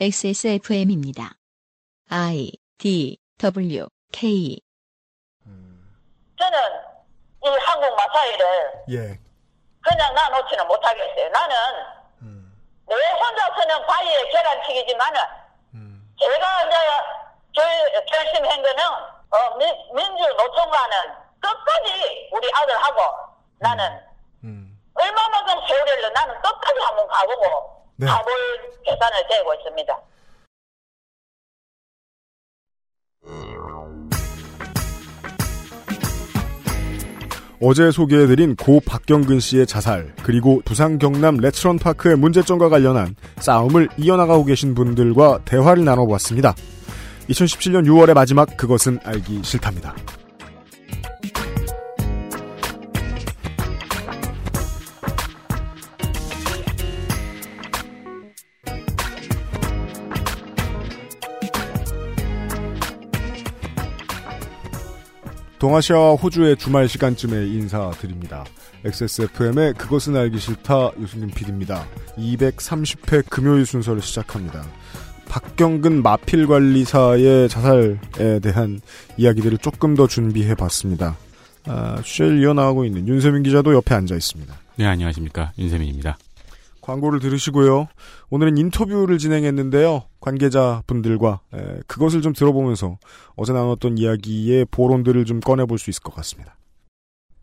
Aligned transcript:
XSFM입니다. 0.00 1.34
I 2.08 2.50
D 2.78 3.18
W 3.38 3.86
K 4.12 4.60
저는 6.38 6.58
이 7.44 7.48
한국 7.48 7.94
마사이를 7.96 8.46
예. 8.90 9.18
그냥 9.80 10.14
놔놓지는 10.14 10.66
못하겠어요. 10.66 11.28
나는 11.30 11.56
내 12.86 12.94
혼자서는 12.94 13.86
바위에 13.86 14.28
계란치기지만은 14.30 15.20
제가 16.18 16.62
이제 16.66 16.76
결, 17.54 18.04
결심한 18.06 18.62
거는 18.62 18.84
어, 19.30 19.56
민, 19.56 19.68
민주 19.94 20.24
노총과는 20.36 21.14
끝까지 21.40 22.28
우리 22.32 22.50
아들하고 22.54 23.02
나는 23.58 24.00
음. 24.44 24.78
얼마만큼 24.94 25.66
세월을 25.66 26.12
나는 26.12 26.34
끝까지 26.42 26.80
한번 26.80 27.08
가보고 27.08 27.71
네. 27.96 28.06
가볼 28.06 28.32
계산을 28.84 29.28
되고 29.28 29.54
있습니다. 29.54 30.02
어제 37.64 37.92
소개해드린 37.92 38.56
고 38.56 38.80
박경근 38.84 39.38
씨의 39.38 39.68
자살, 39.68 40.12
그리고 40.24 40.60
부산 40.64 40.98
경남 40.98 41.36
레츠런 41.36 41.78
파크의 41.78 42.16
문제점과 42.16 42.68
관련한 42.68 43.14
싸움을 43.38 43.88
이어나가고 43.96 44.44
계신 44.44 44.74
분들과 44.74 45.42
대화를 45.44 45.84
나눠보았습니다. 45.84 46.56
2017년 47.28 47.86
6월의 47.86 48.14
마지막 48.14 48.56
그것은 48.56 48.98
알기 49.04 49.44
싫답니다. 49.44 49.94
동아시아와 65.62 66.16
호주의 66.16 66.56
주말 66.56 66.88
시간쯤에 66.88 67.46
인사드립니다. 67.46 68.44
XSFM의 68.84 69.74
그것은 69.74 70.16
알기 70.16 70.40
싫다 70.40 70.90
유승균 71.00 71.30
PD입니다. 71.30 71.86
230회 72.18 73.22
금요일 73.30 73.64
순서를 73.64 74.02
시작합니다. 74.02 74.64
박경근 75.28 76.02
마필관리사의 76.02 77.48
자살에 77.48 77.96
대한 78.42 78.80
이야기들을 79.16 79.58
조금 79.58 79.94
더 79.94 80.08
준비해 80.08 80.56
봤습니다. 80.56 81.16
아, 81.66 82.02
취재를 82.02 82.42
이어나가고 82.42 82.84
있는 82.84 83.06
윤세민 83.06 83.44
기자도 83.44 83.72
옆에 83.72 83.94
앉아 83.94 84.16
있습니다. 84.16 84.52
네, 84.78 84.86
안녕하십니까. 84.86 85.52
윤세민입니다. 85.60 86.18
광고를 86.82 87.20
들으시고요. 87.20 87.88
오늘은 88.30 88.58
인터뷰를 88.58 89.16
진행했는데요. 89.16 90.02
관계자분들과 90.20 91.40
에, 91.54 91.80
그것을 91.86 92.20
좀 92.20 92.34
들어보면서 92.34 92.98
어제 93.36 93.52
나눴던 93.54 93.96
이야기의 93.98 94.66
보론들을 94.70 95.24
좀 95.24 95.40
꺼내볼 95.40 95.78
수 95.78 95.88
있을 95.88 96.02
것 96.02 96.14
같습니다. 96.16 96.56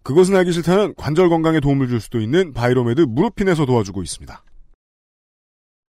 그것은 0.03 0.35
알기 0.35 0.51
싫다는 0.51 0.93
관절 0.95 1.29
건강에 1.29 1.59
도움을 1.59 1.87
줄 1.87 1.99
수도 1.99 2.19
있는 2.19 2.53
바이로메드 2.53 3.01
무릎핀에서 3.01 3.65
도와주고 3.65 4.03
있습니다. 4.03 4.43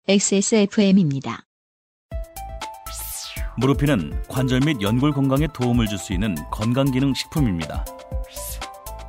XSFM입니다. 0.08 1.44
무르피는 3.58 4.24
관절 4.28 4.62
및 4.66 4.82
연골 4.82 5.12
건강에 5.14 5.48
도움을 5.54 5.88
줄 5.88 5.98
수 5.98 6.12
있는 6.14 6.36
건강기능 6.52 7.14
식품입니다. 7.14 7.86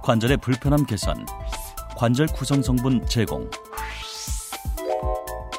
관절의 0.03 0.37
불편함 0.39 0.85
개선, 0.87 1.25
관절 1.97 2.27
구성 2.29 2.63
성분 2.63 3.05
제공, 3.07 3.49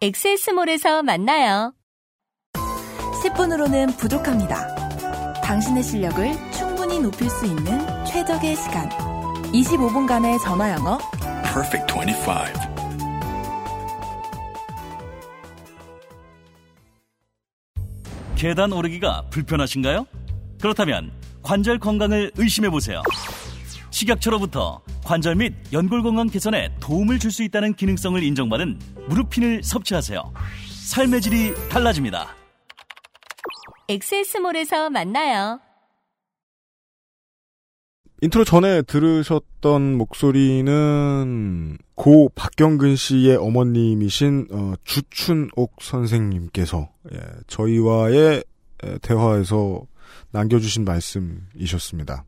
엑세스몰에서 0.00 1.02
만나요. 1.02 1.74
10분으로는 3.24 3.98
부족합니다. 3.98 5.40
당신의 5.40 5.82
실력을 5.82 6.52
충분히 6.52 7.00
높일 7.00 7.28
수 7.28 7.44
있는 7.46 8.04
최적의 8.04 8.54
시간. 8.54 8.88
25분간의 9.50 10.40
전화 10.40 10.70
영어. 10.70 10.98
Perfect 11.42 11.92
25. 11.92 12.32
계단 18.36 18.72
오르기가 18.72 19.24
불편하신가요? 19.30 20.06
그렇다면 20.60 21.10
관절 21.42 21.80
건강을 21.80 22.30
의심해 22.36 22.70
보세요. 22.70 23.02
식약처로부터 23.90 24.80
관절 25.08 25.36
및 25.36 25.54
연골 25.72 26.02
건강 26.02 26.26
개선에 26.26 26.70
도움을 26.80 27.18
줄 27.18 27.30
수 27.30 27.42
있다는 27.42 27.72
기능성을 27.74 28.22
인정받은 28.22 28.78
무릎핀을 29.08 29.62
섭취하세요. 29.62 30.32
삶의 30.70 31.22
질이 31.22 31.54
달라집니다. 31.70 32.36
엑세스몰에서 33.88 34.90
만나요. 34.90 35.60
인트로 38.20 38.44
전에 38.44 38.82
들으셨던 38.82 39.96
목소리는 39.96 41.78
고 41.94 42.28
박경근 42.34 42.96
씨의 42.96 43.36
어머님이신 43.36 44.48
어, 44.50 44.74
주춘옥 44.84 45.76
선생님께서 45.80 46.88
예, 47.14 47.18
저희와의 47.46 48.44
에, 48.84 48.98
대화에서 48.98 49.82
남겨주신 50.32 50.84
말씀이셨습니다. 50.84 52.24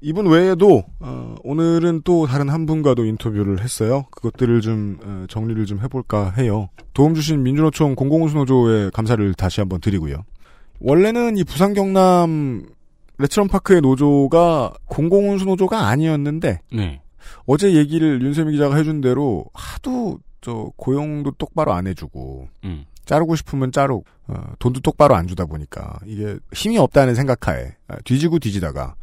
이분 0.00 0.26
외에도 0.26 0.84
어, 1.00 1.34
오늘은 1.42 2.02
또 2.04 2.26
다른 2.26 2.48
한 2.48 2.66
분과도 2.66 3.04
인터뷰를 3.04 3.60
했어요. 3.60 4.04
그것들을 4.10 4.60
좀 4.60 4.98
어, 5.04 5.24
정리를 5.28 5.64
좀 5.66 5.80
해볼까 5.80 6.30
해요. 6.30 6.68
도움 6.94 7.14
주신 7.14 7.42
민주노총 7.42 7.94
공공운수노조에 7.94 8.90
감사를 8.92 9.34
다시 9.34 9.60
한번 9.60 9.80
드리고요. 9.80 10.24
원래는 10.80 11.36
이 11.36 11.44
부산 11.44 11.74
경남 11.74 12.66
레츠런 13.18 13.48
파크의 13.48 13.80
노조가 13.80 14.74
공공운수 14.86 15.44
노조가 15.46 15.88
아니었는데 15.88 16.60
네. 16.72 17.02
어제 17.46 17.74
얘기를 17.74 18.22
윤세미 18.22 18.52
기자가 18.52 18.76
해준 18.76 19.00
대로 19.00 19.46
하도 19.52 20.20
저 20.40 20.70
고용도 20.76 21.32
똑바로 21.32 21.72
안 21.72 21.88
해주고 21.88 22.48
음. 22.64 22.84
자르고 23.04 23.34
싶으면 23.34 23.72
자르고 23.72 24.04
어, 24.28 24.34
돈도 24.60 24.80
똑바로 24.80 25.16
안 25.16 25.26
주다 25.26 25.46
보니까 25.46 25.98
이게 26.06 26.36
힘이 26.52 26.78
없다는 26.78 27.14
생각하에 27.16 27.74
아, 27.88 27.96
뒤지고 28.04 28.38
뒤지다가 28.38 28.94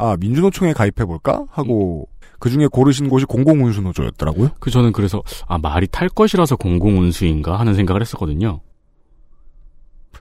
아 0.00 0.16
민주노총에 0.18 0.72
가입해 0.72 1.04
볼까 1.04 1.44
하고 1.50 2.08
그 2.38 2.48
중에 2.50 2.66
고르신 2.66 3.08
곳이 3.08 3.26
공공운수 3.26 3.82
노조였더라고요. 3.82 4.50
그 4.60 4.70
저는 4.70 4.92
그래서 4.92 5.22
아 5.46 5.58
말이 5.58 5.86
탈 5.86 6.08
것이라서 6.08 6.56
공공운수인가 6.56 7.58
하는 7.58 7.74
생각을 7.74 8.00
했었거든요. 8.00 8.60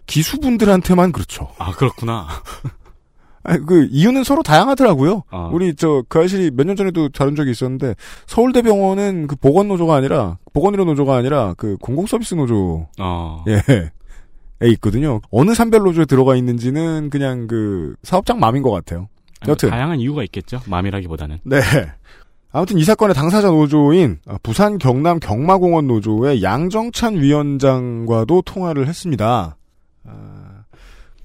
기수분들한테만 0.05 1.11
그렇죠. 1.11 1.49
아 1.57 1.71
그렇구나. 1.71 2.27
아니, 3.43 3.65
그 3.65 3.87
이유는 3.89 4.23
서로 4.25 4.43
다양하더라고요. 4.43 5.23
아. 5.29 5.49
우리 5.53 5.73
저그 5.73 6.19
아실이 6.19 6.51
몇 6.51 6.65
년 6.65 6.75
전에도 6.75 7.07
다룬 7.09 7.35
적이 7.35 7.51
있었는데 7.51 7.95
서울대병원은 8.27 9.27
그 9.27 9.35
보건 9.37 9.69
노조가 9.69 9.95
아니라 9.95 10.37
보건의료 10.53 10.83
노조가 10.85 11.15
아니라 11.15 11.53
그 11.57 11.77
공공서비스 11.77 12.35
노조 12.35 12.87
어. 12.99 13.43
예. 13.47 13.61
에 14.61 14.67
있거든요. 14.71 15.21
어느 15.31 15.53
산별 15.53 15.83
노조에 15.83 16.03
들어가 16.03 16.35
있는지는 16.35 17.09
그냥 17.09 17.47
그 17.47 17.95
사업장 18.03 18.39
맘인 18.41 18.61
것 18.61 18.71
같아요. 18.71 19.07
여튼 19.47 19.69
다양한 19.69 19.99
이유가 19.99 20.23
있겠죠. 20.23 20.61
맘이라기보다는. 20.67 21.39
네. 21.43 21.59
아무튼 22.51 22.77
이 22.77 22.83
사건의 22.83 23.13
당사자 23.13 23.49
노조인 23.49 24.19
어, 24.27 24.35
부산 24.41 24.77
경남 24.79 25.19
경마공원 25.19 25.87
노조의 25.87 26.41
양정찬 26.41 27.17
위원장과도 27.17 28.41
통화를 28.41 28.87
했습니다. 28.87 29.55
아, 30.05 30.63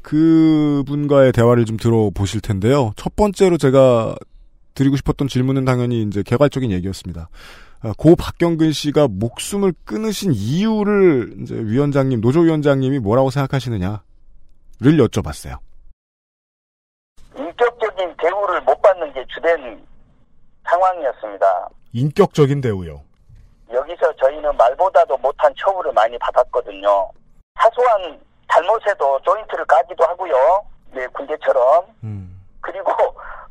그분과의 0.03 1.33
대화를 1.33 1.65
좀 1.65 1.79
들어보실 1.79 2.43
텐데요. 2.43 2.93
첫 2.97 3.17
번째로 3.17 3.57
제가 3.57 4.15
드리고 4.75 4.97
싶었던 4.97 5.29
질문은 5.29 5.65
당연히 5.65 6.03
이제 6.03 6.23
개괄적인 6.23 6.71
얘기였습니다. 6.73 7.29
아, 7.81 7.93
고 7.97 8.17
박경근 8.17 8.73
씨가 8.73 9.09
목숨을 9.09 9.73
끊으신 9.85 10.33
이유를 10.35 11.37
이제 11.43 11.55
위원장님, 11.55 12.21
노조위원장님이 12.21 12.99
뭐라고 12.99 13.31
생각하시느냐를 13.31 13.99
여쭤봤어요. 14.81 15.59
인격적인 17.37 18.15
대우를 18.21 18.61
주된 19.29 19.87
상황이었습니다. 20.69 21.69
인격적인 21.93 22.61
대우요. 22.61 23.03
여기서 23.73 24.15
저희는 24.17 24.57
말보다도 24.57 25.17
못한 25.19 25.53
처우를 25.59 25.93
많이 25.93 26.19
받았거든요. 26.19 27.11
사소한 27.61 28.21
잘못해도 28.53 29.21
조인트를 29.23 29.65
까기도 29.65 30.05
하고요. 30.05 30.65
네, 30.93 31.07
군대처럼. 31.09 31.85
음. 32.05 32.41
그리고 32.61 32.93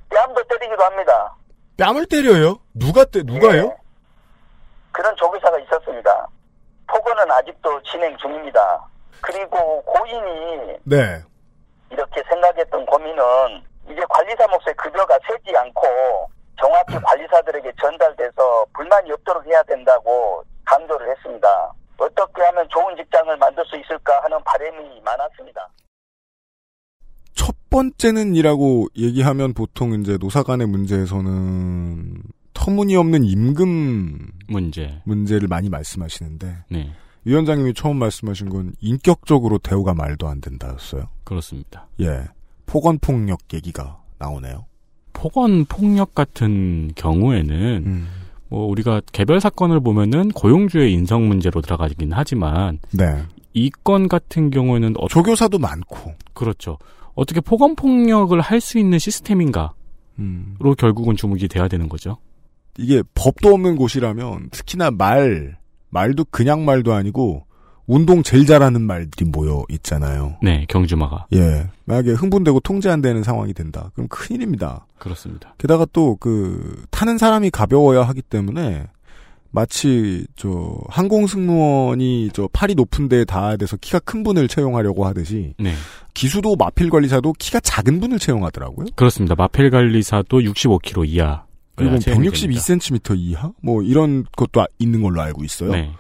뺨도 0.09 0.43
때리기도 0.43 0.83
합니다. 0.83 1.35
뺨을 1.77 2.05
때려요? 2.05 2.59
누가 2.73 3.03
때 3.03 3.21
누가요? 3.23 3.63
예. 3.63 3.77
그런 4.91 5.15
조교사가 5.15 5.59
있었습니다. 5.59 6.27
폭언은 6.87 7.31
아직도 7.31 7.81
진행 7.83 8.15
중입니다. 8.17 8.87
그리고 9.21 9.81
고인이 9.83 10.77
네. 10.83 11.21
이렇게 11.89 12.21
생각했던 12.29 12.85
고민은 12.85 13.63
이제 13.85 14.01
관리사 14.09 14.47
몫의 14.47 14.75
급여가 14.77 15.17
세지 15.27 15.55
않고 15.55 15.81
정확히 16.59 16.95
관리사들에게 17.03 17.71
전달돼서 17.81 18.65
불만이 18.73 19.11
없도록 19.11 19.45
해야 19.45 19.61
된다고 19.63 20.43
강조를 20.65 21.09
했습니다. 21.11 21.73
어떻게 21.97 22.41
하면 22.43 22.67
좋은 22.69 22.95
직장을 22.95 23.35
만들 23.37 23.63
수 23.65 23.75
있을까 23.77 24.23
하는 24.23 24.37
바람이 24.43 25.01
많았습니다. 25.01 25.69
첫 27.33 27.55
번째는이라고 27.69 28.87
얘기하면 28.97 29.53
보통 29.53 29.93
이제 29.93 30.17
노사 30.17 30.43
간의 30.43 30.67
문제에서는 30.67 32.21
터무니없는 32.53 33.23
임금 33.23 34.31
문제. 34.47 35.01
문제를 35.05 35.47
많이 35.47 35.69
말씀하시는데 35.69 36.65
네. 36.69 36.91
위원장님이 37.25 37.73
처음 37.73 37.97
말씀하신 37.97 38.49
건 38.49 38.73
인격적으로 38.79 39.57
대우가 39.57 39.93
말도 39.93 40.27
안 40.27 40.39
된다였어요. 40.41 41.09
그렇습니다. 41.23 41.87
예. 42.01 42.27
폭언 42.65 42.97
폭력 42.99 43.39
얘기가 43.53 43.97
나오네요. 44.19 44.65
폭언 45.13 45.65
폭력 45.65 46.15
같은 46.15 46.91
경우에는 46.95 47.83
음. 47.85 48.07
뭐 48.49 48.65
우리가 48.67 49.01
개별 49.11 49.39
사건을 49.39 49.79
보면은 49.79 50.29
고용주의 50.29 50.91
인성 50.93 51.27
문제로 51.27 51.61
들어가긴 51.61 52.11
하지만 52.13 52.79
네. 52.91 53.23
이 53.53 53.69
건 53.83 54.07
같은 54.07 54.49
경우에는 54.49 54.95
어, 54.97 55.07
조교사도 55.07 55.59
많고. 55.59 56.13
그렇죠. 56.33 56.77
어떻게 57.15 57.39
폭언 57.41 57.75
폭력을 57.75 58.39
할 58.41 58.59
수 58.59 58.79
있는 58.79 58.97
시스템인가로 58.97 59.69
음. 60.19 60.55
결국은 60.77 61.15
주목이 61.15 61.47
돼야 61.47 61.67
되는 61.67 61.87
거죠. 61.89 62.17
이게 62.79 63.03
법도 63.13 63.53
없는 63.53 63.75
곳이라면 63.75 64.49
특히나 64.51 64.89
말 64.89 65.57
말도 65.89 66.25
그냥 66.31 66.65
말도 66.65 66.93
아니고 66.93 67.45
운동 67.85 68.23
제일 68.23 68.45
잘하는 68.45 68.81
말들이 68.81 69.25
모여 69.29 69.63
있잖아요. 69.69 70.37
네, 70.41 70.65
경주마가 70.69 71.25
예. 71.33 71.67
만약에 71.85 72.11
흥분되고 72.11 72.61
통제 72.61 72.89
안 72.89 73.01
되는 73.01 73.23
상황이 73.23 73.53
된다. 73.53 73.91
그럼 73.93 74.07
큰일입니다. 74.07 74.85
그렇습니다. 74.97 75.53
게다가 75.57 75.85
또 75.91 76.15
그 76.19 76.85
타는 76.91 77.17
사람이 77.17 77.49
가벼워야 77.49 78.03
하기 78.03 78.21
때문에 78.21 78.87
마치 79.51 80.25
저 80.35 80.77
항공 80.89 81.27
승무원이 81.27 82.31
저 82.33 82.47
팔이 82.53 82.73
높은 82.75 83.07
데에 83.09 83.23
닿아야 83.25 83.57
돼서 83.57 83.77
키가 83.77 83.99
큰 83.99 84.23
분을 84.23 84.47
채용하려고 84.47 85.05
하듯이 85.05 85.53
네, 85.59 85.73
기수도 86.13 86.55
마필 86.55 86.89
관리사도 86.89 87.33
키가 87.37 87.59
작은 87.59 87.99
분을 87.99 88.17
채용하더라고요. 88.17 88.87
그렇습니다. 88.95 89.35
마펠 89.35 89.69
관리사도 89.69 90.39
65kg 90.39 91.07
이하. 91.07 91.43
그리고 91.75 91.99
채용이 91.99 92.29
됩니다. 92.29 92.61
162cm 92.61 93.17
이하 93.17 93.51
뭐 93.61 93.81
이런 93.83 94.25
것도 94.37 94.61
아- 94.61 94.67
있는 94.79 95.01
걸로 95.01 95.21
알고 95.21 95.43
있어요. 95.43 95.71
네, 95.71 95.91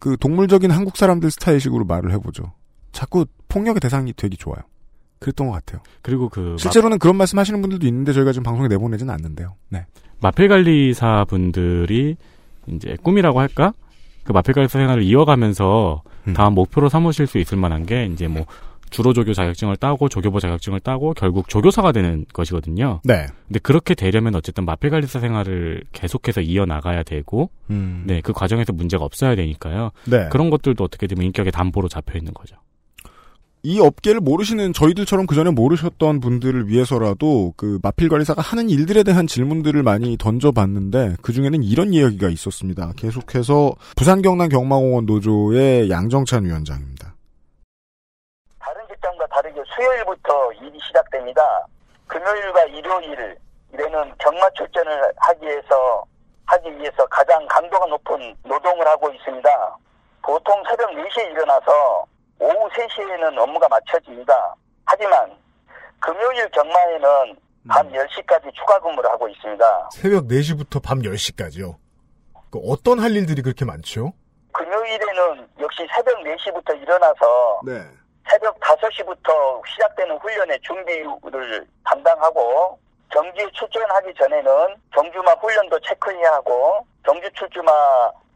그 0.00 0.16
동물적인 0.18 0.70
한국 0.72 0.96
사람들 0.96 1.30
스타일식으로 1.30 1.84
말을 1.84 2.10
해보죠. 2.14 2.52
자꾸 2.90 3.26
폭력의 3.48 3.80
대상이 3.80 4.12
되기 4.14 4.36
좋아요. 4.36 4.58
그랬던 5.20 5.46
것 5.48 5.52
같아요. 5.52 5.82
그리고 6.02 6.30
그 6.30 6.56
실제로는 6.58 6.98
그런 6.98 7.16
말씀하시는 7.16 7.60
분들도 7.60 7.86
있는데 7.86 8.12
저희가 8.14 8.32
지금 8.32 8.42
방송에 8.42 8.66
내보내지는 8.68 9.12
않는데요. 9.12 9.54
네. 9.68 9.84
마펠 10.20 10.48
관리사 10.48 11.26
분들이 11.28 12.16
이제 12.66 12.96
꿈이라고 13.02 13.38
할까? 13.38 13.74
그 14.24 14.32
마펠 14.32 14.54
관리사 14.54 14.78
생활을 14.78 15.02
이어가면서 15.02 16.02
음. 16.28 16.32
다음 16.32 16.54
목표로 16.54 16.88
삼으실 16.88 17.26
수 17.26 17.38
있을 17.38 17.58
만한 17.58 17.84
게 17.84 18.06
이제 18.06 18.26
뭐 18.26 18.46
주로 18.90 19.12
조교 19.12 19.34
자격증을 19.34 19.76
따고 19.76 20.08
조교부 20.08 20.40
자격증을 20.40 20.80
따고 20.80 21.14
결국 21.14 21.48
조교사가 21.48 21.92
되는 21.92 22.26
것이거든요. 22.32 23.00
네. 23.04 23.26
근데 23.46 23.60
그렇게 23.60 23.94
되려면 23.94 24.34
어쨌든 24.34 24.64
마펠 24.64 24.90
관리사 24.90 25.20
생활을 25.20 25.84
계속해서 25.92 26.40
이어 26.40 26.66
나가야 26.66 27.02
되고, 27.02 27.50
음. 27.70 28.04
네, 28.06 28.20
그 28.20 28.32
과정에서 28.32 28.72
문제가 28.72 29.04
없어야 29.04 29.34
되니까요. 29.36 29.90
네. 30.06 30.28
그런 30.30 30.50
것들도 30.50 30.82
어떻게 30.82 31.06
되면 31.06 31.24
인격의 31.26 31.52
담보로 31.52 31.88
잡혀 31.88 32.18
있는 32.18 32.34
거죠. 32.34 32.56
이 33.62 33.78
업계를 33.78 34.20
모르시는 34.20 34.72
저희들처럼 34.72 35.26
그 35.26 35.34
전에 35.34 35.50
모르셨던 35.50 36.20
분들을 36.20 36.68
위해서라도 36.68 37.52
그 37.56 37.78
마필 37.82 38.08
관리사가 38.08 38.40
하는 38.40 38.70
일들에 38.70 39.02
대한 39.02 39.26
질문들을 39.26 39.82
많이 39.82 40.16
던져봤는데 40.16 41.16
그 41.20 41.32
중에는 41.32 41.62
이런 41.62 41.92
이야기가 41.92 42.30
있었습니다. 42.30 42.92
계속해서 42.96 43.74
부산 43.96 44.22
경남 44.22 44.48
경마공원 44.48 45.04
노조의 45.04 45.90
양정찬 45.90 46.46
위원장입니다. 46.46 46.99
수요일부터 49.74 50.52
일이 50.52 50.78
시작됩니다. 50.86 51.42
금요일과 52.06 52.64
일요일 52.64 53.36
이래는 53.72 54.14
경마 54.18 54.50
출전을 54.50 55.12
하기 55.16 55.46
위해서 55.46 56.04
하기 56.46 56.76
위해서 56.78 57.06
가장 57.06 57.46
강도가 57.46 57.86
높은 57.86 58.34
노동을 58.44 58.86
하고 58.86 59.10
있습니다. 59.10 59.76
보통 60.22 60.62
새벽 60.68 60.90
4시에 60.90 61.30
일어나서 61.30 62.04
오후 62.40 62.68
3시에는 62.70 63.38
업무가 63.38 63.68
마쳐집니다. 63.68 64.54
하지만 64.86 65.30
금요일 66.00 66.48
경마에는 66.50 67.36
밤 67.68 67.88
10시까지 67.90 68.52
추가 68.54 68.80
근무를 68.80 69.08
하고 69.10 69.28
있습니다. 69.28 69.90
새벽 69.92 70.24
4시부터 70.26 70.82
밤 70.82 71.00
10시까지요. 71.00 71.76
그 72.50 72.58
어떤 72.66 72.98
할 72.98 73.14
일들이 73.14 73.42
그렇게 73.42 73.64
많죠? 73.64 74.12
금요일에는 74.52 75.48
역시 75.60 75.86
새벽 75.94 76.18
4시부터 76.24 76.80
일어나서 76.82 77.60
네. 77.64 77.82
새벽 78.30 78.58
5시부터 78.60 79.60
시작되는 79.66 80.16
훈련의 80.18 80.60
준비를 80.60 81.66
담당하고 81.84 82.78
경기에 83.10 83.50
출전하기 83.52 84.14
전에는 84.14 84.76
경주마 84.94 85.32
훈련도 85.32 85.80
체크해야 85.80 86.34
하고 86.34 86.86
경주 87.04 87.28
출주마 87.32 87.72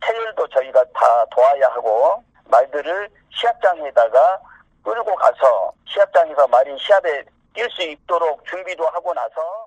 체열도 0.05 0.49
저희가 0.49 0.85
다 0.93 1.25
도와야 1.31 1.69
하고 1.70 2.23
말들을 2.50 3.08
시합장에다가 3.31 4.41
끌고 4.82 5.14
가서 5.14 5.73
시합장에서 5.87 6.46
말이 6.49 6.76
시합에 6.79 7.23
뛸 7.55 7.70
수 7.70 7.82
있도록 7.82 8.44
준비도 8.46 8.85
하고 8.88 9.14
나서 9.14 9.67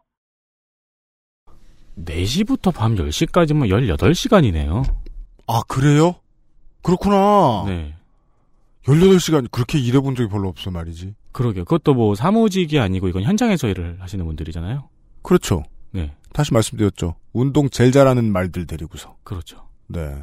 4시부터 1.97 2.75
밤 2.75 2.95
10시까지면 2.95 3.69
18시간이네요. 3.97 4.83
아, 5.47 5.61
그래요? 5.67 6.15
그렇구나. 6.83 7.63
네. 7.65 7.96
18시간 8.87 9.49
그렇게 9.51 9.77
일해본 9.79 10.15
적이 10.15 10.29
별로 10.29 10.47
없어 10.47 10.71
말이지. 10.71 11.13
그러게요. 11.31 11.65
그것도 11.65 11.93
뭐 11.93 12.15
사무직이 12.15 12.79
아니고 12.79 13.07
이건 13.09 13.23
현장에서 13.23 13.67
일을 13.67 13.97
하시는 13.99 14.25
분들이잖아요. 14.25 14.89
그렇죠. 15.21 15.63
네. 15.91 16.13
다시 16.33 16.53
말씀드렸죠. 16.53 17.15
운동 17.33 17.69
제일 17.69 17.91
잘하는 17.91 18.31
말들 18.31 18.65
데리고서. 18.65 19.17
그렇죠. 19.23 19.67
네. 19.87 20.15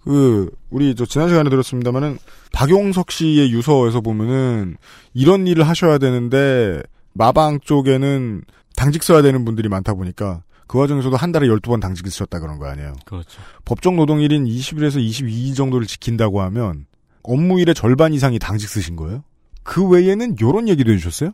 그 0.00 0.50
우리 0.70 0.94
저 0.94 1.06
지난 1.06 1.28
시간에 1.28 1.48
들었습니다마는 1.48 2.18
박용석 2.52 3.10
씨의 3.10 3.52
유서에서 3.52 4.00
보면은 4.00 4.76
이런 5.14 5.46
일을 5.46 5.66
하셔야 5.66 5.98
되는데 5.98 6.82
마방 7.12 7.60
쪽에는 7.60 8.42
당직 8.76 9.02
써야 9.02 9.22
되는 9.22 9.44
분들이 9.44 9.68
많다 9.68 9.94
보니까 9.94 10.42
그 10.66 10.78
와중에서도 10.78 11.16
한 11.16 11.32
달에 11.32 11.46
12번 11.46 11.80
당직을 11.80 12.10
쓰셨다 12.10 12.40
그런 12.40 12.58
거 12.58 12.66
아니에요. 12.66 12.94
그렇죠. 13.04 13.40
법정 13.64 13.96
노동일인 13.96 14.44
20일에서 14.44 14.96
22일 14.96 15.56
정도를 15.56 15.86
지킨다고 15.86 16.42
하면 16.42 16.86
업무일의 17.24 17.74
절반 17.74 18.12
이상이 18.12 18.38
당직 18.38 18.68
쓰신 18.68 18.96
거예요? 18.96 19.24
그 19.64 19.88
외에는 19.88 20.36
요런 20.40 20.68
얘기도 20.68 20.92
해주셨어요? 20.92 21.30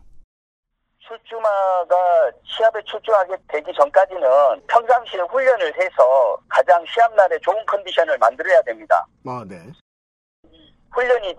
출주마가 0.99 2.31
시합에 2.45 2.79
출주하게 2.85 3.35
되기 3.49 3.71
전까지는 3.73 4.21
평상시에 4.67 5.19
훈련을 5.21 5.67
해서 5.77 6.37
가장 6.47 6.83
시합날에 6.87 7.37
좋은 7.39 7.57
컨디션을 7.65 8.17
만들어야 8.17 8.61
됩니다. 8.61 9.05
아, 9.27 9.43
네. 9.47 9.57
훈련이 10.91 11.35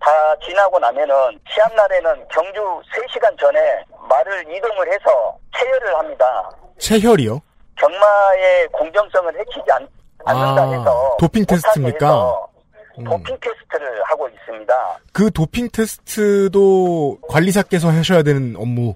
다 0.00 0.10
지나고 0.46 0.78
나면은 0.78 1.14
시합날에는 1.50 2.28
경주 2.28 2.60
3시간 2.94 3.38
전에 3.38 3.84
말을 4.08 4.56
이동을 4.56 4.92
해서 4.92 5.36
체열을 5.58 5.98
합니다. 5.98 6.50
체혈이요? 6.78 7.40
경마의 7.76 8.68
공정성을 8.68 9.38
해치지 9.38 9.72
않, 9.72 9.88
않는다 10.24 10.62
아, 10.62 10.70
해서 10.70 11.16
도핑 11.20 11.44
테스트입니까? 11.46 12.06
해서 12.06 12.44
음. 12.44 12.47
도핑 13.04 13.38
테스트를 13.40 14.02
하고 14.04 14.28
있습니다. 14.28 14.98
그 15.12 15.30
도핑 15.30 15.68
테스트도 15.72 17.18
관리사께서 17.28 17.88
하셔야 17.88 18.22
되는 18.22 18.54
업무. 18.56 18.94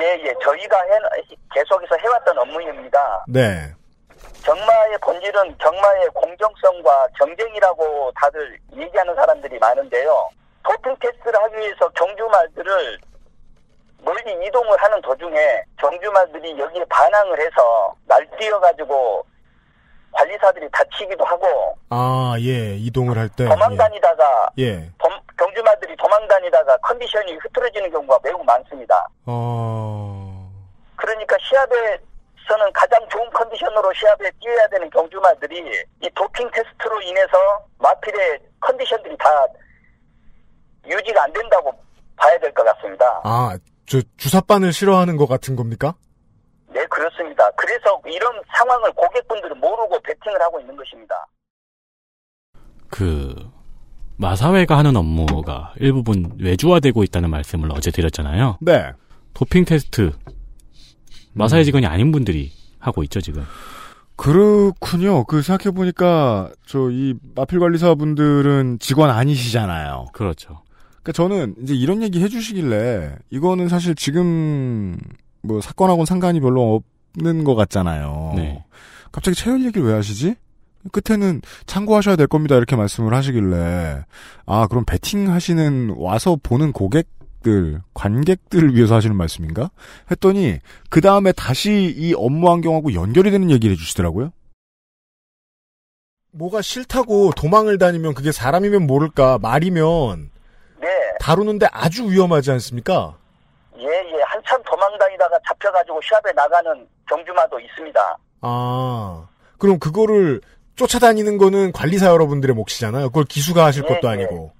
예, 0.00 0.22
예. 0.24 0.34
저희가 0.42 0.76
해, 0.82 0.98
계속해서 1.54 1.96
해왔던 1.96 2.38
업무입니다. 2.38 3.24
네. 3.28 3.72
경마의 4.44 4.98
본질은 5.02 5.58
경마의 5.58 6.08
공정성과 6.14 7.08
경쟁이라고 7.18 8.12
다들 8.14 8.58
얘기하는 8.76 9.14
사람들이 9.14 9.58
많은데요. 9.58 10.30
도핑 10.62 10.94
테스트를 11.00 11.42
하기 11.42 11.56
위해서 11.56 11.88
경주말들을 11.90 12.98
멀리 14.02 14.46
이동을 14.46 14.76
하는 14.80 15.00
도중에 15.02 15.62
경주말들이 15.78 16.58
여기에 16.58 16.84
반항을 16.88 17.38
해서 17.40 17.94
날뛰어가지고 18.06 19.24
관리사들이 20.12 20.68
다치기도 20.72 21.24
하고 21.24 21.76
아, 21.90 22.34
예, 22.40 22.76
이동을 22.76 23.16
할 23.18 23.28
때. 23.28 23.44
도망다니다가 23.48 24.50
예. 24.58 24.90
범- 24.98 25.20
경주마들이 25.38 25.94
도망다니다가 25.96 26.76
컨디션이 26.78 27.32
흐트러지는 27.34 27.90
경우가 27.90 28.18
매우 28.24 28.42
많습니다. 28.44 29.06
어, 29.26 30.50
그러니까 30.96 31.36
시합에서는 31.48 32.72
가장 32.74 33.06
좋은 33.08 33.28
컨디션으로 33.30 33.92
시합에 33.94 34.30
뛰어야 34.40 34.66
되는 34.68 34.90
경주마들이 34.90 35.84
이 36.02 36.10
도핑 36.14 36.50
테스트로 36.50 37.00
인해서 37.02 37.38
마필의 37.78 38.40
컨디션들이 38.60 39.16
다 39.18 39.24
유지가 40.86 41.22
안 41.24 41.32
된다고 41.32 41.72
봐야 42.16 42.36
될 42.38 42.52
것 42.52 42.64
같습니다. 42.64 43.20
아, 43.24 43.56
저 43.86 44.00
주사바늘 44.16 44.72
싫어하는 44.72 45.16
것 45.16 45.28
같은 45.28 45.54
겁니까? 45.56 45.94
네, 46.70 46.84
그렇습니다. 46.86 47.50
그래서 47.52 48.00
이런 48.06 48.40
상황을 48.56 48.92
고객분들은 48.92 49.58
모르고 49.58 50.00
베팅을 50.00 50.40
하고 50.40 50.60
있는 50.60 50.76
것입니다. 50.76 51.26
그 52.88 53.34
마사회가 54.16 54.76
하는 54.76 54.96
업무가 54.96 55.72
일부분 55.78 56.36
외주화되고 56.40 57.04
있다는 57.04 57.30
말씀을 57.30 57.70
어제 57.72 57.90
드렸잖아요. 57.90 58.58
네. 58.60 58.92
도핑 59.34 59.64
테스트 59.64 60.12
마사회 61.32 61.62
직원이 61.64 61.86
아닌 61.86 62.10
분들이 62.10 62.50
하고 62.78 63.02
있죠 63.04 63.20
지금. 63.20 63.44
그렇군요. 64.16 65.24
그 65.24 65.42
생각해 65.42 65.72
보니까, 65.72 66.50
저, 66.66 66.90
이, 66.90 67.14
마필 67.36 67.60
관리사 67.60 67.94
분들은 67.94 68.80
직원 68.80 69.10
아니시잖아요. 69.10 70.06
그렇죠. 70.12 70.62
그니까 70.96 71.12
저는 71.12 71.54
이제 71.62 71.74
이런 71.74 72.02
얘기 72.02 72.20
해주시길래, 72.20 73.14
이거는 73.30 73.68
사실 73.68 73.94
지금, 73.94 74.98
뭐, 75.42 75.60
사건하고는 75.60 76.06
상관이 76.06 76.40
별로 76.40 76.82
없는 77.16 77.44
것 77.44 77.54
같잖아요. 77.54 78.32
네. 78.36 78.64
갑자기 79.12 79.36
체열 79.36 79.64
얘기를 79.64 79.86
왜 79.86 79.94
하시지? 79.94 80.34
끝에는 80.92 81.42
참고하셔야 81.66 82.16
될 82.16 82.26
겁니다. 82.26 82.56
이렇게 82.56 82.76
말씀을 82.76 83.14
하시길래, 83.14 84.04
아, 84.46 84.66
그럼 84.68 84.84
베팅 84.84 85.30
하시는, 85.30 85.94
와서 85.96 86.38
보는 86.42 86.72
고객들, 86.72 87.82
관객들을 87.94 88.74
위해서 88.74 88.94
하시는 88.94 89.14
말씀인가? 89.16 89.70
했더니, 90.10 90.58
그 90.88 91.00
다음에 91.00 91.32
다시 91.32 91.94
이 91.96 92.14
업무 92.14 92.50
환경하고 92.50 92.94
연결이 92.94 93.30
되는 93.30 93.50
얘기를 93.50 93.74
해주시더라고요. 93.74 94.32
뭐가 96.32 96.62
싫다고 96.62 97.32
도망을 97.32 97.78
다니면 97.78 98.14
그게 98.14 98.32
사람이면 98.32 98.86
모를까, 98.86 99.38
말이면, 99.38 100.30
네, 100.80 100.88
다루는데 101.20 101.66
아주 101.72 102.08
위험하지 102.10 102.52
않습니까? 102.52 103.17
예, 103.78 103.84
예. 103.86 104.22
한참 104.26 104.62
도망다니다가 104.64 105.38
잡혀가지고 105.48 106.00
시합에 106.02 106.32
나가는 106.32 106.86
경주마도 107.08 107.60
있습니다. 107.60 108.18
아, 108.40 109.26
그럼 109.58 109.78
그거를 109.78 110.40
쫓아다니는 110.76 111.38
거는 111.38 111.72
관리사 111.72 112.06
여러분들의 112.08 112.54
몫이잖아요. 112.56 113.08
그걸 113.08 113.24
기수가 113.24 113.64
하실 113.64 113.84
예, 113.88 113.94
것도 113.94 114.08
예. 114.08 114.12
아니고. 114.12 114.52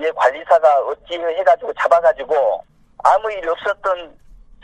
예, 0.00 0.10
관리사가 0.14 0.80
어찌 0.86 1.14
해가지고 1.14 1.72
잡아가지고 1.80 2.34
아무 3.04 3.30
일이 3.32 3.46
없었던 3.48 4.12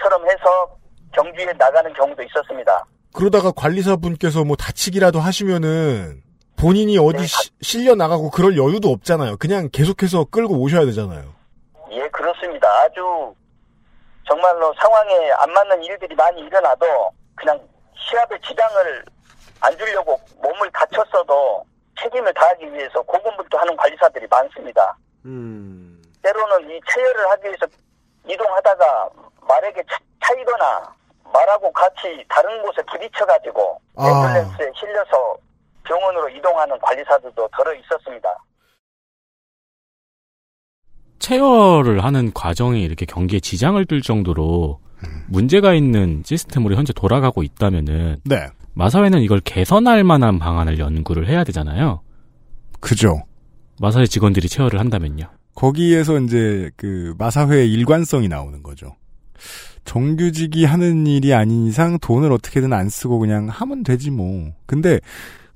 처럼 0.02 0.24
해서 0.28 0.76
경주에 1.14 1.52
나가는 1.58 1.92
경우도 1.94 2.22
있었습니다. 2.22 2.84
그러다가 3.12 3.50
관리사분께서 3.52 4.44
뭐 4.44 4.56
다치기라도 4.56 5.20
하시면은 5.20 6.22
본인이 6.56 6.98
어디 6.98 7.18
네, 7.18 7.26
시- 7.26 7.50
실려 7.62 7.94
나가고 7.94 8.30
그럴 8.30 8.56
여유도 8.56 8.88
없잖아요. 8.90 9.36
그냥 9.38 9.68
계속해서 9.72 10.24
끌고 10.30 10.60
오셔야 10.60 10.84
되잖아요. 10.86 11.32
예, 11.92 12.06
그렇습니다. 12.08 12.68
아주 12.82 13.34
정말로 14.26 14.72
상황에 14.74 15.32
안 15.32 15.50
맞는 15.52 15.82
일들이 15.82 16.14
많이 16.14 16.40
일어나도 16.42 17.10
그냥 17.34 17.58
시합에 17.96 18.38
지장을 18.40 19.04
안 19.60 19.76
주려고 19.76 20.18
몸을 20.42 20.70
다쳤어도 20.72 21.64
책임을 22.00 22.32
다하기 22.34 22.72
위해서 22.72 23.02
고군분투하는 23.02 23.76
관리사들이 23.76 24.26
많습니다. 24.30 24.96
때로는 26.22 26.70
이 26.70 26.80
체열을 26.90 27.30
하기 27.30 27.44
위해서 27.44 27.66
이동하다가 28.26 29.08
말에게 29.42 29.82
차- 29.90 29.98
차이거나 30.26 30.94
말하고 31.24 31.72
같이 31.72 32.24
다른 32.28 32.62
곳에 32.62 32.82
부딪혀가지고 32.82 33.80
아. 33.96 34.02
앰뷸런스에 34.02 34.76
실려서 34.78 35.36
병원으로 35.84 36.28
이동하는 36.30 36.78
관리사들도 36.80 37.48
덜어 37.56 37.72
있었습니다. 37.74 38.34
체열을 41.20 42.02
하는 42.02 42.32
과정이 42.32 42.82
이렇게 42.82 43.06
경기에 43.06 43.38
지장을 43.40 43.84
줄 43.86 44.02
정도로 44.02 44.80
문제가 45.28 45.74
있는 45.74 46.22
시스템으로 46.24 46.74
현재 46.74 46.92
돌아가고 46.92 47.42
있다면은 47.42 48.16
네. 48.24 48.48
마사회는 48.74 49.22
이걸 49.22 49.40
개선할 49.40 50.04
만한 50.04 50.38
방안을 50.38 50.78
연구를 50.78 51.28
해야 51.28 51.44
되잖아요. 51.44 52.00
그죠. 52.80 53.22
마사회 53.80 54.06
직원들이 54.06 54.48
체열을 54.48 54.80
한다면요. 54.80 55.24
거기에서 55.54 56.18
이제 56.20 56.70
그 56.76 57.14
마사회의 57.18 57.70
일관성이 57.72 58.28
나오는 58.28 58.62
거죠. 58.62 58.96
정규직이 59.84 60.64
하는 60.64 61.06
일이 61.06 61.34
아닌 61.34 61.66
이상 61.66 61.98
돈을 61.98 62.32
어떻게든 62.32 62.72
안 62.72 62.88
쓰고 62.88 63.18
그냥 63.18 63.48
하면 63.48 63.82
되지 63.82 64.10
뭐. 64.10 64.52
근데 64.66 65.00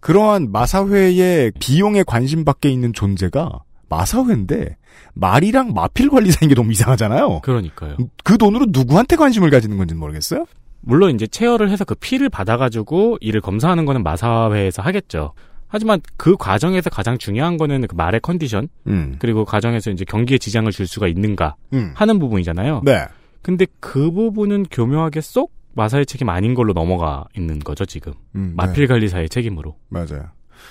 그러한 0.00 0.52
마사회의 0.52 1.52
비용에 1.58 2.02
관심 2.02 2.44
밖에 2.44 2.70
있는 2.70 2.92
존재가 2.92 3.63
마사회인데 3.88 4.76
말이랑 5.14 5.72
마필 5.74 6.08
관리사인 6.10 6.48
게 6.48 6.54
너무 6.54 6.72
이상하잖아요. 6.72 7.40
그러니까요. 7.40 7.96
그 8.22 8.38
돈으로 8.38 8.66
누구한테 8.68 9.16
관심을 9.16 9.50
가지는 9.50 9.76
건지는 9.76 10.00
모르겠어요. 10.00 10.46
물론 10.80 11.14
이제 11.14 11.26
체열을 11.26 11.70
해서 11.70 11.84
그 11.84 11.94
피를 11.94 12.28
받아가지고 12.28 13.18
이를 13.20 13.40
검사하는 13.40 13.84
거는 13.86 14.02
마사회에서 14.02 14.82
하겠죠. 14.82 15.32
하지만 15.66 16.00
그 16.16 16.36
과정에서 16.36 16.90
가장 16.90 17.18
중요한 17.18 17.56
거는 17.56 17.86
그 17.88 17.94
말의 17.96 18.20
컨디션 18.20 18.68
음. 18.86 19.16
그리고 19.18 19.44
과정에서 19.44 19.90
이제 19.90 20.04
경기에 20.04 20.38
지장을 20.38 20.70
줄 20.70 20.86
수가 20.86 21.08
있는가 21.08 21.56
음. 21.72 21.92
하는 21.96 22.18
부분이잖아요. 22.18 22.82
네. 22.84 23.06
근데 23.42 23.66
그 23.80 24.10
부분은 24.12 24.66
교묘하게 24.70 25.20
쏙 25.20 25.52
마사의 25.74 26.06
책임 26.06 26.28
아닌 26.28 26.54
걸로 26.54 26.72
넘어가 26.72 27.24
있는 27.36 27.58
거죠 27.58 27.84
지금 27.84 28.12
음, 28.36 28.54
네. 28.56 28.66
마필 28.66 28.86
관리사의 28.86 29.28
책임으로. 29.28 29.76
맞아요. 29.88 30.30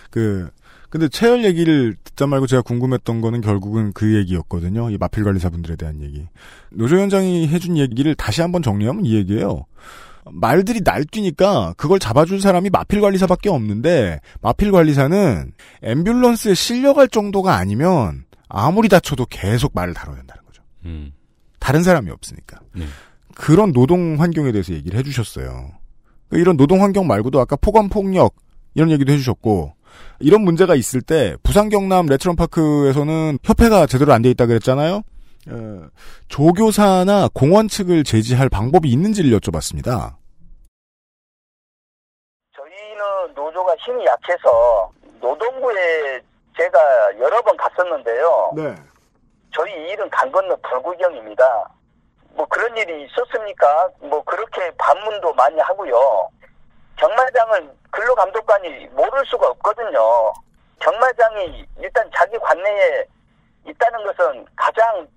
그 0.10 0.50
근데 0.94 1.08
체열 1.08 1.44
얘기를 1.44 1.96
듣자 2.04 2.28
말고 2.28 2.46
제가 2.46 2.62
궁금했던 2.62 3.20
거는 3.20 3.42
결국은 3.42 3.94
그 3.94 4.16
얘기였거든요. 4.16 4.92
이 4.92 4.98
마필 5.00 5.24
관리사분들에 5.24 5.76
대한 5.76 6.04
얘기. 6.04 6.28
노조 6.70 6.98
위원장이 6.98 7.48
해준 7.48 7.78
얘기를 7.78 8.14
다시 8.14 8.42
한번 8.42 8.62
정리하면 8.62 9.04
이 9.04 9.16
얘기예요. 9.16 9.66
말들이 10.30 10.82
날뛰니까 10.84 11.74
그걸 11.78 11.98
잡아줄 11.98 12.42
사람이 12.42 12.70
마필 12.70 13.02
관리사밖에 13.02 13.50
없는데 13.50 14.20
마필 14.44 14.72
관리사는 14.72 15.54
앰뷸런스에 15.82 16.54
실려갈 16.54 17.08
정도가 17.08 17.56
아니면 17.56 18.26
아무리 18.48 18.88
다쳐도 18.88 19.26
계속 19.32 19.72
말을 19.74 19.96
다뤄야 19.96 20.18
된다는 20.18 20.44
거죠. 20.46 20.62
음. 20.86 21.12
다른 21.58 21.82
사람이 21.82 22.12
없으니까. 22.12 22.60
네. 22.76 22.86
그런 23.34 23.74
노동 23.74 24.22
환경에 24.22 24.52
대해서 24.52 24.74
얘기를 24.74 25.00
해주셨어요. 25.00 25.72
이런 26.34 26.56
노동 26.56 26.84
환경 26.84 27.08
말고도 27.08 27.40
아까 27.40 27.56
폭언 27.56 27.90
폭력 27.90 28.36
이런 28.76 28.92
얘기도 28.92 29.12
해주셨고 29.12 29.74
이런 30.20 30.42
문제가 30.42 30.76
있을 30.76 31.02
때 31.02 31.36
부산 31.44 31.70
경남 31.70 32.06
레트론파크에서는 32.08 33.40
협회가 33.44 33.86
제대로 33.86 34.14
안 34.14 34.22
돼 34.22 34.30
있다 34.30 34.46
그랬잖아요. 34.46 35.02
어, 35.50 35.82
조교사나 36.30 37.30
공원 37.34 37.68
측을 37.68 38.04
제지할 38.06 38.48
방법이 38.50 38.90
있는지를 38.90 39.38
여쭤봤습니다. 39.40 40.16
저희는 42.56 43.34
노조가 43.36 43.76
힘이 43.86 44.06
약해서 44.06 44.90
노동부에 45.20 46.22
제가 46.58 46.80
여러 47.20 47.42
번 47.42 47.58
갔었는데요. 47.58 48.52
네. 48.56 48.76
저희 49.54 49.72
일은 49.92 50.10
강 50.10 50.32
건너 50.32 50.56
불구경입니다. 50.62 51.70
뭐 52.36 52.46
그런 52.48 52.76
일이 52.78 53.06
있었습니까? 53.06 53.90
뭐 54.00 54.24
그렇게 54.24 54.72
반문도 54.78 55.34
많이 55.34 55.60
하고요. 55.60 56.30
경마장을 56.98 57.72
근로 57.92 58.16
감독관이 58.16 58.88
모를 58.88 59.26
수가 59.26 59.48
없거든요. 59.50 60.34
경마장이 60.80 61.66
일단 61.80 62.10
자기 62.16 62.38
관내에 62.40 63.06
있다는 63.66 64.04
것은 64.06 64.46
가장 64.56 65.08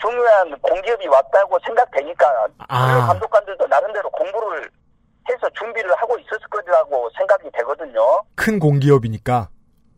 중요한 0.00 0.58
공기업이 0.60 1.06
왔다고 1.06 1.58
생각되니까 1.64 2.46
아. 2.68 2.86
근로 2.86 3.06
감독관들도 3.06 3.66
나름대로 3.66 4.10
공부를 4.10 4.68
해서 5.28 5.48
준비를 5.50 5.94
하고 5.96 6.18
있었을 6.18 6.40
거라고 6.48 7.08
생각이 7.16 7.50
되거든요. 7.52 8.22
큰 8.34 8.58
공기업이니까. 8.58 9.48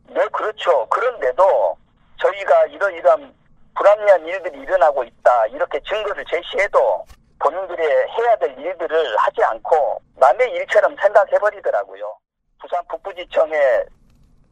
네, 0.09 0.27
그렇죠. 0.29 0.87
그런데도 0.89 1.77
저희가 2.21 2.67
이러이러한 2.67 3.35
불합리한 3.77 4.27
일들이 4.27 4.61
일어나고 4.61 5.05
있다. 5.05 5.47
이렇게 5.47 5.81
증거를 5.81 6.25
제시해도 6.31 7.05
본인들의 7.45 8.09
해야 8.09 8.37
될 8.37 8.59
일들을 8.59 9.17
하지 9.19 9.45
않고 9.45 10.01
남의 10.17 10.51
일처럼 10.53 10.97
생각해버리더라고요. 10.97 12.17
부산 12.59 12.83
북부지청에 12.89 13.85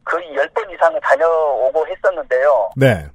거의 0.05 0.29
10번 0.37 0.71
이상을 0.75 1.01
다녀오고 1.01 1.87
했었는데요. 1.87 2.71
네. 2.77 3.07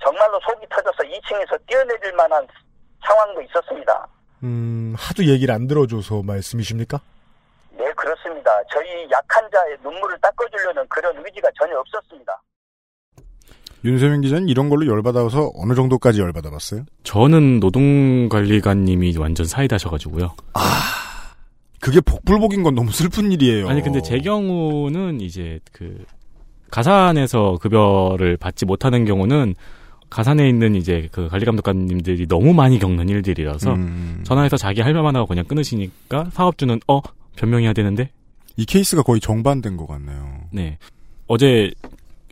정말로 0.00 0.38
속이 0.40 0.64
터져서 0.70 0.98
2층에서 1.02 1.58
뛰어내릴 1.66 2.12
만한 2.12 2.46
상황도 3.04 3.42
있었습니다. 3.42 4.06
음, 4.44 4.94
하도 4.96 5.24
얘기를 5.24 5.52
안 5.52 5.66
들어줘서 5.66 6.22
말씀이십니까? 6.22 7.00
네, 7.70 7.90
그렇습니다. 7.94 8.62
저희 8.70 9.10
약한 9.10 9.48
자의 9.52 9.76
눈물을 9.82 10.16
닦아주려는 10.20 10.86
그런 10.88 11.16
의지가 11.24 11.50
전혀 11.58 11.76
없었습니다. 11.80 12.40
윤세민 13.84 14.22
기자는 14.22 14.48
이런 14.48 14.68
걸로 14.68 14.86
열받아서 14.86 15.52
어느 15.54 15.74
정도까지 15.74 16.20
열받아봤어요? 16.20 16.84
저는 17.04 17.60
노동관리관님이 17.60 19.16
완전 19.18 19.46
사이다셔가지고요. 19.46 20.34
그게 21.80 22.00
복불복인 22.00 22.62
건 22.62 22.74
너무 22.74 22.90
슬픈 22.90 23.30
일이에요. 23.30 23.68
아니 23.68 23.82
근데 23.82 24.02
제 24.02 24.18
경우는 24.18 25.20
이제 25.20 25.60
그 25.72 26.04
가산에서 26.70 27.58
급여를 27.60 28.36
받지 28.36 28.66
못하는 28.66 29.04
경우는 29.04 29.54
가산에 30.10 30.48
있는 30.48 30.74
이제 30.74 31.08
그 31.12 31.28
관리 31.28 31.44
감독관님들이 31.44 32.26
너무 32.26 32.54
많이 32.54 32.78
겪는 32.78 33.08
일들이라서 33.08 33.74
음. 33.74 34.20
전화해서 34.24 34.56
자기 34.56 34.80
할 34.80 34.92
말만 34.94 35.16
하고 35.16 35.26
그냥 35.26 35.44
끊으시니까 35.44 36.30
사업주는 36.32 36.80
어 36.88 37.00
변명해야 37.36 37.72
되는데 37.74 38.10
이 38.56 38.64
케이스가 38.64 39.02
거의 39.02 39.20
정반된 39.20 39.76
것 39.76 39.86
같네요. 39.86 40.40
네 40.50 40.78
어제 41.26 41.70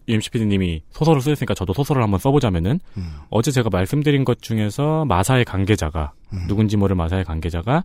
UMC 0.09 0.31
PD님이 0.31 0.83
소설을 0.91 1.21
쓰셨으니까 1.21 1.55
저도 1.55 1.73
소설을 1.73 2.03
한번 2.03 2.21
써보자면은 2.21 2.81
음. 2.97 3.13
어제 3.31 3.51
제가 3.51 3.71
말씀드린 3.71 4.25
것 4.25 4.41
중에서 4.41 5.05
마사의 5.05 5.45
관계자가 5.45 6.13
음. 6.33 6.45
누군지 6.49 6.77
모를 6.77 6.97
마사의 6.97 7.25
관계자가 7.25 7.85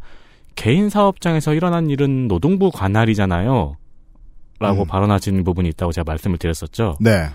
개인 0.55 0.89
사업장에서 0.89 1.53
일어난 1.53 1.89
일은 1.89 2.27
노동부 2.27 2.71
관할이잖아요. 2.71 3.77
라고 4.59 4.83
음. 4.83 4.87
발언하신 4.87 5.43
부분이 5.43 5.69
있다고 5.69 5.91
제가 5.91 6.03
말씀을 6.05 6.37
드렸었죠. 6.37 6.95
네. 6.99 7.27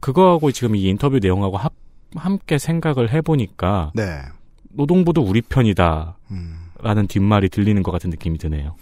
그거하고 0.00 0.50
지금 0.52 0.74
이 0.74 0.84
인터뷰 0.84 1.18
내용하고 1.18 1.58
합, 1.58 1.74
함께 2.14 2.58
생각을 2.58 3.12
해보니까 3.12 3.92
네. 3.94 4.22
노동부도 4.70 5.22
우리 5.22 5.42
편이다. 5.42 6.16
음. 6.30 6.62
라는 6.80 7.06
뒷말이 7.06 7.48
들리는 7.48 7.80
것 7.82 7.92
같은 7.92 8.10
느낌이 8.10 8.38
드네요. 8.38 8.74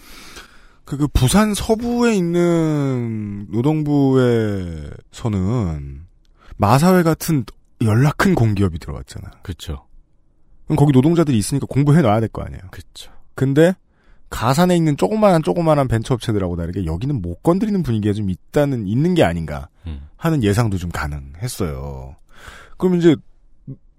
그, 0.90 0.97
그 0.97 1.06
부산 1.06 1.54
서부에 1.54 2.16
있는 2.16 3.47
노동부에서는 3.52 4.90
마사회 6.56 7.04
같은 7.04 7.44
연락 7.82 8.16
큰 8.16 8.35
공기업이 8.35 8.80
들어왔잖아요. 8.80 9.30
그렇죠. 9.44 9.87
그럼 10.64 10.76
거기 10.76 10.90
노동자들이 10.92 11.38
있으니까 11.38 11.66
공부해 11.70 12.02
놔야 12.02 12.18
될 12.18 12.28
거 12.28 12.42
아니에요. 12.42 12.62
그렇죠. 12.73 13.12
근데 13.37 13.73
가산에 14.30 14.76
있는 14.76 14.97
조그만한 14.97 15.44
조그만한 15.44 15.87
벤처업체들하고 15.87 16.56
다르게 16.56 16.85
여기는 16.87 17.23
못 17.23 17.40
건드리는 17.44 17.85
분위기가 17.85 18.12
좀 18.12 18.28
있다는 18.28 18.88
있는 18.88 19.14
게 19.14 19.23
아닌가 19.23 19.68
음. 19.87 20.09
하는 20.16 20.42
예상도 20.42 20.76
좀 20.76 20.90
가능했어요. 20.90 22.16
그럼 22.78 22.97
이제 22.97 23.14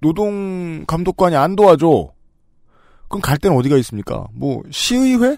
노동 0.02 0.84
감독관이 0.86 1.38
안 1.38 1.56
도와줘. 1.56 2.12
그럼 3.08 3.22
갈 3.22 3.38
데는 3.38 3.56
어디가 3.56 3.78
있습니까? 3.78 4.28
뭐 4.34 4.62
시의회, 4.72 5.38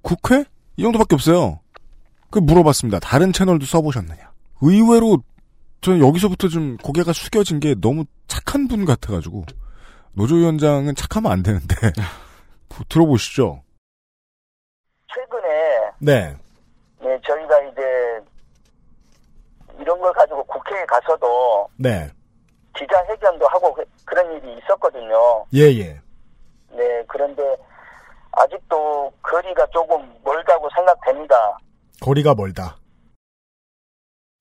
국회 0.00 0.46
이 0.80 0.82
정도밖에 0.82 1.14
없어요. 1.14 1.60
그 2.30 2.38
물어봤습니다. 2.38 3.00
다른 3.00 3.34
채널도 3.34 3.66
써보셨느냐? 3.66 4.32
의외로 4.62 5.18
저는 5.82 6.00
여기서부터 6.00 6.48
좀 6.48 6.78
고개가 6.78 7.12
숙여진 7.12 7.60
게 7.60 7.74
너무 7.78 8.04
착한 8.28 8.66
분 8.66 8.86
같아가지고 8.86 9.44
노조위원장은 10.12 10.94
착하면 10.94 11.32
안 11.32 11.42
되는데 11.42 11.76
들어보시죠. 12.88 13.62
최근에 15.14 15.90
네. 15.98 16.36
네, 17.02 17.20
저희가 17.26 17.60
이제 17.64 17.82
이런 19.80 20.00
걸 20.00 20.10
가지고 20.14 20.42
국회에 20.44 20.84
가서도 20.86 21.68
네. 21.76 22.08
기자회견도 22.78 23.46
하고 23.48 23.74
그- 23.74 23.84
그런 24.06 24.32
일이 24.32 24.56
있었거든요. 24.58 25.44
예, 25.54 25.60
예. 25.78 26.00
네, 26.74 27.04
그런데 27.06 27.42
아직도 28.32 29.12
거리가 29.22 29.66
조금 29.72 29.98
멀다고 30.24 30.68
생각됩니다. 30.74 31.34
거리가 32.00 32.34
멀다. 32.34 32.76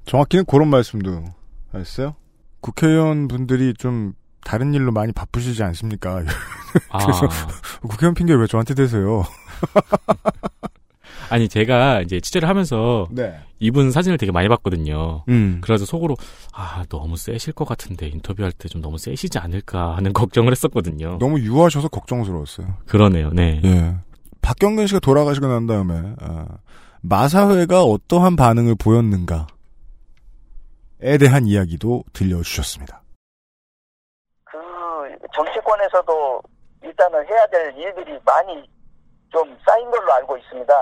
정확히는 0.05 0.46
그런 0.46 0.69
말씀도 0.69 1.25
하셨어요. 1.72 2.15
국회의원 2.62 3.27
분들이 3.27 3.74
좀 3.74 4.13
다른 4.43 4.74
일로 4.74 4.91
많이 4.91 5.12
바쁘시지 5.12 5.63
않습니까? 5.63 6.24
아, 6.89 6.97
그래서 6.99 7.28
국회의원 7.82 8.13
핑계 8.13 8.34
왜 8.34 8.47
저한테 8.47 8.73
대세요? 8.73 9.23
아니 11.30 11.48
제가 11.48 12.02
이제 12.02 12.20
취재를 12.20 12.48
하면서 12.50 13.08
네. 13.12 13.39
이분 13.60 13.92
사진을 13.92 14.18
되게 14.18 14.32
많이 14.32 14.48
봤거든요. 14.48 15.24
음. 15.30 15.60
그래서 15.63 15.86
속으로 15.86 16.15
아 16.54 16.84
너무 16.89 17.18
세실 17.18 17.54
것 17.54 17.68
같은데 17.68 18.08
인터뷰할 18.08 18.52
때 18.52 18.68
좀 18.70 18.82
너무 18.82 18.98
세시지 18.98 19.38
않을까 19.39 19.96
하는 19.98 20.12
걱정을 20.13 20.52
했었거든요. 20.52 21.18
너무 21.20 21.39
유하셔서 21.39 21.88
걱정스러웠어요. 21.89 22.68
그러네요. 22.88 23.30
네. 23.32 23.62
예. 23.63 23.96
박경근 24.42 24.88
씨가 24.88 25.00
돌아가시고 25.00 25.48
난 25.48 25.68
다음에 25.68 26.15
아, 26.22 26.46
마사회가 27.02 27.84
어떠한 27.84 28.36
반응을 28.36 28.76
보였는가에 28.76 29.46
대한 31.20 31.46
이야기도 31.46 32.04
들려주셨습니다. 32.13 33.02
그 34.46 34.58
정치권에서도 35.36 36.42
일단은 36.84 37.20
해야 37.28 37.46
될 37.48 37.74
일들이 37.78 38.18
많이 38.26 38.63
좀 39.32 39.44
쌓인 39.65 39.89
걸로 39.92 40.13
알고 40.13 40.38
있습니다. 40.38 40.74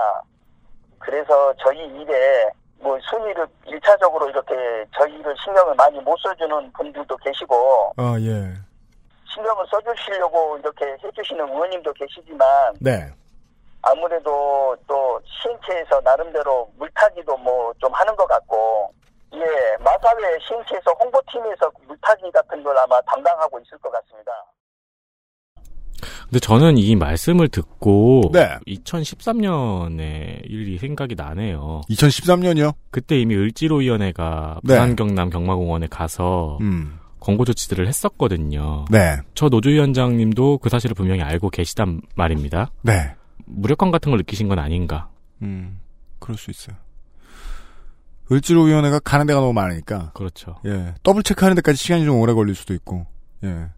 그래서 0.98 1.52
저희 1.62 1.78
일에 1.86 2.48
뭐 2.80 2.98
순위를 3.10 3.46
일차적으로 3.66 4.28
이렇게 4.28 4.54
저희를 4.96 5.34
신경을 5.44 5.74
많이 5.74 5.98
못 6.00 6.16
써주는 6.18 6.72
분들도 6.72 7.16
계시고 7.16 7.92
아 7.96 8.16
예. 8.20 8.54
신경을 9.34 9.66
써주시려고 9.70 10.58
이렇게 10.58 10.96
해주시는 11.02 11.48
의원님도 11.48 11.92
계시지만 11.94 12.74
네. 12.80 13.10
아무래도 13.82 14.76
또 14.86 15.20
시행체에서 15.24 16.00
나름대로 16.02 16.70
물타기도 16.76 17.36
뭐 17.38 17.72
좀 17.78 17.92
하는 17.92 18.14
것 18.16 18.26
같고 18.26 18.92
예 19.34 19.40
마사회 19.80 20.38
시행체에서 20.40 20.90
홍보팀에서 21.00 21.70
물타기 21.86 22.30
같은 22.32 22.62
걸 22.62 22.76
아마 22.78 23.00
담당하고 23.02 23.58
있을 23.60 23.78
것 23.78 23.90
같습니다. 23.90 24.32
근데 26.28 26.40
저는 26.40 26.76
이 26.76 26.94
말씀을 26.94 27.48
듣고 27.48 28.30
네. 28.34 28.50
2013년에 28.66 30.42
일이 30.44 30.76
생각이 30.78 31.14
나네요. 31.14 31.80
2013년이요. 31.88 32.74
그때 32.90 33.18
이미 33.18 33.34
을지로위원회가 33.34 34.60
네. 34.62 34.74
부산 34.74 34.94
경남 34.94 35.30
경마공원에 35.30 35.86
가서 35.86 36.58
음. 36.60 36.98
권고 37.18 37.46
조치들을 37.46 37.88
했었거든요. 37.88 38.84
네. 38.90 39.16
저 39.34 39.48
노조위원장님도 39.48 40.58
그 40.58 40.68
사실을 40.68 40.94
분명히 40.94 41.22
알고 41.22 41.48
계시단 41.48 42.02
말입니다. 42.14 42.70
네. 42.82 43.14
무력감 43.46 43.90
같은 43.90 44.10
걸 44.10 44.18
느끼신 44.18 44.48
건 44.48 44.58
아닌가. 44.58 45.08
음. 45.40 45.78
그럴 46.18 46.36
수 46.36 46.50
있어요. 46.50 46.76
을지로위원회가 48.30 48.98
가는 49.00 49.26
데가 49.26 49.40
너무 49.40 49.54
많으니까 49.54 50.10
그렇죠. 50.12 50.56
예 50.66 50.94
더블 51.02 51.22
체크하는 51.22 51.54
데까지 51.56 51.78
시간이 51.78 52.04
좀 52.04 52.20
오래 52.20 52.34
걸릴 52.34 52.54
수도 52.54 52.74
있고 52.74 53.06
예 53.44 53.68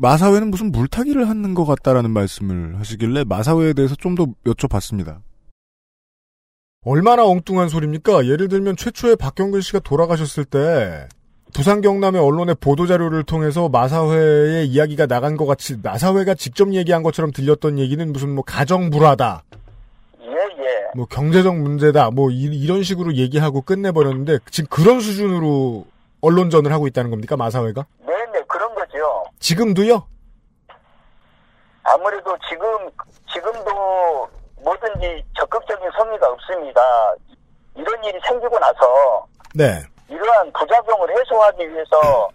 마사회는 0.00 0.50
무슨 0.50 0.70
물타기를 0.70 1.28
하는 1.28 1.54
것 1.54 1.64
같다라는 1.64 2.10
말씀을 2.12 2.78
하시길래 2.78 3.24
마사회에 3.24 3.72
대해서 3.72 3.94
좀 3.96 4.14
더 4.14 4.26
여쭤봤습니다. 4.46 5.18
얼마나 6.84 7.24
엉뚱한 7.24 7.68
소리입니까? 7.68 8.26
예를 8.26 8.48
들면 8.48 8.76
최초에 8.76 9.16
박경근 9.16 9.60
씨가 9.60 9.80
돌아가셨을 9.80 10.44
때 10.44 11.08
부산 11.52 11.80
경남의 11.80 12.20
언론의 12.20 12.56
보도 12.60 12.86
자료를 12.86 13.24
통해서 13.24 13.68
마사회의 13.68 14.68
이야기가 14.68 15.06
나간 15.06 15.36
것 15.36 15.46
같이 15.46 15.76
마사회가 15.82 16.34
직접 16.34 16.72
얘기한 16.72 17.02
것처럼 17.02 17.32
들렸던 17.32 17.78
얘기는 17.80 18.12
무슨 18.12 18.30
뭐 18.34 18.44
가정 18.44 18.90
불화다, 18.90 19.42
예예 20.22 20.92
뭐 20.94 21.06
경제적 21.06 21.56
문제다, 21.58 22.10
뭐 22.12 22.30
이, 22.30 22.66
런 22.66 22.82
식으로 22.84 23.14
얘기하고 23.16 23.62
끝내버렸는데 23.62 24.38
지금 24.50 24.68
그런 24.70 25.00
수준으로 25.00 25.86
언론전을 26.20 26.72
하고 26.72 26.86
있다는 26.86 27.10
겁니까 27.10 27.36
마사회가? 27.36 27.86
지금도요? 29.40 30.06
아무래도 31.84 32.36
지금 32.48 32.66
지금도 33.32 34.28
뭐든지 34.62 35.24
적극적인 35.38 35.88
성의가 35.96 36.28
없습니다. 36.28 36.80
이런 37.74 38.04
일이 38.04 38.18
생기고 38.26 38.58
나서 38.58 39.26
네. 39.54 39.80
이러한 40.08 40.52
부작용을 40.52 41.08
해소하기 41.18 41.68
위해서 41.72 42.28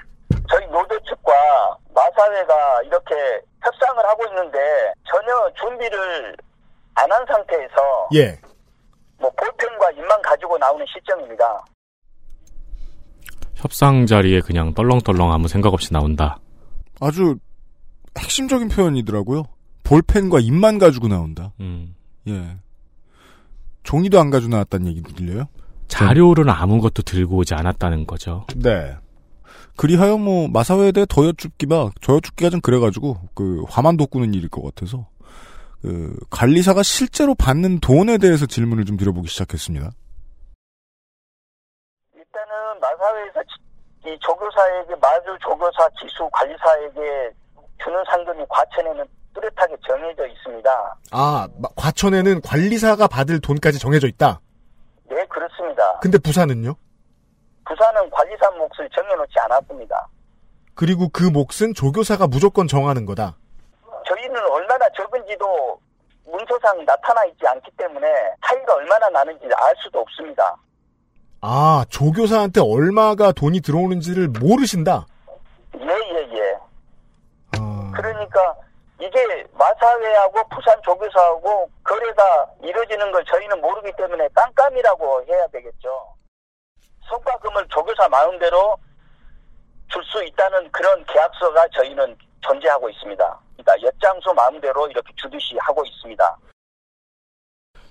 저희 0.50 0.66
노조 0.68 0.98
측과 1.04 1.78
마사회가 1.94 2.82
이렇게 2.84 3.16
협상을 3.62 4.04
하고 4.06 4.26
있는데 4.28 4.58
전혀 5.06 5.52
준비를 5.62 6.36
안 6.96 7.12
한 7.12 7.26
상태에서 7.26 8.08
예. 8.16 8.40
뭐 9.20 9.30
볼펜과 9.32 9.92
입만 9.92 10.22
가지고 10.22 10.58
나오는 10.60 10.86
시점입니다. 10.88 11.66
협상 13.56 14.06
자리에 14.06 14.42
그냥 14.42 14.74
떨렁떨렁 14.74 15.32
아무 15.32 15.48
생각 15.48 15.74
없이 15.74 15.92
나온다. 15.92 16.38
아주 17.06 17.38
핵심적인 18.18 18.70
표현이더라고요. 18.70 19.44
볼펜과 19.84 20.40
입만 20.40 20.78
가지고 20.78 21.08
나온다. 21.08 21.52
음. 21.60 21.96
예. 22.28 22.58
종이도 23.84 24.20
안 24.20 24.30
가지고 24.30 24.52
나왔다는 24.52 24.88
얘기 24.88 25.02
들려요? 25.02 25.48
자료를 25.88 26.50
아무것도 26.50 27.04
들고 27.04 27.38
오지 27.38 27.54
않았다는 27.54 28.06
거죠. 28.08 28.46
네. 28.56 28.96
그리하여 29.76 30.18
뭐 30.18 30.48
마사회에 30.48 30.92
대해 30.92 31.06
더 31.10 31.26
여쭙기가 31.28 31.92
저 32.02 32.14
여쭙기가 32.16 32.50
좀 32.50 32.62
그래가지고 32.62 33.20
그 33.34 33.64
화만 33.68 33.98
돋구는 33.98 34.34
일일 34.34 34.48
것 34.50 34.64
같아서 34.64 35.08
그 35.82 36.16
관리사가 36.30 36.82
실제로 36.84 37.36
받는 37.36 37.80
돈에 37.80 38.18
대해서 38.18 38.46
질문을 38.46 38.86
좀 38.86 38.96
드려보기 38.98 39.28
시작했습니다. 39.28 39.92
일단은 42.16 42.80
마사회에서 42.80 43.42
지- 43.44 43.63
이 44.06 44.18
조교사에게 44.20 44.96
마주 44.96 45.38
조교사 45.42 45.88
기수 46.00 46.30
관리사에게 46.32 47.32
주는 47.82 48.04
상금이 48.10 48.46
과천에는 48.50 49.06
뚜렷하게 49.34 49.76
정해져 49.88 50.28
있습니다. 50.28 50.96
아, 51.12 51.48
마- 51.58 51.70
과천에는 51.76 52.42
관리사가 52.42 53.08
받을 53.08 53.40
돈까지 53.40 53.80
정해져 53.80 54.08
있다. 54.08 54.40
네, 55.10 55.26
그렇습니다. 55.28 56.00
근데 56.00 56.18
부산은요? 56.18 56.76
부산은 57.66 58.10
관리사 58.10 58.52
몫을 58.52 58.90
정해놓지 58.94 59.34
않았습니다. 59.40 60.08
그리고 60.76 61.08
그 61.10 61.24
몫은 61.24 61.74
조교사가 61.76 62.28
무조건 62.28 62.68
정하는 62.68 63.06
거다. 63.06 63.36
저희는 64.08 64.36
얼마나 64.52 64.86
적은지도 64.90 65.80
문서상 66.26 66.84
나타나 66.86 67.24
있지 67.26 67.48
않기 67.48 67.72
때문에 67.78 68.08
차이가 68.46 68.74
얼마나 68.76 69.10
나는지 69.10 69.46
알 69.56 69.74
수도 69.78 70.00
없습니다. 70.02 70.56
아, 71.46 71.84
조교사한테 71.90 72.62
얼마가 72.62 73.34
돈이 73.34 73.60
들어오는지를 73.60 74.30
모르신다. 74.30 75.06
예, 75.78 75.86
예, 75.86 76.30
예. 76.38 76.58
그러니까 77.94 78.56
이게 78.98 79.46
마사회하고 79.52 80.48
부산 80.48 80.82
조교사하고 80.84 81.70
거래가 81.84 82.48
이루어지는 82.64 83.12
걸 83.12 83.26
저희는 83.26 83.60
모르기 83.60 83.92
때문에 83.98 84.30
깜깜이라고 84.34 85.26
해야 85.28 85.46
되겠죠. 85.48 86.16
성과금을 87.10 87.68
조교사 87.68 88.08
마음대로 88.08 88.78
줄 89.90 90.02
수 90.06 90.24
있다는 90.24 90.72
그런 90.72 91.04
계약서가 91.06 91.68
저희는 91.76 92.16
존재하고 92.40 92.90
있습니다. 92.90 93.40
그러니까 93.58 93.88
엿장수 93.88 94.34
마음대로 94.34 94.88
이렇게 94.88 95.12
주듯이 95.18 95.58
하고 95.60 95.84
있습니다. 95.86 96.38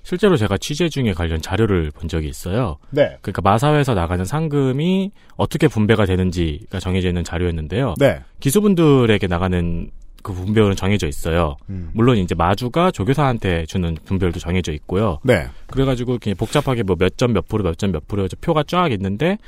실제로 0.05 0.37
제가 0.37 0.59
취재 0.59 0.88
중에 0.88 1.12
관련 1.12 1.41
자료를 1.41 1.91
본 1.93 2.09
적이 2.09 2.29
있어요. 2.29 2.79
네. 2.91 3.17
그러니까 3.23 3.41
마사회에서 3.43 3.95
나가는 3.95 4.25
상금이 4.25 5.12
어떻게 5.37 5.69
분배가 5.69 6.07
되는지가 6.07 6.81
정해져 6.81 7.09
있는 7.09 7.23
자료였는데요. 7.25 7.95
네. 7.99 8.21
기수분들에게 8.41 9.27
나가는 9.29 9.91
그 10.25 10.33
분배율은 10.33 10.77
정해져 10.77 11.07
있어요. 11.09 11.57
음. 11.69 11.91
물론 11.95 12.17
이제 12.17 12.35
마주가 12.35 12.91
조교사한테 12.91 13.67
주는 13.67 13.97
분배율도 14.05 14.38
정해져 14.41 14.73
있고요. 14.73 15.19
네. 15.25 15.47
그래가지고 15.69 16.19
그냥 16.21 16.37
복잡하게 16.37 16.83
뭐 16.85 16.97
몇 16.97 17.17
점 17.17 17.33
몇 17.33 17.47
프로 17.49 17.65
몇 17.65 17.77
점 17.77 17.93
몇 17.93 18.07
프로 18.07 18.25
해서 18.25 18.37
표가 18.41 18.65
쫙 18.67 18.93
있는데 18.93 19.38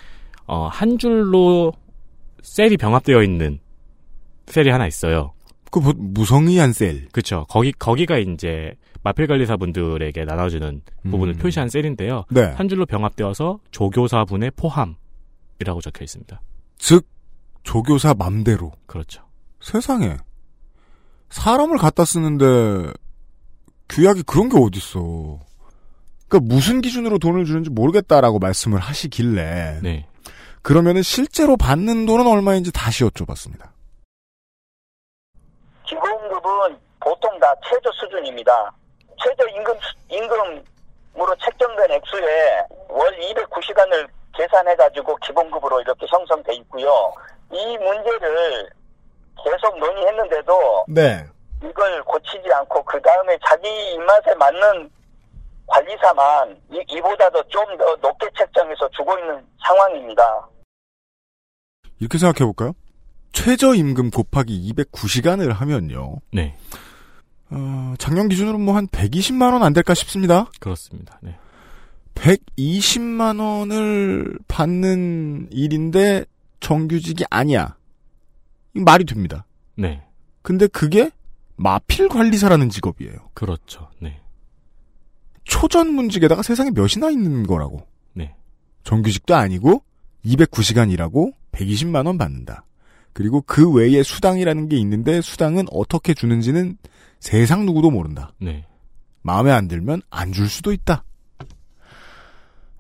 어, 0.47 0.67
한 0.69 0.99
줄로 0.99 1.73
셀이 2.43 2.77
병합되어 2.77 3.23
있는 3.23 3.59
셀이 4.47 4.69
하나 4.69 4.87
있어요. 4.87 5.33
그 5.71 5.79
뭐, 5.79 5.93
무성의한 5.97 6.73
셀. 6.73 7.09
그렇죠. 7.13 7.47
거기 7.49 7.73
거기가 7.73 8.19
이제 8.19 8.75
마필 9.03 9.27
관리사분들에게 9.27 10.25
나눠주는 10.25 10.83
부분을 11.03 11.35
음. 11.35 11.39
표시한 11.39 11.69
셀인데요. 11.69 12.25
네. 12.31 12.43
한 12.57 12.69
줄로 12.69 12.87
병합되어서 12.87 13.59
조교사분의 13.71 14.53
포함이라고 14.57 15.81
적혀 15.83 16.05
있습니다. 16.05 16.41
즉 16.79 17.07
조교사 17.65 18.15
맘대로. 18.15 18.73
그렇죠. 18.87 19.23
세상에 19.61 20.17
사람을 21.31 21.79
갖다 21.79 22.05
쓰는데 22.05 22.93
규약이 23.89 24.23
그런 24.23 24.49
게 24.49 24.57
어딨어. 24.59 25.41
그러니까 26.29 26.55
무슨 26.55 26.81
기준으로 26.81 27.19
돈을 27.19 27.45
주는지 27.45 27.71
모르겠다라고 27.71 28.39
말씀을 28.39 28.79
하시길래 28.79 29.81
네. 29.83 30.07
그러면은 30.63 31.03
실제로 31.03 31.57
받는 31.57 32.07
돈은 32.07 32.27
얼마인지 32.27 32.73
다시 32.73 33.05
여쭤봤습니다. 33.05 33.74
기본급은 35.85 36.79
보통 37.01 37.39
다 37.39 37.55
최저 37.69 37.91
수준입니다. 37.93 38.73
최저 39.23 39.47
임금 39.49 39.75
수- 39.81 39.95
임금으로 40.09 41.37
책정된 41.43 41.91
액수에 41.93 42.65
월 42.89 43.17
209시간을 43.19 44.09
계산해가지고 44.37 45.17
기본급으로 45.17 45.81
이렇게 45.83 46.07
형성돼 46.09 46.55
있고요. 46.55 47.13
이 47.53 47.79
문제를 47.79 48.69
계속 49.45 49.79
논의했는데도 49.79 50.85
네. 50.89 51.25
이걸 51.63 52.03
고치지 52.05 52.53
않고 52.53 52.83
그 52.85 53.01
다음에 53.03 53.39
자기 53.47 53.69
입맛에 53.93 54.35
맞는 54.35 54.91
관리사만 55.67 56.61
이, 56.71 56.85
이보다도 56.89 57.43
좀 57.49 57.65
더 57.79 57.97
높게 57.97 58.29
책정해서 58.37 58.89
주고 58.91 59.17
있는 59.19 59.47
상황입니다. 59.67 60.47
이렇게 62.01 62.19
생각해 62.19 62.45
볼까요? 62.45 62.73
최저임금 63.35 64.11
곱하기 64.11 64.73
209시간을 64.75 65.53
하면요. 65.53 66.17
네. 66.33 66.57
어, 67.51 67.95
작년 67.99 68.29
기준으로 68.29 68.59
뭐 68.59 68.75
한 68.77 68.87
120만 68.89 69.53
원 69.53 69.63
안 69.63 69.73
될까 69.75 69.93
싶습니다. 69.93 70.51
그렇습니다. 70.61 71.19
네. 71.23 71.37
120만 72.15 73.41
원을 73.41 74.39
받는 74.49 75.49
일인데 75.51 76.25
정규직이 76.61 77.25
아니야. 77.29 77.77
이거 78.75 78.85
말이 78.85 79.05
됩니다. 79.05 79.45
네. 79.77 80.03
근데 80.43 80.67
그게 80.69 81.11
마필 81.57 82.09
관리사라는 82.09 82.71
직업이에요. 82.71 83.15
그렇죠. 83.35 83.91
네. 84.01 84.21
초전문직에다가 85.45 86.43
세상에 86.43 86.71
몇이나 86.71 87.11
있는 87.11 87.47
거라고. 87.47 87.87
네. 88.15 88.35
정규직도 88.85 89.35
아니고 89.35 89.83
209시간 90.25 90.91
일하고 90.93 91.33
120만 91.53 92.07
원 92.07 92.17
받는다. 92.17 92.65
그리고 93.15 93.41
그 93.47 93.73
외에 93.73 94.03
수당이라는 94.03 94.69
게 94.69 94.77
있는데 94.77 95.21
수당은 95.23 95.67
어떻게 95.73 96.13
주는지는 96.13 96.77
세상 97.21 97.65
누구도 97.65 97.91
모른다. 97.91 98.33
네. 98.39 98.67
마음에 99.23 99.51
안 99.53 99.69
들면 99.69 100.03
안 100.11 100.33
줄 100.33 100.49
수도 100.51 100.73
있다. 100.73 101.05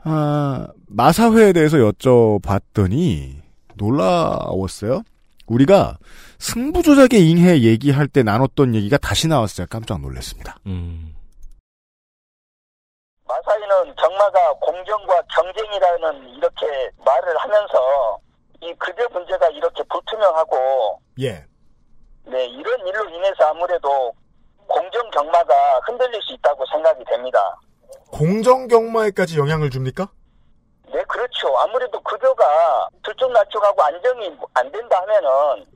아, 0.03 0.67
마사회에 0.89 1.53
대해서 1.55 1.79
여쭤봤더니 1.79 3.37
놀라웠어요. 3.77 5.03
우리가 5.47 5.99
승부조작의 6.39 7.31
잉해 7.31 7.63
얘기할 7.63 8.09
때 8.09 8.23
나눴던 8.23 8.75
얘기가 8.75 8.99
다시 8.99 9.29
제가 9.29 9.67
깜짝 9.71 10.01
놀랐습니다. 10.01 10.57
음. 10.67 11.15
마사이는 13.27 13.95
정마가 13.99 14.53
공정과 14.61 15.23
경쟁이라는 15.35 16.29
이렇게 16.37 16.67
말을 17.05 17.39
하면서 17.39 18.19
이 18.65 18.75
급여 18.79 19.07
문제가 19.13 19.47
이렇게 19.49 19.83
불투명하고 19.85 20.99
예. 21.21 21.45
네 22.25 22.47
이런 22.47 22.87
일로 22.87 23.09
인해서 23.11 23.45
아무래도 23.45 24.15
공정 24.67 25.11
경마가 25.11 25.81
흔들릴 25.87 26.21
수 26.23 26.33
있다고 26.33 26.65
생각이 26.73 27.05
됩니다. 27.05 27.39
공정 28.11 28.67
경마에까지 28.67 29.39
영향을 29.39 29.69
줍니까? 29.69 30.09
네 30.87 31.05
그렇죠. 31.05 31.55
아무래도 31.59 32.01
급여가 32.01 32.89
들쭉날쭉하고 33.05 33.83
안정이 33.83 34.39
안 34.55 34.73
된다 34.73 34.99
하면은 35.03 35.67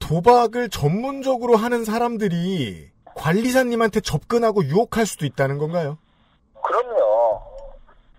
도박을 0.00 0.70
전문적으로 0.70 1.54
하는 1.56 1.84
사람들이 1.84 2.90
관리사님한테 3.14 4.00
접근하고 4.00 4.64
유혹할 4.64 5.06
수도 5.06 5.24
있다는 5.24 5.58
건가요? 5.58 5.98
그럼요. 6.62 7.40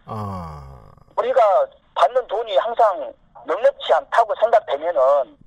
아, 0.05 0.79
우리가 1.17 1.41
받는 1.95 2.25
돈이 2.27 2.55
항상 2.57 3.13
넉넉치 3.45 3.93
않다고 3.93 4.33
생각되면은 4.41 5.01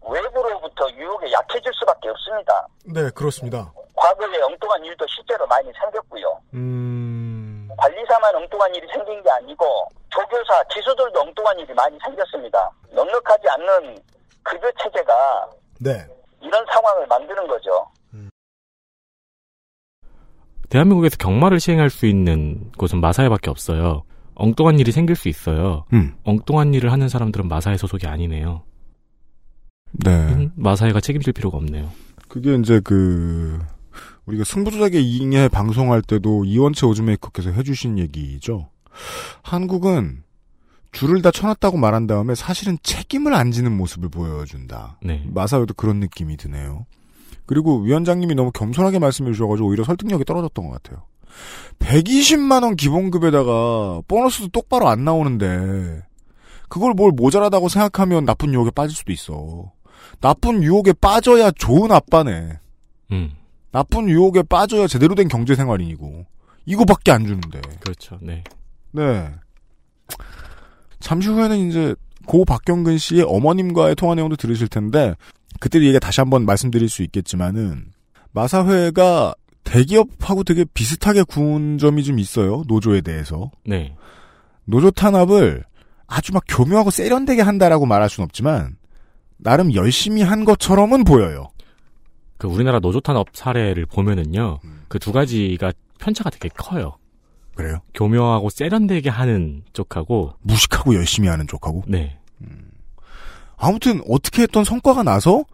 외부로부터 0.09 0.89
유혹에 0.93 1.31
약해질 1.33 1.73
수밖에 1.75 2.09
없습니다. 2.11 2.67
네, 2.85 3.11
그렇습니다. 3.11 3.73
과거에 3.95 4.41
엉뚱한 4.43 4.85
일도 4.85 5.07
실제로 5.09 5.47
많이 5.47 5.71
생겼고요. 5.73 6.41
음, 6.55 7.69
관리사만 7.77 8.35
엉뚱한 8.37 8.75
일이 8.75 8.87
생긴 8.93 9.23
게 9.23 9.31
아니고 9.31 9.89
조교사, 10.11 10.63
기수들도 10.65 11.21
엉뚱한 11.21 11.59
일이 11.59 11.75
많이 11.75 11.99
생겼습니다. 12.05 12.71
넉넉하지 12.91 13.49
않는 13.49 13.99
급여 14.43 14.71
체제가 14.83 15.51
네. 15.81 16.07
이런 16.41 16.65
상황을 16.73 17.07
만드는 17.07 17.47
거죠. 17.47 17.87
대한민국에서 20.71 21.17
경마를 21.17 21.61
시행할 21.61 21.89
수 21.89 22.07
있는 22.07 22.71
곳은 22.73 23.01
마사회밖에 23.01 23.51
없어요. 23.51 24.05
엉뚱한 24.39 24.79
일이 24.79 24.93
생길 24.93 25.17
수 25.17 25.29
있어요. 25.29 25.85
음. 25.93 26.15
엉뚱한 26.25 26.73
일을 26.73 26.93
하는 26.93 27.09
사람들은 27.09 27.49
마사회 27.49 27.77
소속이 27.77 28.07
아니네요. 28.07 28.63
네. 29.93 30.11
음, 30.11 30.53
마사회가 30.55 31.01
책임질 31.01 31.33
필요가 31.33 31.59
없네요. 31.59 31.91
그게 32.29 32.55
이제 32.55 32.81
그 32.81 33.59
우리가 34.27 34.45
승부조작의 34.45 35.05
잉해 35.05 35.49
방송할 35.49 36.03
때도 36.03 36.45
이원채 36.45 36.87
오즈메이커께서 36.87 37.51
해주신 37.51 37.99
얘기죠. 37.99 38.69
한국은 39.43 40.23
줄을 40.93 41.21
다 41.21 41.31
쳐놨다고 41.31 41.77
말한 41.77 42.07
다음에 42.07 42.35
사실은 42.35 42.79
책임을 42.83 43.35
안 43.35 43.51
지는 43.51 43.77
모습을 43.77 44.09
보여준다. 44.09 44.99
네. 45.03 45.25
마사오도 45.27 45.75
그런 45.75 46.01
느낌이 46.01 46.37
드네요. 46.37 46.87
그리고 47.47 47.81
위원장님이 47.81 48.35
너무 48.35 48.53
겸손하게 48.53 48.99
말씀해 48.99 49.33
주셔가지고 49.33 49.69
오히려 49.69 49.85
설득력이 49.85 50.25
떨어졌던 50.25 50.69
것 50.69 50.83
같아요. 50.83 51.05
120만 51.79 52.63
원 52.63 52.77
기본급에다가 52.77 54.03
보너스도 54.09 54.49
똑바로 54.49 54.89
안 54.89 55.05
나오는데 55.05 56.03
그걸 56.69 56.93
뭘 56.95 57.13
모자라다고 57.13 57.69
생각하면 57.69 58.25
나쁜 58.25 58.53
유혹에 58.53 58.71
빠질 58.71 58.97
수도 58.97 59.13
있어. 59.13 59.73
나쁜 60.21 60.63
유혹에 60.63 60.93
빠져야 60.93 61.51
좋은 61.53 61.93
아빠네. 61.93 62.59
음. 63.13 63.33
나쁜 63.71 64.09
유혹에 64.09 64.43
빠져야 64.43 64.87
제대로 64.87 65.15
된 65.15 65.29
경제 65.29 65.55
생활인이고 65.55 66.27
이거밖에 66.67 67.13
안 67.13 67.27
주는데. 67.27 67.61
그렇죠. 67.81 68.19
네. 68.21 68.45
네. 68.93 69.31
잠시 71.01 71.29
후에는 71.29 71.69
이제 71.69 71.95
고 72.27 72.45
박경근 72.45 72.99
씨의 72.99 73.23
어머님과의 73.27 73.95
통화 73.95 74.15
내용도 74.15 74.37
들으실 74.37 74.69
텐데 74.69 75.15
그때 75.61 75.81
얘기 75.83 75.99
다시 75.99 76.21
한번 76.21 76.45
말씀드릴 76.45 76.89
수 76.89 77.03
있겠지만은 77.03 77.93
마사회가 78.33 79.35
대기업하고 79.69 80.45
되게 80.45 80.65
비슷하게 80.65 81.25
구운 81.25 81.77
점이 81.77 82.03
좀 82.03 82.19
있어요. 82.19 82.65
노조에 82.69 83.03
대해서. 83.03 83.51
네. 83.67 83.95
노조 84.65 84.91
탄압을 84.91 85.65
아주 86.07 86.33
막 86.33 86.43
교묘하고 86.49 86.91
세련되게 86.91 87.43
한다라고 87.43 87.85
말할 87.85 88.09
수는 88.09 88.25
없지만 88.25 88.77
나름 89.37 89.75
열심히 89.75 90.23
한 90.23 90.45
것처럼은 90.45 91.05
보여요. 91.05 91.51
그 92.39 92.49
우리나라 92.49 92.81
노조 92.81 93.01
탄압 93.01 93.27
사례를 93.35 93.85
보면은요. 93.87 94.61
음. 94.65 94.83
그두 94.89 95.13
가지가 95.13 95.73
편차가 95.99 96.31
되게 96.31 96.49
커요. 96.49 96.97
그래요? 97.55 97.81
교묘하고 97.93 98.51
세련되게 98.51 99.11
하는 99.11 99.65
쪽하고 99.73 100.33
무식하고 100.43 100.95
열심히 100.95 101.29
하는 101.29 101.47
쪽하고. 101.47 101.83
네. 101.89 102.19
아무튼 103.57 104.01
어떻게 104.09 104.43
했던 104.43 104.63
성과가 104.65 105.03
나서 105.03 105.45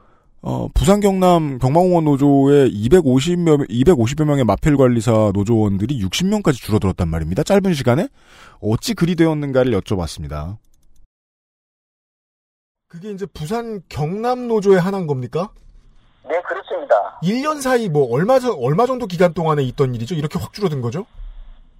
어, 0.46 0.68
부산 0.74 1.00
경남 1.00 1.58
경마공원 1.58 2.04
노조의 2.04 2.70
250여 2.70 3.66
250여 3.66 4.26
명의 4.26 4.44
마필 4.44 4.76
관리사 4.76 5.30
노조원들이 5.32 5.98
60명까지 6.02 6.56
줄어들었단 6.62 7.08
말입니다. 7.08 7.42
짧은 7.42 7.72
시간에 7.72 8.08
어찌 8.60 8.92
그리 8.92 9.16
되었는가를 9.16 9.72
여쭤봤습니다. 9.80 10.58
그게 12.88 13.10
이제 13.10 13.24
부산 13.24 13.80
경남 13.88 14.46
노조의 14.46 14.80
하나인 14.80 15.06
겁니까? 15.06 15.48
네, 16.28 16.38
그렇습니다. 16.42 17.18
1년 17.22 17.62
사이 17.62 17.88
뭐 17.88 18.14
얼마 18.14 18.38
전 18.38 18.54
얼마 18.60 18.84
정도 18.84 19.06
기간 19.06 19.32
동안에 19.32 19.62
있던 19.62 19.94
일이죠? 19.94 20.14
이렇게 20.14 20.38
확 20.38 20.52
줄어든 20.52 20.82
거죠? 20.82 21.06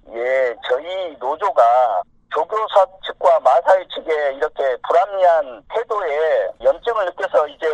예, 0.09 0.55
저희 0.67 1.15
노조가 1.19 2.01
조교사 2.33 2.83
측과 3.05 3.39
마사회 3.41 3.85
측에 3.93 4.37
이렇게 4.37 4.75
불합리한 4.87 5.63
태도에 5.69 6.47
염증을 6.63 7.05
느껴서 7.05 7.47
이제 7.47 7.67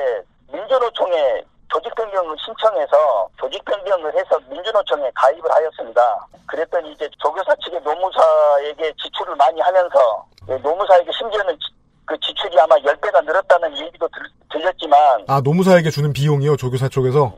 민주노총에 0.52 1.44
조직 1.72 1.94
변경을 1.96 2.36
신청해서 2.46 3.30
조직 3.40 3.64
변경을 3.66 4.14
해서 4.18 4.38
민주노총에 4.50 5.10
가입을 5.16 5.52
하였습니다. 5.52 6.28
그랬더니 6.48 6.92
이제 6.92 7.10
조교사 7.22 7.56
측의 7.64 7.80
노무사에게 7.82 8.94
지출을 9.02 9.36
많이 9.36 9.62
하면서 9.62 10.26
예, 10.50 10.56
노무사에게 10.58 11.10
심지어는 11.18 11.54
지- 11.60 11.74
그 12.06 12.20
지출이 12.20 12.60
아마 12.60 12.76
10배가 12.76 13.24
늘었다는 13.24 13.78
얘기도 13.78 14.08
들, 14.10 14.22
들렸지만 14.52 15.24
아 15.30 15.40
노무사에게 15.42 15.90
주는 15.90 16.12
비용이요 16.12 16.58
조교사 16.58 16.90
쪽에서 16.90 17.34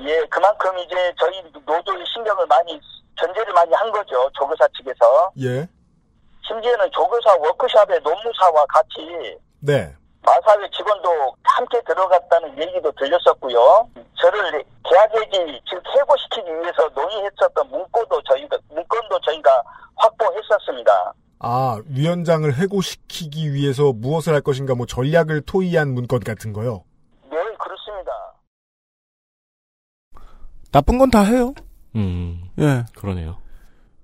예, 0.00 0.20
그만큼 0.30 0.78
이제 0.78 1.12
저희 1.18 1.42
노조의 1.66 2.04
신경을 2.14 2.46
많이 2.46 2.80
견제를 3.18 3.52
많이 3.54 3.72
한 3.74 3.90
거죠. 3.90 4.28
조교사 4.34 4.66
측에서. 4.76 5.30
예. 5.40 5.66
심지어는 6.46 6.90
조교사 6.92 7.34
워크숍에 7.36 7.98
노무사와 8.00 8.66
같이 8.66 9.36
네. 9.60 9.94
마사회 10.24 10.68
직원도 10.70 11.34
함께 11.42 11.80
들어갔다는 11.86 12.58
얘기도 12.60 12.90
들렸었고요. 12.92 13.88
저를 14.20 14.64
계약해지 14.84 15.60
즉 15.68 15.82
해고시키기 15.96 16.50
위해서 16.50 16.88
논의했었던 16.94 17.68
문건도 17.70 18.22
저희가 18.22 18.56
문건도 18.68 19.20
저희가 19.26 19.62
확보했었습니다. 19.96 21.12
아 21.40 21.78
위원장을 21.88 22.52
해고시키기 22.54 23.52
위해서 23.52 23.92
무엇을 23.92 24.32
할 24.34 24.40
것인가 24.40 24.74
뭐 24.74 24.86
전략을 24.86 25.42
토의한 25.42 25.92
문건 25.92 26.20
같은 26.20 26.52
거요. 26.52 26.84
네, 27.30 27.36
그렇습니다. 27.58 28.12
나쁜 30.72 30.98
건 30.98 31.10
다 31.10 31.22
해요. 31.22 31.52
음. 31.96 32.50
예. 32.58 32.84
그러네요. 32.96 33.38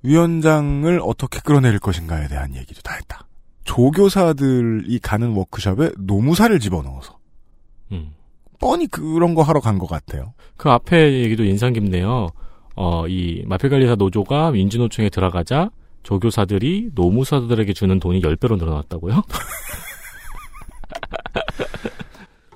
위원장을 0.03 1.01
어떻게 1.05 1.41
끌어낼 1.41 1.79
것인가에 1.79 2.29
대한 2.29 2.55
얘기도 2.55 2.81
다 2.83 2.95
했다. 2.95 3.27
조교사들이 3.65 4.99
가는 5.01 5.33
워크숍에 5.35 5.91
노무사를 5.99 6.59
집어넣어서 6.59 7.19
음. 7.93 8.13
뻔히 8.59 8.87
그런 8.87 9.35
거 9.35 9.43
하러 9.43 9.61
간 9.61 9.79
것 9.79 9.87
같아요. 9.87 10.33
그 10.57 10.71
앞에 10.71 11.21
얘기도 11.23 11.45
인상 11.45 11.73
깊네요. 11.73 12.29
어, 12.77 13.07
이 13.09 13.43
마필관리사 13.47 13.97
노조가 13.97 14.53
민주노총에 14.53 15.09
들어가자 15.11 15.71
조교사들이 16.03 16.91
노무사들에게 16.95 17.73
주는 17.73 17.99
돈이 18.01 18.21
10배로 18.23 18.57
늘어났다고요? 18.59 19.23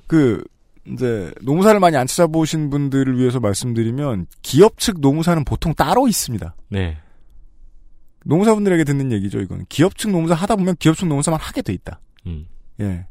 그 0.07 0.43
이제 0.87 1.33
노무사를 1.43 1.79
많이 1.81 1.97
안 1.97 2.07
찾아보신 2.07 2.71
분들을 2.71 3.19
위해서 3.19 3.41
말씀드리면 3.41 4.27
기업 4.43 4.79
측 4.79 5.01
노무사는 5.01 5.45
보통 5.45 5.75
따로 5.75 6.09
있습니다. 6.09 6.55
네. 6.69 6.99
노무사분들에게 8.25 8.85
듣는 8.85 9.13
얘기죠. 9.13 9.41
이건 9.41 9.65
기업 9.69 9.97
측 9.97 10.11
노무사 10.11 10.35
하다 10.35 10.57
보면 10.57 10.77
기업 10.79 10.97
측 10.97 11.07
노무사만 11.07 11.39
하게 11.41 11.63
돼 11.63 11.73
있다. 11.73 12.01
음. 12.27 12.47
예. 12.81 13.07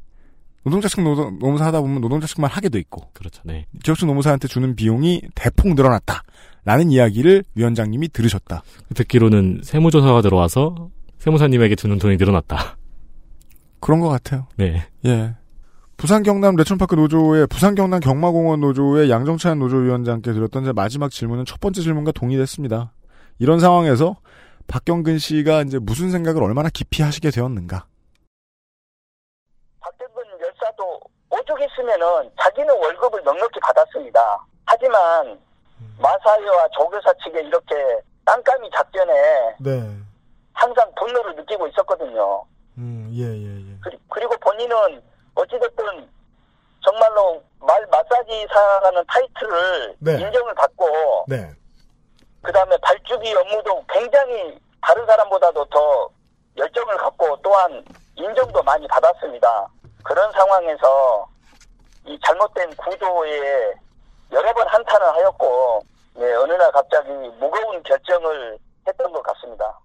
노동자 0.64 0.88
측 0.88 1.02
노, 1.02 1.16
노무사 1.40 1.66
하다 1.66 1.82
보면 1.82 2.02
노동자 2.02 2.26
측만 2.26 2.50
하게 2.50 2.70
돼 2.70 2.80
있고 2.80 3.10
그렇죠. 3.14 3.42
네. 3.46 3.66
기업 3.84 3.98
측 3.98 4.06
노무사한테 4.06 4.48
주는 4.48 4.76
비용이 4.76 5.22
대폭 5.36 5.74
늘어났다. 5.74 6.24
라는 6.66 6.92
이야기를 6.92 7.44
위원장님이 7.56 8.10
들으셨다. 8.10 8.64
듣기로는 8.96 9.62
세무조사가 9.64 10.22
들어와서 10.22 10.90
세무사님에게 11.20 11.76
주는 11.76 12.00
돈이 12.00 12.16
늘어났다. 12.18 12.78
그런 13.82 14.00
것 14.00 14.08
같아요. 14.08 14.48
네. 14.56 14.88
예. 15.06 15.36
부산 15.98 16.24
경남 16.24 16.56
레촌파크 16.56 16.96
노조의 16.96 17.48
부산 17.48 17.76
경남 17.76 18.00
경마공원 18.00 18.62
노조의 18.62 19.10
양정찬 19.10 19.60
노조위원장께 19.60 20.34
드렸던 20.34 20.66
제 20.66 20.72
마지막 20.72 21.12
질문은 21.12 21.46
첫 21.46 21.60
번째 21.60 21.82
질문과 21.82 22.14
동일했습니다. 22.14 22.94
이런 23.40 23.60
상황에서 23.60 24.16
박경근 24.68 25.20
씨가 25.20 25.62
이제 25.62 25.80
무슨 25.80 26.12
생각을 26.12 26.42
얼마나 26.44 26.70
깊이 26.70 27.02
하시게 27.04 27.30
되었는가? 27.32 27.86
박정근 29.80 30.24
열사도 30.42 31.00
오죽했으면은 31.30 32.32
자기는 32.42 32.70
월급을 32.76 33.24
넉넉히 33.24 33.60
받았습니다. 33.60 34.46
하지만 34.66 35.40
마사회와 36.00 36.68
조교사 36.70 37.14
측에 37.24 37.42
이렇게 37.42 37.76
땅감이 38.26 38.70
작전에 38.74 39.14
네. 39.60 39.98
항상 40.54 40.90
분노를 40.96 41.36
느끼고 41.36 41.68
있었거든요. 41.68 42.44
음, 42.78 43.10
예, 43.14 43.24
예, 43.24 43.72
예. 43.72 43.78
그리- 43.82 44.00
그리고 44.10 44.36
본인은 44.38 45.02
어찌됐든 45.36 46.10
정말로 46.84 47.44
말 47.60 47.86
마사지사라는 47.88 49.04
타이틀을 49.08 49.96
네. 50.00 50.14
인정을 50.22 50.54
받고 50.56 51.26
네. 51.28 51.52
그 52.44 52.52
다음에 52.52 52.76
발주기 52.82 53.34
업무도 53.34 53.84
굉장히 53.90 54.60
다른 54.82 55.06
사람보다도 55.06 55.66
더 55.66 56.10
열정을 56.58 56.98
갖고 56.98 57.38
또한 57.42 57.84
인정도 58.16 58.62
많이 58.62 58.86
받았습니다. 58.88 59.68
그런 60.04 60.30
상황에서 60.34 61.26
이 62.06 62.20
잘못된 62.26 62.76
구조에 62.76 63.74
여러 64.34 64.54
번 64.54 64.68
한탄을 64.68 65.08
하였고 65.16 65.82
네, 66.16 66.34
어느 66.36 66.52
날 66.54 66.70
갑자기 66.74 67.10
무거운 67.10 67.82
결정을 67.84 68.58
했던 68.88 69.12
것 69.14 69.24
같습니다. 69.24 69.80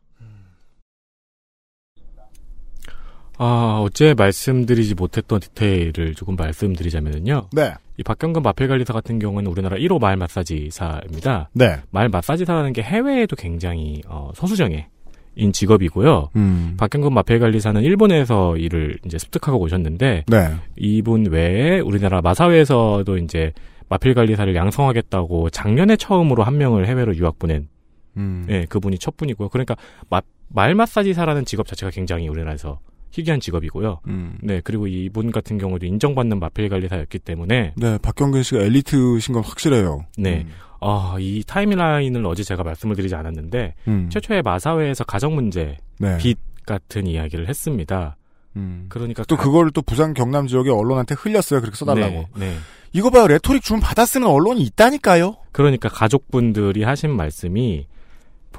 아, 3.39 3.81
어제 3.83 4.15
말씀드리지 4.15 4.95
못했던 4.95 5.41
디테일을 5.41 6.15
조금 6.15 6.37
말씀드리자면요. 6.37 7.49
네. 7.53 7.75
이 7.97 8.03
박경근 8.03 8.43
마필관리사 8.43 8.93
같은 8.93 9.19
경우는 9.19 9.51
우리나라 9.51 9.77
1호 9.77 10.01
말 10.01 10.17
마사지사입니다. 10.17 11.51
네. 11.53 11.77
말 11.91 12.09
마사지사라는 12.09 12.73
게 12.73 12.83
해외에도 12.83 13.37
굉장히 13.37 14.03
어, 14.07 14.31
소수정예 14.35 14.89
인 15.37 15.53
직업이고요. 15.53 16.31
음. 16.35 16.75
박경근 16.79 17.15
마필관리사는 17.15 17.81
일본에서 17.83 18.57
일을 18.57 18.99
이제 19.07 19.19
습득하고 19.19 19.61
오셨는데 19.61 20.25
네. 20.27 20.55
이분 20.77 21.27
외에 21.27 21.79
우리나라 21.79 22.21
마사회에서도 22.21 23.19
이제 23.19 23.53
마필관리사를 23.89 24.53
양성하겠다고 24.55 25.51
작년에 25.51 25.97
처음으로 25.97 26.43
한 26.43 26.59
명을 26.59 26.89
해외로 26.89 27.15
유학 27.17 27.39
보낸 27.39 27.69
음. 28.17 28.47
예, 28.51 28.67
그분이 28.69 28.99
첫 28.99 29.17
분이고요. 29.17 29.49
그러니까 29.49 29.77
마, 30.11 30.21
말 30.49 30.75
마사지사라는 30.75 31.45
직업 31.45 31.69
자체가 31.69 31.91
굉장히 31.91 32.29
우리나라에서 32.29 32.81
희귀한 33.11 33.41
직업이고요. 33.41 34.01
음. 34.07 34.39
네, 34.43 34.61
그리고 34.63 34.87
이분 34.87 35.31
같은 35.31 35.59
경우도 35.59 35.87
인정받는 35.87 36.39
마필 36.39 36.69
관리사였기 36.69 37.19
때문에 37.21 37.73
네, 37.77 37.99
박경근 38.03 38.43
씨가 38.43 38.61
엘리트신 38.63 39.35
건 39.35 39.43
확실해요. 39.43 40.05
네. 40.19 40.47
아, 40.81 41.17
이 41.19 41.43
타임라인을 41.47 42.25
어제 42.27 42.43
제가 42.45 42.63
말씀을 42.63 42.95
드리지 42.97 43.15
않았는데 43.15 43.75
음. 43.89 44.09
최초의 44.11 44.43
마사회에서 44.43 45.05
가정 45.05 45.35
문제, 45.35 45.77
네. 45.99 46.17
빚 46.19 46.39
같은 46.67 47.07
이야기를 47.07 47.49
했습니다. 47.49 48.17
음. 48.57 48.87
그러니까 48.89 49.25
또 49.25 49.37
가- 49.37 49.43
그거를 49.43 49.71
또 49.73 49.83
부산 49.83 50.15
경남 50.15 50.47
지역의 50.47 50.73
언론한테 50.73 51.15
흘렸어요. 51.19 51.61
그렇게 51.61 51.77
써달라고. 51.77 52.15
네, 52.37 52.47
네. 52.51 52.55
이거 52.93 53.11
봐요. 53.11 53.27
레토릭 53.27 53.63
좀 53.63 53.81
받아 53.81 54.05
쓰는 54.07 54.27
언론이 54.27 54.63
있다니까요. 54.63 55.37
그러니까 55.53 55.89
가족분들이 55.89 56.83
하신 56.85 57.11
말씀이 57.11 57.87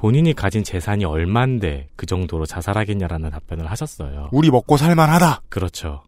본인이 0.00 0.32
가진 0.32 0.64
재산이 0.64 1.04
얼만데 1.04 1.90
그 1.94 2.06
정도로 2.06 2.46
자살하겠냐라는 2.46 3.28
답변을 3.28 3.70
하셨어요. 3.70 4.30
우리 4.32 4.50
먹고 4.50 4.78
살만하다. 4.78 5.42
그렇죠. 5.50 6.04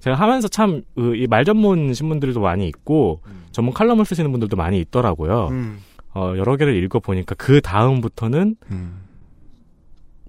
제가 0.00 0.16
하면서 0.16 0.48
참, 0.48 0.82
그, 0.94 1.16
이 1.16 1.23
말 1.23 1.46
전문 1.46 1.94
신문들도 1.94 2.40
많이 2.40 2.68
있고, 2.68 3.22
전문 3.50 3.72
칼럼을 3.72 4.04
쓰시는 4.04 4.30
분들도 4.32 4.54
많이 4.58 4.78
있더라고요. 4.80 5.48
음. 5.48 5.78
어, 6.12 6.34
여러 6.36 6.58
개를 6.58 6.76
읽어 6.84 6.98
보니까 6.98 7.34
그 7.36 7.62
다음부터는 7.62 8.56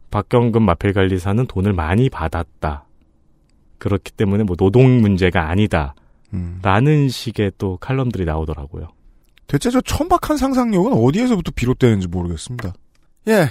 박경근 0.09 0.61
마필관리사는 0.61 1.45
돈을 1.47 1.73
많이 1.73 2.09
받았다. 2.09 2.85
그렇기 3.79 4.13
때문에 4.13 4.45
뭐 4.45 4.55
노동 4.55 5.01
문제가 5.01 5.49
아니다. 5.49 5.93
음. 6.33 6.59
라는 6.61 7.09
식의 7.09 7.51
또 7.57 7.75
칼럼들이 7.81 8.23
나오더라고요. 8.23 8.87
대체 9.47 9.69
저 9.69 9.81
천박한 9.81 10.37
상상력은 10.37 10.93
어디에서부터 10.93 11.51
비롯되는지 11.53 12.07
모르겠습니다. 12.07 12.71
예. 13.27 13.49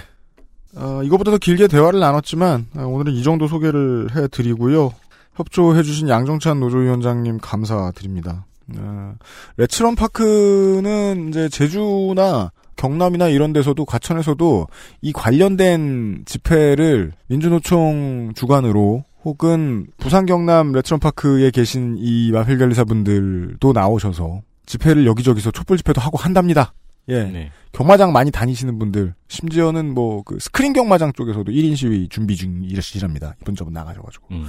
어, 0.75 1.01
이거보다 1.03 1.31
더 1.31 1.37
길게 1.37 1.67
대화를 1.67 1.99
나눴지만 1.99 2.67
어, 2.75 2.85
오늘은 2.85 3.13
이 3.13 3.23
정도 3.23 3.47
소개를 3.47 4.09
해드리고요. 4.15 4.91
협조해주신 5.35 6.09
양정찬 6.09 6.59
노조위원장님 6.59 7.39
감사드립니다. 7.39 8.45
어, 8.77 9.15
레츠런 9.57 9.95
파크는 9.95 11.29
이제 11.29 11.49
제주나 11.49 12.51
경남이나 12.75 13.27
이런 13.27 13.53
데서도 13.53 13.85
가천에서도 13.85 14.67
이 15.01 15.13
관련된 15.13 16.23
집회를 16.25 17.11
민주노총 17.27 18.33
주관으로 18.35 19.03
혹은 19.23 19.87
부산 19.97 20.25
경남 20.25 20.71
렛츠런 20.71 20.99
파크에 20.99 21.51
계신 21.51 21.95
이 21.97 22.31
마필 22.31 22.57
관리사분들도 22.57 23.73
나오셔서 23.73 24.41
집회를 24.65 25.05
여기저기서 25.05 25.51
촛불 25.51 25.77
집회도 25.77 26.01
하고 26.01 26.17
한답니다. 26.17 26.73
예. 27.09 27.23
네. 27.23 27.51
경마장 27.71 28.13
많이 28.13 28.31
다니시는 28.31 28.79
분들, 28.79 29.13
심지어는 29.27 29.93
뭐, 29.93 30.21
그, 30.23 30.37
스크린 30.39 30.73
경마장 30.73 31.13
쪽에서도 31.13 31.51
1인 31.51 31.75
시위 31.75 32.07
준비 32.07 32.35
중이랍니다. 32.35 33.35
이번 33.41 33.55
저번 33.55 33.73
나가셔가지고. 33.73 34.27
음. 34.31 34.45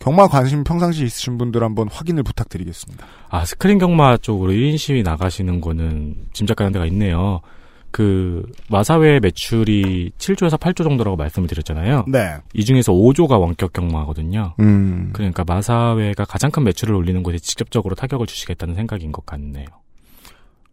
경마 0.00 0.28
관심 0.28 0.64
평상시 0.64 1.04
있으신 1.04 1.36
분들 1.36 1.62
한번 1.62 1.88
확인을 1.90 2.22
부탁드리겠습니다. 2.22 3.06
아, 3.28 3.44
스크린 3.44 3.78
경마 3.78 4.18
쪽으로 4.18 4.52
1인 4.52 4.78
시위 4.78 5.02
나가시는 5.02 5.60
거는 5.60 6.16
짐작 6.32 6.56
가는 6.56 6.72
데가 6.72 6.86
있네요. 6.86 7.40
그, 7.90 8.46
마사회 8.68 9.18
매출이 9.20 10.12
7조에서 10.16 10.58
8조 10.58 10.84
정도라고 10.84 11.16
말씀을 11.16 11.48
드렸잖아요. 11.48 12.04
네. 12.08 12.36
이 12.54 12.64
중에서 12.64 12.92
5조가 12.92 13.40
원격 13.40 13.72
경마거든요. 13.72 14.54
음. 14.60 15.10
그러니까 15.12 15.44
마사회가 15.44 16.24
가장 16.24 16.50
큰 16.50 16.64
매출을 16.64 16.94
올리는 16.94 17.22
곳에 17.22 17.38
직접적으로 17.38 17.94
타격을 17.94 18.26
주시겠다는 18.26 18.74
생각인 18.76 19.12
것 19.12 19.26
같네요. 19.26 19.66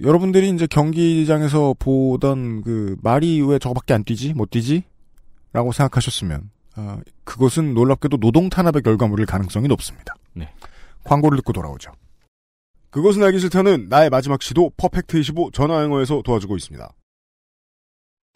여러분들이 0.01 0.49
이제 0.49 0.67
경기장에서 0.67 1.75
보던 1.79 2.61
그, 2.61 2.95
말이 3.01 3.41
왜 3.41 3.57
저거밖에 3.57 3.93
안 3.93 4.03
뛰지? 4.03 4.33
못 4.33 4.51
뛰지? 4.51 4.83
라고 5.53 5.71
생각하셨으면, 5.71 6.51
어, 6.75 6.99
그것은 7.23 7.73
놀랍게도 7.73 8.17
노동 8.17 8.49
탄압의 8.49 8.83
결과물일 8.83 9.25
가능성이 9.25 9.67
높습니다. 9.67 10.13
네. 10.33 10.53
광고를 11.03 11.37
듣고 11.37 11.53
돌아오죠. 11.53 11.91
그것은 12.91 13.23
알기 13.23 13.39
싫다는 13.39 13.89
나의 13.89 14.09
마지막 14.09 14.41
시도 14.41 14.71
퍼펙트25 14.77 15.53
전화영어에서 15.53 16.21
도와주고 16.23 16.55
있습니다. 16.55 16.91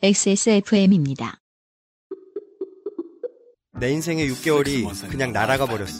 XSFM입니다. 0.01 1.39
내 3.79 3.91
인생의 3.91 4.29
6개월이 4.31 5.09
그냥 5.09 5.31
날아가 5.31 5.65
버렸어. 5.65 5.99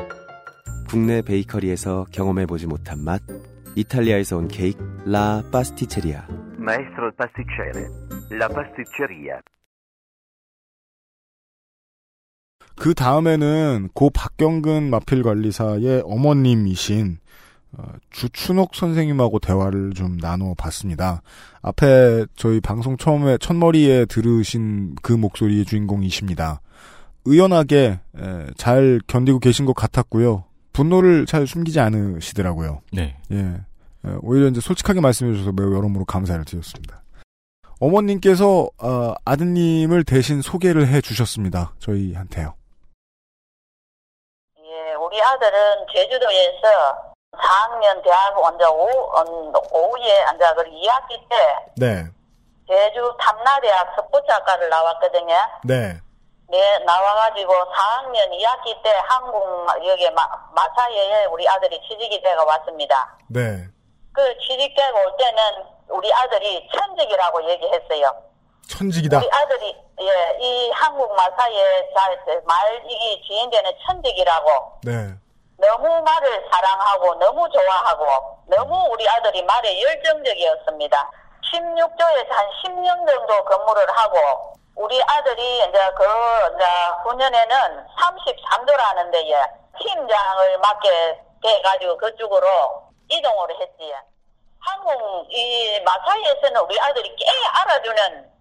국내 0.91 1.21
베이커리에서 1.21 2.07
경험해보지 2.11 2.67
못한 2.67 3.01
맛 3.01 3.21
이탈리아에서 3.77 4.35
온 4.35 4.49
케이크 4.49 4.77
라 5.05 5.41
파스티체리아 5.49 6.27
Maestro 6.59 7.11
pasticcere, 7.17 7.87
la 8.29 8.47
pasticceria. 8.49 9.39
그 12.75 12.93
다음에는 12.93 13.89
고 13.93 14.09
박경근 14.09 14.89
마필 14.89 15.23
관리사의 15.23 16.03
어머님이신 16.05 17.19
어, 17.77 17.83
주춘옥 18.09 18.75
선생님하고 18.75 19.39
대화를 19.39 19.93
좀 19.93 20.17
나눠봤습니다. 20.17 21.21
앞에 21.61 22.25
저희 22.35 22.59
방송 22.59 22.97
처음에 22.97 23.37
첫머리에 23.37 24.07
들으신 24.07 24.95
그 25.01 25.13
목소리의 25.13 25.63
주인공이십니다. 25.63 26.59
의연하게 27.23 27.99
에, 28.17 28.47
잘 28.57 28.99
견디고 29.07 29.39
계신 29.39 29.65
것 29.65 29.73
같았고요. 29.73 30.50
분노를 30.73 31.25
잘 31.25 31.47
숨기지 31.47 31.79
않으시더라고요. 31.79 32.81
네. 32.93 33.17
예. 33.31 33.37
에, 33.37 34.15
오히려 34.21 34.47
이제 34.47 34.61
솔직하게 34.61 35.01
말씀해 35.01 35.33
주셔서 35.33 35.51
매우 35.51 35.75
여러모로 35.75 36.05
감사를 36.05 36.43
드렸습니다. 36.45 37.01
어머님께서 37.79 38.69
어, 38.77 39.13
아드님을 39.25 40.03
대신 40.03 40.41
소개를 40.41 40.87
해 40.87 41.01
주셨습니다. 41.01 41.73
저희한테요. 41.79 42.53
예, 44.59 44.93
우리 44.93 45.21
아들은 45.21 45.85
제주도에서 45.93 47.11
4학년 47.31 48.03
대학 48.03 48.37
원자 48.37 48.69
오, 48.69 48.87
음, 48.87 49.53
오후에 49.71 50.21
앉아 50.25 50.53
그 50.55 50.63
2학기 50.63 51.29
때 51.29 51.35
네. 51.77 52.05
제주 52.67 53.11
탐나대학 53.19 53.95
스포츠학과를 53.95 54.69
나왔거든요. 54.69 55.35
네. 55.63 55.99
네, 56.51 56.79
나와가지고 56.79 57.53
4학년 57.53 58.29
2학기 58.29 58.83
때 58.83 58.93
한국 59.07 59.67
여기 59.87 60.09
마, 60.11 60.27
마사회에 60.53 61.23
우리 61.27 61.47
아들이 61.47 61.79
취직이 61.87 62.21
돼가 62.21 62.43
왔습니다. 62.43 63.15
네. 63.29 63.65
그 64.11 64.37
취직되고 64.39 64.97
올 64.97 65.15
때는 65.17 65.65
우리 65.87 66.11
아들이 66.13 66.69
천직이라고 66.75 67.49
얘기했어요. 67.51 68.13
천직이다. 68.67 69.19
우리 69.19 69.29
아들이 69.31 69.77
예, 70.01 70.37
이 70.41 70.71
한국 70.71 71.15
마사회 71.15 71.89
말이 72.45 73.23
지인되는 73.25 73.71
천직이라고 73.85 74.79
네. 74.83 75.13
너무 75.55 76.01
말을 76.01 76.49
사랑하고 76.51 77.15
너무 77.15 77.47
좋아하고 77.49 78.39
너무 78.47 78.89
우리 78.91 79.07
아들이 79.07 79.41
말에 79.43 79.81
열정적이었습니다. 79.81 81.11
16조에서 81.53 82.29
한 82.29 82.45
10년 82.63 83.07
정도 83.07 83.45
근무를 83.45 83.85
하고 83.89 84.50
우리 84.75 85.01
아들이 85.03 85.57
이제 85.57 85.91
그 85.95 86.03
이제 86.55 86.65
후년에는 87.03 87.87
33도라는 87.99 89.11
데에 89.11 89.43
팀장을 89.79 90.57
맡게 90.59 91.21
돼가지고 91.43 91.97
그쪽으로 91.97 92.83
이동을 93.09 93.49
했지. 93.59 93.93
한국 94.59 95.25
이 95.31 95.79
마사이에서는 95.81 96.61
우리 96.61 96.79
아들이 96.79 97.15
꽤 97.15 97.25
알아주는 97.53 98.31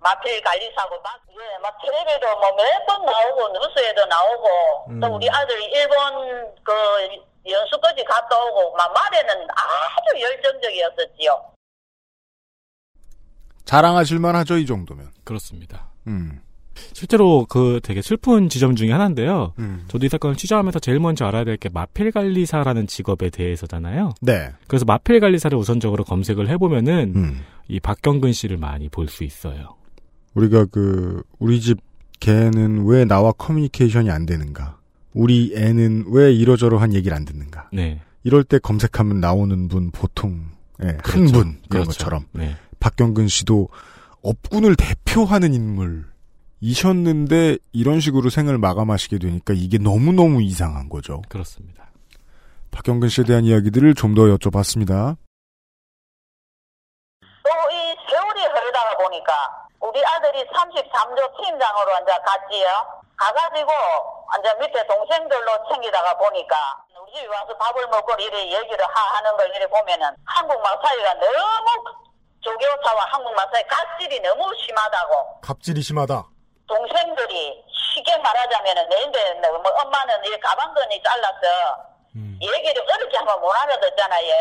마필 0.00 0.42
관리사고 0.42 1.00
막, 1.00 1.20
예, 1.30 1.58
막 1.58 1.76
텔레비도 1.82 2.26
뭐 2.38 2.50
몇 2.52 2.86
번 2.86 3.04
나오고 3.04 3.48
뉴스에도 3.48 4.04
나오고 4.06 4.48
또 5.00 5.14
우리 5.14 5.28
아들이 5.30 5.64
일본 5.66 6.54
그 6.64 7.08
연수까지 7.48 8.04
갔다 8.04 8.38
오고 8.44 8.72
막 8.74 8.92
말에는 8.92 9.48
아주 9.50 10.20
열정적이었었지요. 10.20 11.55
자랑하실만 13.66 14.34
하죠, 14.36 14.56
이 14.58 14.64
정도면. 14.64 15.08
그렇습니다. 15.24 15.90
음. 16.06 16.40
실제로 16.92 17.46
그 17.48 17.80
되게 17.82 18.02
슬픈 18.02 18.48
지점 18.50 18.76
중에 18.76 18.92
하나인데요. 18.92 19.54
음. 19.58 19.84
저도 19.88 20.04
이 20.06 20.08
사건을 20.10 20.36
취재하면서 20.36 20.78
제일 20.80 21.00
먼저 21.00 21.24
알아야 21.24 21.44
될 21.44 21.56
게 21.56 21.68
마필 21.70 22.12
관리사라는 22.12 22.86
직업에 22.86 23.30
대해서잖아요. 23.30 24.12
네. 24.20 24.50
그래서 24.66 24.84
마필 24.84 25.20
관리사를 25.20 25.56
우선적으로 25.56 26.04
검색을 26.04 26.48
해보면은 26.50 27.12
음. 27.16 27.40
이 27.68 27.80
박경근 27.80 28.32
씨를 28.32 28.58
많이 28.58 28.88
볼 28.90 29.08
수 29.08 29.24
있어요. 29.24 29.74
우리가 30.34 30.66
그 30.66 31.22
우리 31.38 31.60
집 31.62 31.78
개는 32.20 32.84
왜 32.86 33.04
나와 33.06 33.32
커뮤니케이션이 33.32 34.10
안 34.10 34.26
되는가? 34.26 34.78
우리 35.14 35.54
애는 35.56 36.06
왜 36.08 36.30
이러저러한 36.34 36.92
얘기를 36.92 37.16
안 37.16 37.24
듣는가? 37.24 37.70
네. 37.72 38.00
이럴 38.22 38.44
때 38.44 38.58
검색하면 38.58 39.18
나오는 39.20 39.68
분 39.68 39.90
보통 39.92 40.44
예, 40.82 40.88
한 40.88 40.96
그렇죠. 40.98 41.32
분 41.32 41.40
이런 41.48 41.58
그렇죠. 41.68 41.86
것처럼 41.88 42.24
네. 42.32 42.54
박경근 42.80 43.28
씨도 43.28 43.68
업군을 44.22 44.76
대표하는 44.76 45.54
인물이셨는데 46.60 47.58
이런 47.72 48.00
식으로 48.00 48.30
생을 48.30 48.58
마감하시게 48.58 49.18
되니까 49.18 49.52
이게 49.56 49.78
너무너무 49.78 50.42
이상한 50.42 50.88
거죠. 50.88 51.22
그렇습니다. 51.28 51.86
박경근 52.70 53.08
씨에 53.08 53.24
대한 53.24 53.44
이야기들을 53.44 53.94
좀 53.94 54.14
더 54.14 54.22
여쭤봤습니다. 54.22 55.16
또 57.20 57.48
이 57.70 57.96
세월이 58.10 58.40
흐르다가 58.42 58.96
보니까 58.98 59.32
우리 59.80 60.04
아들이 60.04 60.44
33조 60.50 61.20
팀장으로 61.44 61.90
이제 62.02 62.12
갔지요. 62.26 62.66
가가지고 63.16 63.70
이제 64.40 64.52
밑에 64.60 64.86
동생들로 64.86 65.46
챙기다가 65.72 66.16
보니까 66.18 66.54
우리 67.00 67.12
집에 67.14 67.26
와서 67.28 67.56
밥을 67.56 67.86
먹고 67.88 68.12
이래 68.20 68.44
얘기를 68.44 68.84
하, 68.84 69.16
하는 69.16 69.36
걸 69.36 69.48
이래 69.54 69.66
보면은 69.68 70.10
한국 70.24 70.60
마사이가 70.60 71.14
너무 71.14 71.84
조교사와 72.46 73.04
한국 73.10 73.34
마사이 73.34 73.62
갑질이 73.66 74.20
너무 74.20 74.54
심하다고 74.64 75.40
갑질이 75.40 75.82
심하다. 75.82 76.24
동생들이 76.68 77.64
쉽게 77.94 78.16
말하자면은 78.18 78.88
내인데 78.88 79.34
뭐 79.40 79.62
엄마는 79.82 80.24
이 80.24 80.38
가방끈이 80.38 81.02
잘라서 81.02 81.46
얘기를 82.40 82.82
어렵게 82.82 83.16
하면 83.16 83.40
못 83.40 83.52
알아듣잖아요. 83.52 84.34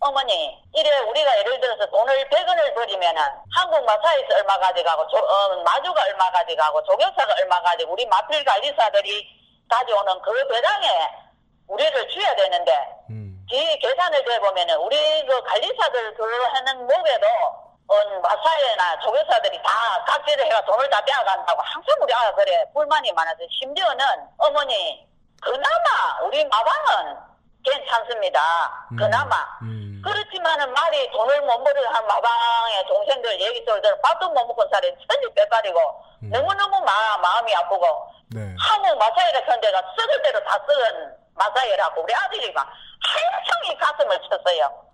어머니, 0.00 0.58
이래 0.74 0.98
우리가 0.98 1.38
예를 1.38 1.60
들어서 1.60 1.86
돈을 1.90 2.28
100원을 2.30 2.74
버리면은 2.74 3.22
한국 3.54 3.84
마사에서 3.84 4.34
얼마 4.36 4.58
가져가고 4.58 5.06
조, 5.08 5.18
어, 5.18 5.62
마주가 5.62 6.02
얼마 6.02 6.30
가져가고 6.32 6.82
조교사가 6.84 7.34
얼마 7.38 7.60
가지고 7.62 7.92
우리 7.92 8.06
마필 8.06 8.42
관리사들이 8.44 9.26
가져오는 9.68 10.20
그 10.22 10.48
배당에 10.48 10.88
우리를 11.68 12.10
줘야 12.10 12.34
되는데 12.34 12.72
뒤 13.50 13.78
계산을 13.78 14.32
해보면은 14.32 14.76
우리 14.76 15.26
그 15.26 15.42
관리사들 15.42 16.14
그 16.14 16.42
하는 16.54 16.86
목에도 16.86 17.26
어, 17.88 18.20
마사회나 18.22 19.00
조교사들이 19.00 19.60
다 19.64 20.04
각지를 20.06 20.44
해가 20.46 20.64
돈을 20.64 20.88
다 20.88 21.04
빼앗간다고 21.04 21.60
항상 21.60 21.96
우리 22.00 22.14
아가 22.14 22.32
그래 22.36 22.64
불만이 22.72 23.12
많아서 23.12 23.38
심지어는 23.58 24.04
어머니 24.38 25.04
그나마 25.42 26.20
우리 26.22 26.44
마방은 26.44 27.16
괜찮습니다. 27.64 28.40
그나마. 28.96 29.58
그렇지만은 30.02 30.72
말이 30.72 31.10
돈을 31.10 31.42
못 31.42 31.62
벌어 31.64 31.88
한 31.90 32.06
마방의 32.06 32.86
동생들 32.86 33.40
얘기 33.40 33.64
들들 33.64 34.00
밥도 34.00 34.30
못 34.30 34.46
먹고 34.46 34.66
살이 34.72 34.88
천지 35.08 35.34
빼가리고 35.34 35.78
너무너무 36.22 36.80
마, 36.80 37.18
마음이 37.18 37.54
아프고 37.56 38.06
한국 38.58 38.96
마사회라 38.96 39.40
한 39.46 39.60
데가 39.60 39.82
썩을 39.98 40.22
대로 40.22 40.42
다 40.44 40.58
썩은 40.66 41.19
마사회라고 41.34 42.02
우리 42.02 42.14
아들이 42.14 42.52
막 42.52 42.68
한창이 43.00 43.76
가슴을 43.78 44.18
쳤어요. 44.28 44.90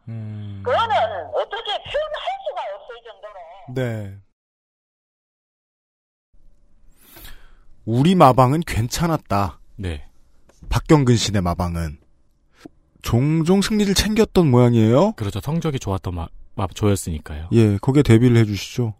그거는 0.62 0.96
어떻게 1.34 1.70
표현할 1.72 2.22
수가 2.46 2.62
없을 2.74 2.96
정도로 3.04 3.34
네. 3.74 4.18
우리 7.84 8.14
마방은 8.16 8.60
괜찮았다. 8.66 9.60
네. 9.76 10.08
박경근 10.68 11.16
씨네 11.16 11.40
마방은 11.40 12.00
종종 13.02 13.62
승리를 13.62 13.94
챙겼던 13.94 14.50
모양이에요. 14.50 15.12
그렇죠. 15.12 15.38
성적이 15.40 15.78
좋았던 15.78 16.14
마, 16.14 16.26
마 16.56 16.66
조였으니까요. 16.66 17.48
예, 17.52 17.78
거기에 17.78 18.02
대비를 18.02 18.36
해주시죠. 18.38 18.94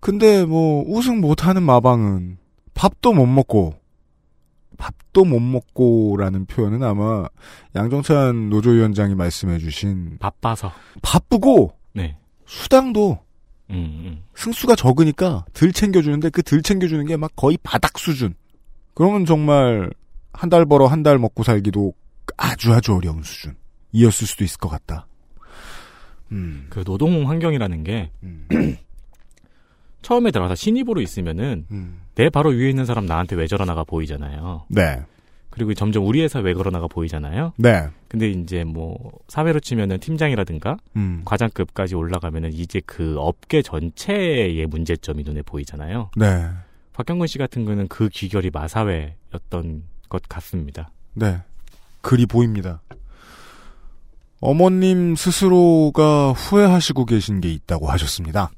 근데 0.00 0.44
뭐 0.44 0.84
우승 0.86 1.20
못하는 1.20 1.62
마방은 1.62 2.38
밥도 2.74 3.14
못 3.14 3.24
먹고 3.24 3.74
밥도 4.78 5.24
못 5.26 5.40
먹고라는 5.40 6.46
표현은 6.46 6.82
아마 6.82 7.26
양정찬 7.74 8.48
노조위원장이 8.48 9.14
말씀해주신 9.14 10.18
바빠서 10.20 10.72
바쁘고 11.02 11.74
네. 11.92 12.16
수당도 12.46 13.18
음, 13.70 13.74
음. 13.76 14.22
승수가 14.34 14.76
적으니까 14.76 15.44
덜 15.52 15.72
챙겨주는데 15.72 16.30
그덜 16.30 16.62
챙겨주는 16.62 17.04
게 17.06 17.16
막 17.18 17.32
거의 17.36 17.58
바닥 17.62 17.98
수준. 17.98 18.34
그러면 18.94 19.26
정말 19.26 19.90
한 20.32 20.48
달 20.48 20.64
벌어 20.64 20.86
한 20.86 21.02
달 21.02 21.18
먹고 21.18 21.42
살기도 21.42 21.92
아주 22.38 22.72
아주 22.72 22.94
어려운 22.94 23.22
수준이었을 23.22 24.26
수도 24.26 24.44
있을 24.44 24.58
것 24.58 24.68
같다. 24.68 25.06
음. 26.32 26.66
그 26.70 26.84
노동 26.84 27.28
환경이라는 27.28 27.84
게 27.84 28.10
처음에 30.02 30.30
들어가서 30.30 30.54
신입으로 30.54 31.00
있으면은 31.00 31.66
내 32.14 32.30
바로 32.30 32.50
위에 32.50 32.68
있는 32.70 32.84
사람 32.84 33.06
나한테 33.06 33.36
왜 33.36 33.46
저러나가 33.46 33.84
보이잖아요. 33.84 34.66
네. 34.68 35.00
그리고 35.50 35.74
점점 35.74 36.06
우리 36.06 36.22
회사 36.22 36.38
왜 36.38 36.54
그러나가 36.54 36.86
보이잖아요. 36.86 37.52
네. 37.56 37.88
근데 38.06 38.30
이제 38.30 38.64
뭐 38.64 39.10
사회로 39.28 39.60
치면은 39.60 39.98
팀장이라든가 39.98 40.76
음. 40.96 41.22
과장급까지 41.24 41.94
올라가면은 41.96 42.52
이제 42.52 42.80
그 42.86 43.16
업계 43.18 43.62
전체의 43.62 44.66
문제점이 44.66 45.24
눈에 45.24 45.42
보이잖아요. 45.42 46.10
네. 46.16 46.48
박경근 46.92 47.26
씨 47.26 47.38
같은 47.38 47.64
거는 47.64 47.88
그 47.88 48.08
귀결이 48.08 48.50
마사회였던 48.52 49.82
것 50.08 50.22
같습니다. 50.28 50.90
네. 51.14 51.38
글이 52.02 52.26
보입니다. 52.26 52.80
어머님 54.40 55.16
스스로가 55.16 56.32
후회하시고 56.32 57.04
계신 57.06 57.40
게 57.40 57.50
있다고 57.52 57.88
하셨습니다. 57.90 58.50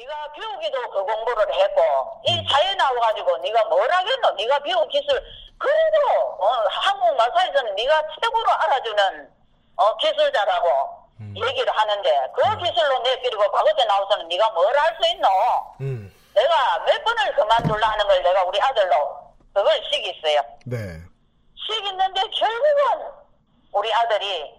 네가 0.00 0.32
배우기도 0.32 0.90
그 0.90 1.04
공부를 1.04 1.54
했고 1.54 1.82
이 2.26 2.42
사회 2.50 2.74
나와가지고 2.74 3.36
네가 3.38 3.64
뭘 3.66 3.90
하겠노? 3.92 4.30
네가 4.30 4.58
배운 4.60 4.88
기술 4.88 5.22
그래도 5.58 6.08
어, 6.38 6.46
한국 6.70 7.14
마사에서는 7.16 7.74
네가 7.74 8.02
최고로 8.22 8.50
알아주는 8.50 9.30
어, 9.76 9.96
기술자라고 9.98 11.00
얘기를 11.36 11.70
하는데 11.76 12.32
그 12.34 12.42
기술로 12.64 12.98
내끼리고 13.00 13.42
과거에 13.52 13.84
나와서는 13.84 14.26
네가 14.28 14.50
뭘 14.52 14.74
할 14.74 14.96
수 14.96 15.06
있노? 15.10 15.28
내가 16.34 16.78
몇 16.86 17.04
번을 17.04 17.34
그만둘라 17.34 17.88
하는 17.88 18.08
걸 18.08 18.22
내가 18.22 18.42
우리 18.44 18.58
아들로 18.58 19.34
그걸 19.52 19.82
시기어요 19.92 20.40
네. 20.64 20.76
시기는데 21.66 22.20
결국은 22.22 23.10
우리 23.72 23.92
아들이 23.92 24.58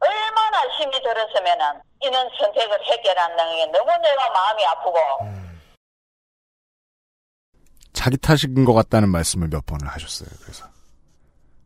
얼마나 0.00 0.68
힘이 0.76 1.00
들었으면은 1.02 1.80
이런 2.00 2.28
선택을 2.38 2.78
했겠라는 2.86 3.36
게 3.56 3.66
너무 3.66 3.86
내가 3.86 4.30
마음이 4.32 4.64
아프고 4.66 4.96
자기 7.92 8.16
탓인 8.16 8.64
것 8.64 8.72
같다는 8.74 9.08
말씀을 9.08 9.48
몇 9.48 9.66
번을 9.66 9.88
하셨어요. 9.88 10.28
그래서. 10.42 10.64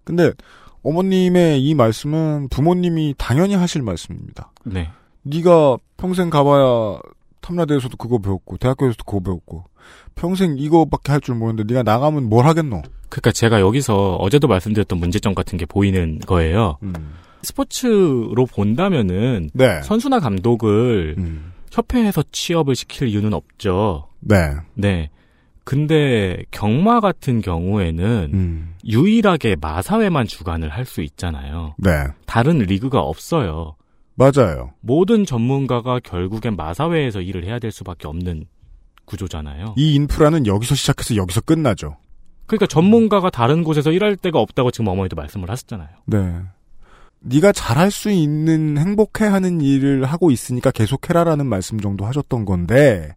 근데 0.05 0.33
어머님의 0.83 1.63
이 1.63 1.75
말씀은 1.75 2.49
부모님이 2.49 3.15
당연히 3.19 3.55
하실 3.55 3.83
말씀입니다. 3.83 4.51
네. 4.65 4.91
네가 5.23 5.77
평생 5.97 6.31
가봐야 6.31 6.99
탐라대에서도 7.43 7.97
그거 7.97 8.19
배웠고 8.19 8.57
대학교에서도 8.57 9.05
그거 9.05 9.21
배웠고 9.21 9.65
평생 10.15 10.57
이거밖에 10.59 11.13
할 11.13 11.21
줄 11.21 11.35
모르는데 11.35 11.65
네가 11.73 11.83
나가면 11.83 12.29
뭘 12.29 12.47
하겠노? 12.47 12.83
그러니까 13.09 13.31
제가 13.33 13.61
여기서 13.61 14.17
어제도 14.17 14.49
말씀드렸던 14.49 14.99
문제점 14.99 15.35
같은 15.35 15.59
게 15.59 15.67
보이는 15.67 16.19
거예요. 16.21 16.79
스포츠로 17.43 18.47
본다면은 18.47 19.51
네. 19.53 19.83
선수나 19.83 20.21
감독을 20.21 21.17
협회에서 21.71 22.23
취업을 22.33 22.75
시킬 22.75 23.09
이유는 23.09 23.33
없죠. 23.33 24.09
네. 24.21 24.37
네. 24.75 25.11
근데 25.65 26.43
경마 26.51 27.01
같은 27.01 27.41
경우에는 27.41 28.31
음. 28.35 28.75
유일하게 28.85 29.57
마사회만 29.61 30.27
주관을 30.27 30.69
할 30.71 30.85
수 30.85 31.03
있잖아요. 31.03 31.75
네. 31.79 31.91
다른 32.27 32.59
리그가 32.59 33.01
없어요. 33.01 33.77
맞아요. 34.15 34.73
모든 34.81 35.25
전문가가 35.25 36.01
결국엔 36.01 36.57
마사회에서 36.57 37.21
일을 37.21 37.45
해야 37.45 37.59
될 37.59 37.71
수밖에 37.71 38.09
없는 38.09 38.45
구조잖아요. 39.05 39.75
이 39.77 39.95
인프라는 39.95 40.47
여기서 40.47 40.75
시작해서 40.75 41.17
여기서 41.17 41.41
끝나죠. 41.43 41.97
그러니까 42.47 42.67
전문가가 42.67 43.31
다른 43.31 43.63
곳에서 43.65 43.93
일할 43.93 44.17
데가 44.17 44.39
없다고 44.41 44.71
지금 44.71 44.89
어머니도 44.89 45.17
말씀을 45.17 45.49
하셨잖아요. 45.49 45.89
네. 46.07 46.41
네가 47.23 47.53
잘할 47.53 47.91
수 47.91 48.11
있는 48.11 48.77
행복해하는 48.79 49.61
일을 49.61 50.05
하고 50.05 50.31
있으니까 50.31 50.71
계속해라라는 50.71 51.47
말씀 51.47 51.81
정도 51.81 52.05
하셨던 52.05 52.45
건데 52.45 53.15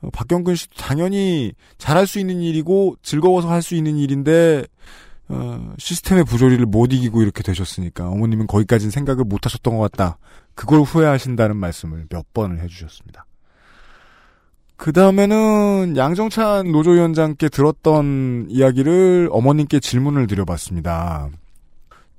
어, 0.00 0.08
박경근 0.12 0.54
씨도 0.54 0.74
당연히 0.76 1.52
잘할 1.78 2.06
수 2.06 2.18
있는 2.18 2.40
일이고 2.40 2.96
즐거워서 3.02 3.50
할 3.50 3.62
수 3.62 3.74
있는 3.74 3.96
일인데 3.96 4.64
어, 5.28 5.74
시스템의 5.78 6.24
부조리를 6.24 6.64
못 6.66 6.92
이기고 6.92 7.22
이렇게 7.22 7.42
되셨으니까 7.42 8.08
어머님은 8.08 8.46
거기까지는 8.46 8.90
생각을 8.90 9.24
못 9.24 9.46
하셨던 9.46 9.76
것 9.76 9.90
같다. 9.90 10.18
그걸 10.54 10.80
후회하신다는 10.80 11.56
말씀을 11.56 12.06
몇 12.10 12.32
번을 12.32 12.60
해주셨습니다. 12.60 13.26
그 14.76 14.92
다음에는 14.92 15.96
양정찬 15.96 16.72
노조위원장께 16.72 17.48
들었던 17.48 18.46
이야기를 18.48 19.28
어머님께 19.32 19.80
질문을 19.80 20.26
드려봤습니다. 20.26 21.30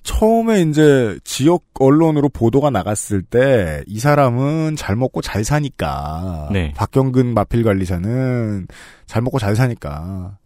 처음에 0.06 0.62
이제 0.62 1.20
지역 1.24 1.64
언론으로 1.80 2.30
보도가 2.30 2.70
나갔을 2.70 3.22
때 3.24 3.84
이 3.88 4.00
사람은 4.00 4.76
잘 4.78 4.96
먹고 4.96 5.22
잘 5.22 5.44
사니까 5.44 6.50
네. 6.54 6.72
박경근 6.76 7.34
마필 7.34 7.64
관리사는 7.64 8.68
잘 9.08 9.22
먹고 9.24 9.40
잘 9.40 9.56
사니까 9.56 10.38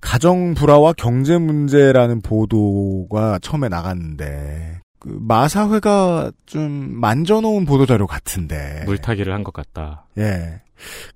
가정 0.00 0.54
불화와 0.54 0.92
경제 0.94 1.38
문제라는 1.38 2.20
보도가 2.20 3.38
처음에 3.40 3.68
나갔는데 3.68 4.80
그 4.98 5.16
마사회가 5.20 6.32
좀 6.44 6.62
만져놓은 6.94 7.64
보도 7.64 7.86
자료 7.86 8.06
같은데 8.06 8.82
물타기를 8.86 9.32
한 9.32 9.44
것 9.44 9.52
같다. 9.54 10.06
예 10.18 10.60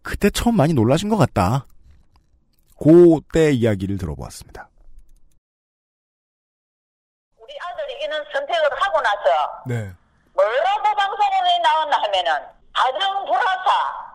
그때 0.02 0.30
처음 0.30 0.56
많이 0.56 0.72
놀라신 0.74 1.08
것 1.08 1.16
같다. 1.16 1.66
그때 2.78 3.50
이야기를 3.52 3.98
들어보았습니다. 3.98 4.70
이런 8.08 8.24
선택을 8.32 8.70
하고 8.82 9.00
나서 9.02 9.62
네. 9.66 9.90
뭐라고 10.34 10.82
방송에 10.96 11.58
나왔나 11.58 11.98
하면은 12.04 12.46
가정 12.74 13.24
불화사 13.26 14.08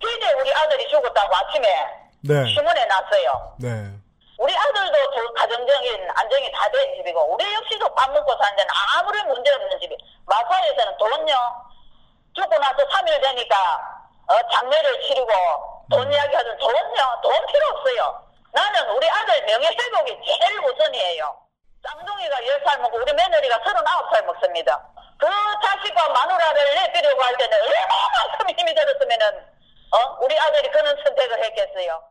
기대 0.00 0.32
우리 0.32 0.52
아들이 0.52 0.88
죽었다고 0.88 1.36
아침에 1.36 1.86
네. 2.22 2.46
신문에 2.52 2.84
났어요. 2.86 3.54
네. 3.60 3.68
우리 4.38 4.56
아들도 4.56 4.92
저 5.14 5.32
가정적인 5.34 6.08
안정이 6.14 6.50
다 6.52 6.68
된 6.70 6.94
집이고 6.96 7.34
우리 7.34 7.54
역시도 7.54 7.94
밥 7.94 8.10
먹고 8.10 8.36
사는 8.42 8.56
데는 8.56 8.70
아무런 8.96 9.28
문제 9.28 9.52
없는 9.52 9.78
집이 9.80 9.96
마사에서는 10.26 10.96
돈요 10.98 11.34
죽고 12.34 12.58
나서 12.58 12.76
3일 12.88 13.20
되니까 13.22 13.56
어, 14.28 14.34
장례를 14.50 15.00
치르고 15.02 15.32
돈 15.90 16.10
이야기하든 16.12 16.56
돈요, 16.58 17.20
돈 17.22 17.46
필요 17.46 17.66
없어요. 17.74 18.22
나는 18.52 18.90
우리 18.90 19.10
아들 19.10 19.44
명예 19.44 19.66
회복이 19.68 20.16
제일 20.24 20.60
우선이에요. 20.64 21.36
쌍둥이가 21.82 22.36
10살 22.36 22.80
먹고 22.82 22.98
우리 22.98 23.12
며느리가 23.12 23.56
39살 23.58 24.24
먹습니다. 24.26 24.78
그 25.18 25.26
자식과 25.26 26.08
마누라를 26.08 26.74
내비려고 26.74 27.22
할 27.22 27.36
때는 27.36 27.56
얼마만큼 27.56 28.50
힘이 28.58 28.74
들었으면은 28.74 29.26
어? 29.92 30.24
우리 30.24 30.38
아들이 30.38 30.70
그런 30.70 30.96
선택을 31.04 31.44
했겠어요. 31.44 32.02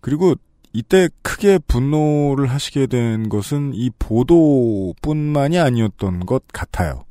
그리고 0.00 0.34
이때 0.72 1.08
크게 1.22 1.58
분노를 1.66 2.48
하시게 2.48 2.86
된 2.86 3.28
것은 3.28 3.72
이 3.74 3.90
보도뿐만이 3.98 5.58
아니었던 5.58 6.26
것 6.26 6.44
같아요. 6.52 7.04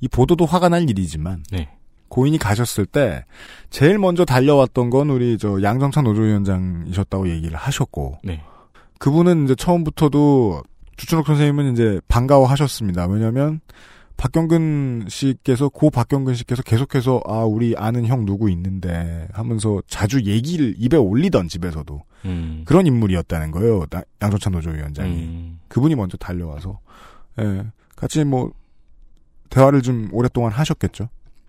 이 0.00 0.08
보도도 0.08 0.44
화가 0.44 0.68
날 0.68 0.90
일이지만 0.90 1.44
네. 1.52 1.70
고인이 2.08 2.36
가셨을 2.38 2.84
때 2.84 3.24
제일 3.70 3.98
먼저 3.98 4.24
달려왔던 4.24 4.90
건 4.90 5.08
우리 5.08 5.38
저 5.38 5.62
양정찬 5.62 6.04
노조위원장이셨다고 6.04 7.30
얘기를 7.30 7.56
하셨고 7.56 8.18
네. 8.24 8.44
그분은 9.02 9.44
이제 9.46 9.56
처음부터도 9.56 10.62
주춘옥 10.96 11.26
선생님은 11.26 11.72
이제 11.72 12.00
반가워하셨습니다. 12.06 13.08
왜냐하면 13.08 13.60
박경근 14.16 15.06
씨께서 15.08 15.68
고 15.70 15.90
박경근 15.90 16.34
씨께서 16.36 16.62
계속해서 16.62 17.20
아 17.26 17.38
우리 17.38 17.74
아는 17.76 18.06
형 18.06 18.24
누구 18.24 18.48
있는데 18.50 19.26
하면서 19.32 19.82
자주 19.88 20.22
얘기를 20.22 20.76
입에 20.78 20.96
올리던 20.96 21.48
집에서도 21.48 22.00
음. 22.26 22.62
그런 22.64 22.86
인물이었다는 22.86 23.50
거예요. 23.50 23.86
나- 23.90 24.04
양정찬 24.22 24.52
노조위원장이 24.52 25.10
음. 25.10 25.58
그분이 25.66 25.96
먼저 25.96 26.16
달려와서 26.16 26.78
예, 27.40 27.64
같이 27.96 28.22
뭐 28.22 28.52
대화를 29.50 29.82
좀 29.82 30.10
오랫동안 30.12 30.52
하셨겠죠. 30.52 31.08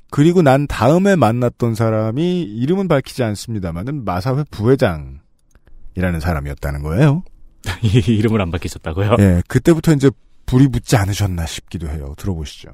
그리고 0.09 0.41
난 0.41 0.65
다음에 0.65 1.15
만났던 1.15 1.75
사람이 1.75 2.41
이름은 2.41 2.87
밝히지 2.87 3.21
않습니다만은 3.23 4.05
마사회 4.05 4.43
부회장이라는 4.49 6.19
사람이었다는 6.19 6.81
거예요. 6.81 7.23
이름을 7.83 8.41
안 8.41 8.51
밝히셨다고요? 8.51 9.15
예, 9.19 9.41
그때부터 9.47 9.91
이제 9.93 10.09
불이 10.45 10.67
붙지 10.69 10.95
않으셨나 10.95 11.45
싶기도 11.45 11.87
해요. 11.87 12.13
들어보시죠. 12.17 12.69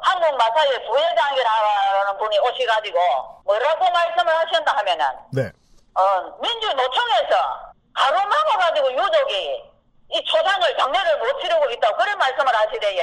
한국 0.00 0.36
마사회 0.36 0.86
부회장이라는 0.86 2.18
분이 2.18 2.38
오셔가지고 2.38 2.98
뭐라고 3.44 3.90
말씀을 3.90 4.28
하셨나 4.28 4.72
하면은 4.78 5.04
네. 5.32 5.50
어, 5.94 6.38
민주노총에서 6.40 7.34
가로 7.94 8.16
막아가지고 8.28 8.92
유족이 8.92 9.62
이 10.10 10.24
초상을 10.24 10.76
장례를 10.78 11.18
못 11.18 11.40
치르고 11.40 11.70
있다고 11.70 11.96
그런 11.96 12.18
말씀을 12.18 12.54
하시대요. 12.54 13.02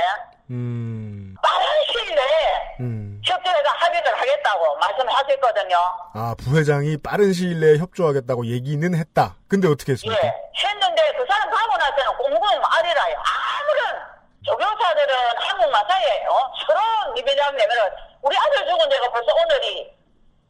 음, 0.52 0.95
빠른 1.42 1.66
시일 1.92 2.16
내에 2.16 2.76
음. 2.82 3.22
협조해서 3.26 3.70
합의를 3.70 4.20
하겠다고 4.20 4.76
말씀하셨거든요. 4.78 5.78
아, 6.14 6.36
부회장이 6.38 6.98
빠른 6.98 7.34
시일 7.34 7.60
내에 7.60 7.78
협조하겠다고 7.78 8.46
얘기는 8.48 8.84
했다. 8.96 9.36
근데 9.48 9.68
어떻게 9.68 9.94
했습니까? 9.94 10.22
예. 10.26 10.34
했는데 10.58 11.12
그 11.18 11.26
사람 11.30 11.50
가고 11.50 11.78
나서는 11.78 12.18
공공이 12.18 12.60
말이라요. 12.60 13.16
아무런 13.18 14.06
조교사들은 14.46 15.16
한국 15.38 15.72
마사예요. 15.72 16.30
서로 16.68 16.80
리베장 17.16 17.56
내면은 17.56 17.90
우리 18.22 18.38
아들 18.38 18.66
죽은 18.68 18.90
데가 18.90 19.10
벌써 19.10 19.34
오늘이 19.34 19.92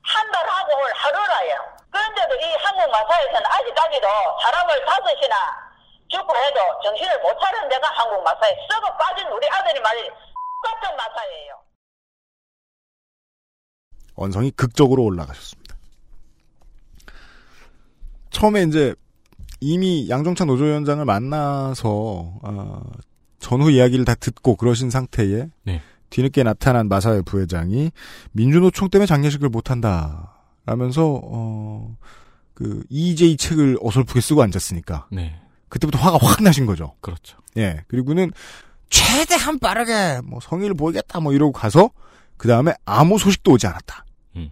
한 0.04 0.32
달하고 0.32 0.78
오늘 0.78 0.94
하루라요. 0.94 1.56
그런데도 1.92 2.36
이 2.36 2.56
한국 2.56 2.90
마사에서는 2.92 3.42
아직까지도 3.46 4.08
사람을 4.44 4.86
다섯이나 4.86 5.36
죽고 6.10 6.36
해도 6.36 6.60
정신을 6.84 7.20
못 7.22 7.40
차리는 7.40 7.70
데가 7.70 7.88
한국 7.90 8.22
마사에 8.24 8.56
썩어 8.70 8.96
빠진 8.98 9.28
우리 9.30 9.48
아들이 9.50 9.80
말이 9.80 10.12
똑같은 10.66 10.98
마사예요. 10.98 11.62
언성이 14.16 14.52
극적으로 14.52 15.04
올라가셨습니다. 15.04 15.76
처음에 18.32 18.64
이제 18.64 18.96
이미 19.62 20.10
양정찬 20.10 20.48
노조위원장을 20.48 21.04
만나서 21.06 22.40
아, 22.44 22.82
전후 23.40 23.72
이야기를 23.72 24.06
다 24.06 24.16
듣고 24.16 24.56
그러신 24.56 24.90
상태에 24.90 25.48
네. 25.64 25.82
뒤늦게 26.10 26.44
나타난 26.44 26.88
마사회 26.88 27.22
부회장이 27.22 27.92
민주노총 28.32 28.90
때문에 28.90 29.06
장례식을 29.06 29.50
못한다 29.50 30.34
라면서 30.66 31.22
어, 31.24 31.98
그 32.54 32.84
EJ 32.90 33.38
책을 33.38 33.78
어설프게 33.82 34.22
쓰고 34.22 34.42
앉았으니까 34.42 35.08
네. 35.12 35.40
그때부터 35.70 35.98
화가 36.00 36.18
확 36.22 36.42
나신 36.44 36.66
거죠. 36.66 36.96
그렇죠. 37.02 37.38
예 37.58 37.84
그리고는 37.88 38.32
최대한 38.90 39.60
빠르게 39.60 40.22
뭐 40.24 40.40
성의를 40.42 40.76
보이겠다 40.76 41.20
뭐 41.20 41.34
이러고 41.34 41.52
가서 41.52 41.90
그 42.38 42.48
다음에 42.48 42.74
아무 42.86 43.18
소식도 43.18 43.54
오지 43.54 43.68
않았다. 43.68 44.06
음. 44.36 44.52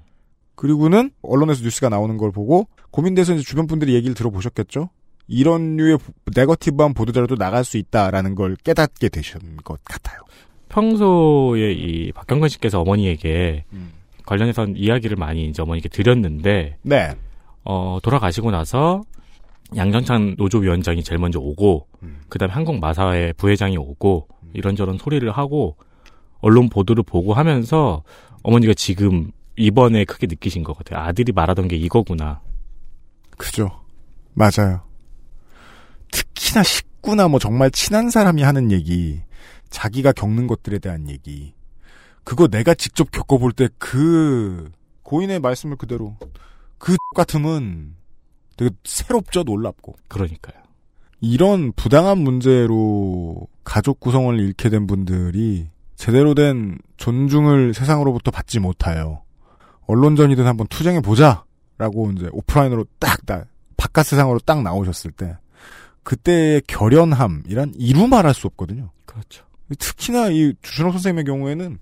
그리고는 0.56 1.12
언론에서 1.22 1.64
뉴스가 1.64 1.90
나오는 1.90 2.18
걸 2.18 2.32
보고 2.32 2.68
고민돼서 2.92 3.34
이제 3.34 3.44
주변 3.44 3.68
분들이 3.68 3.94
얘기를 3.96 4.16
들어보셨겠죠. 4.16 4.90
이런 5.28 5.78
류의 5.78 5.98
네거티브한 6.36 6.94
보도자료도 6.94 7.36
나갈 7.36 7.64
수 7.64 7.78
있다라는 7.78 8.36
걸 8.36 8.56
깨닫게 8.58 9.10
되신 9.10 9.58
것 9.64 9.80
같아요. 9.84 10.20
평소에 10.70 11.72
이 11.72 12.12
박경근 12.12 12.50
씨께서 12.50 12.82
어머니에게 12.82 13.66
음. 13.74 13.92
관련해서 14.26 14.66
이야기를 14.76 15.18
많이 15.18 15.48
이제 15.48 15.62
어머니께 15.62 15.90
드렸는데 15.90 16.78
네. 16.82 17.14
어, 17.64 18.00
돌아가시고 18.02 18.52
나서 18.52 19.04
양정찬 19.76 20.36
노조위원장이 20.38 21.04
제일 21.04 21.20
먼저 21.20 21.40
오고 21.40 21.88
음. 22.04 22.22
그다음에 22.30 22.54
한국 22.54 22.80
마사회 22.80 23.34
부회장이 23.34 23.78
오고 23.78 24.28
이런저런 24.54 24.98
소리를 24.98 25.30
하고 25.32 25.78
언론 26.40 26.70
보도를 26.70 27.04
보고 27.04 27.34
하면서 27.34 28.04
어머니가 28.44 28.74
지금 28.76 29.32
이번에 29.56 30.06
크게 30.06 30.28
느끼신 30.28 30.64
것 30.64 30.78
같아요. 30.78 31.00
아들이 31.00 31.32
말하던 31.32 31.68
게 31.68 31.76
이거구나. 31.76 32.42
그죠. 33.38 33.82
맞아요. 34.34 34.82
특히나 36.12 36.64
식구나 36.64 37.28
뭐 37.28 37.40
정말 37.40 37.72
친한 37.72 38.10
사람이 38.10 38.42
하는 38.44 38.72
얘기, 38.72 39.22
자기가 39.70 40.12
겪는 40.12 40.48
것들에 40.48 40.80
대한 40.80 41.10
얘기, 41.10 41.54
그거 42.24 42.48
내가 42.48 42.74
직접 42.74 43.12
겪어볼 43.12 43.54
때 43.54 43.68
그 43.78 44.72
고인의 45.04 45.40
말씀을 45.40 45.78
그대로 45.78 46.18
그 46.78 46.96
같음은 47.16 47.96
되게 48.56 48.72
새롭죠, 48.84 49.44
놀랍고. 49.44 49.96
그러니까요. 50.08 50.62
이런 51.22 51.72
부당한 51.74 52.18
문제로 52.18 53.48
가족 53.64 54.00
구성원을 54.00 54.40
잃게 54.40 54.70
된 54.70 54.88
분들이 54.88 55.70
제대로 55.96 56.34
된 56.36 56.78
존중을 56.98 57.74
세상으로부터 57.74 58.32
받지 58.32 58.60
못해요. 58.60 59.22
언론전이든 59.88 60.46
한번 60.46 60.68
투쟁해 60.68 61.02
보자라고 61.02 62.12
이제 62.16 62.28
오프라인으로 62.32 62.86
딱, 63.00 63.26
딱 63.26 63.48
바깥 63.78 64.06
세상으로 64.06 64.40
딱 64.40 64.62
나오셨을 64.64 65.12
때 65.12 65.38
그때의 66.04 66.62
결연함이란 66.68 67.74
이루 67.78 68.08
말할 68.08 68.34
수 68.34 68.48
없거든요. 68.48 68.90
그렇죠. 69.06 69.46
특히나 69.80 70.30
이 70.30 70.54
주준호 70.62 70.92
선생님의 70.92 71.24
경우에는 71.24 71.80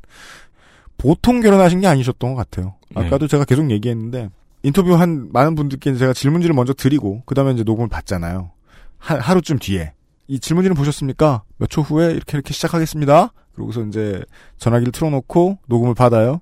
보통 0.98 1.42
결혼하신 1.42 1.82
게 1.82 1.88
아니셨던 1.88 2.36
것 2.36 2.36
같아요. 2.36 2.76
네. 2.96 3.06
아까도 3.06 3.28
제가 3.28 3.46
계속 3.46 3.72
얘기했는데 3.72 4.30
인터뷰한 4.64 5.30
많은 5.32 5.56
분들께 5.56 5.96
제가 5.96 6.14
질문지를 6.14 6.54
먼저 6.56 6.74
드리고 6.74 7.24
그 7.26 7.36
다음에 7.36 7.52
이제 7.52 7.64
녹음을 7.64 7.90
받잖아요. 7.90 8.52
하, 8.98 9.16
하루쯤 9.16 9.58
뒤에 9.60 9.94
이 10.28 10.40
질문지를 10.40 10.76
보셨습니까? 10.76 11.44
몇 11.58 11.68
초 11.70 11.82
후에 11.82 12.12
이렇게 12.12 12.38
이렇게 12.38 12.54
시작하겠습니다. 12.54 13.34
그러고서 13.54 13.84
이제 13.84 14.24
전화기를 14.58 14.92
틀어놓고 14.92 15.60
녹음을 15.68 15.94
받아요. 15.96 16.42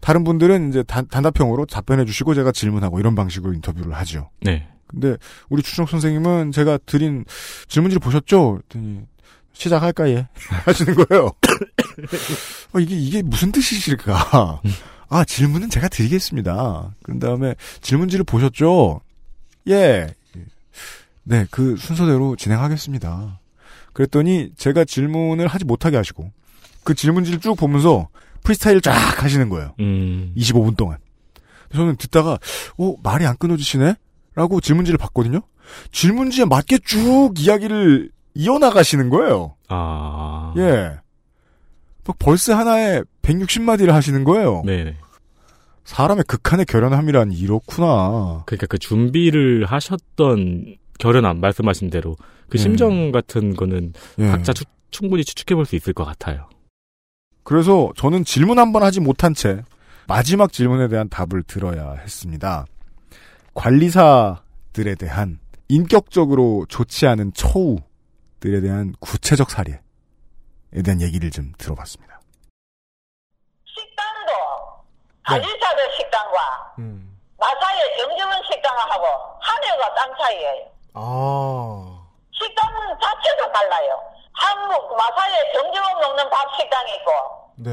다른 0.00 0.22
분들은 0.22 0.68
이제 0.68 0.82
단, 0.82 1.08
단답형으로 1.08 1.64
답변해 1.66 2.04
주시고 2.04 2.34
제가 2.34 2.52
질문하고 2.52 3.00
이런 3.00 3.14
방식으로 3.14 3.54
인터뷰를 3.54 3.94
하죠. 3.94 4.28
네. 4.42 4.68
근데 4.86 5.16
우리 5.48 5.62
추정 5.62 5.86
선생님은 5.86 6.52
제가 6.52 6.78
드린 6.84 7.24
질문지를 7.68 8.00
보셨죠? 8.00 8.52
그랬더니 8.68 9.00
시작할까 9.54 10.10
예 10.10 10.28
하시는 10.66 10.94
거예요. 10.94 11.30
어, 12.74 12.80
이게 12.80 12.94
이게 12.96 13.22
무슨 13.22 13.50
뜻이실까? 13.50 14.60
아 15.08 15.24
질문은 15.24 15.70
제가 15.70 15.88
드리겠습니다. 15.88 16.94
그런 17.02 17.18
다음에 17.18 17.54
질문지를 17.80 18.24
보셨죠? 18.24 19.00
예. 19.68 20.14
네, 21.22 21.46
그 21.50 21.76
순서대로 21.76 22.36
진행하겠습니다. 22.36 23.40
그랬더니 23.92 24.50
제가 24.56 24.84
질문을 24.84 25.46
하지 25.46 25.64
못하게 25.64 25.96
하시고 25.96 26.30
그 26.82 26.94
질문지를 26.94 27.40
쭉 27.40 27.56
보면서 27.56 28.08
프리스타일 28.42 28.80
쫙 28.80 29.22
하시는 29.22 29.48
거예요. 29.48 29.74
음. 29.80 30.32
25분 30.36 30.76
동안. 30.76 30.98
저는 31.74 31.96
듣다가 31.96 32.38
어 32.78 32.94
말이 33.02 33.26
안 33.26 33.36
끊어지시네? 33.36 33.94
라고 34.34 34.60
질문지를 34.60 34.98
봤거든요. 34.98 35.40
질문지에 35.92 36.44
맞게 36.44 36.78
쭉 36.84 37.32
이야기를 37.38 38.10
이어나가시는 38.34 39.10
거예요. 39.10 39.56
아. 39.68 40.52
예. 40.56 40.98
막 42.06 42.16
벌써 42.18 42.54
하나에 42.56 43.02
160마디를 43.22 43.88
하시는 43.90 44.24
거예요. 44.24 44.62
네. 44.64 44.96
사람의 45.84 46.24
극한의 46.26 46.66
결연함이란 46.66 47.32
이렇구나. 47.32 48.42
그러니까 48.46 48.66
그 48.66 48.78
준비를 48.78 49.66
하셨던 49.66 50.76
결연함 50.98 51.40
말씀하신 51.40 51.90
대로 51.90 52.16
그 52.48 52.58
예. 52.58 52.62
심정 52.62 53.10
같은 53.12 53.54
거는 53.54 53.92
예. 54.18 54.28
각자 54.28 54.52
추- 54.52 54.64
충분히 54.90 55.24
추측해 55.24 55.54
볼 55.56 55.64
수 55.66 55.76
있을 55.76 55.92
것 55.92 56.04
같아요. 56.04 56.48
그래서 57.42 57.92
저는 57.96 58.24
질문 58.24 58.58
한 58.58 58.72
번 58.72 58.82
하지 58.82 59.00
못한 59.00 59.34
채 59.34 59.62
마지막 60.06 60.52
질문에 60.52 60.88
대한 60.88 61.08
답을 61.08 61.42
들어야 61.46 61.92
했습니다. 61.94 62.64
관리사들에 63.54 64.94
대한 64.96 65.38
인격적으로 65.68 66.66
좋지 66.68 67.06
않은 67.06 67.32
처우들에 67.34 68.60
대한 68.62 68.94
구체적 69.00 69.50
사례에 69.50 69.80
대한 70.82 71.00
얘기를 71.00 71.30
좀 71.30 71.52
들어봤습니다. 71.58 72.20
식당도 73.66 74.32
관리사들 75.26 75.92
식당과 75.96 76.74
마사의 77.38 77.98
정재원 77.98 78.42
식당하고 78.50 79.06
하늘과 79.40 79.94
땅 79.94 80.14
사이에요. 80.18 80.66
아. 80.94 82.04
식당 82.32 82.98
자체가 83.00 83.52
달라요. 83.52 84.00
한국 84.32 84.96
마사의 84.96 85.52
정재원 85.52 86.00
먹는 86.00 86.28
밥 86.30 86.48
식당이 86.58 86.94
있고 86.96 87.12
네. 87.56 87.70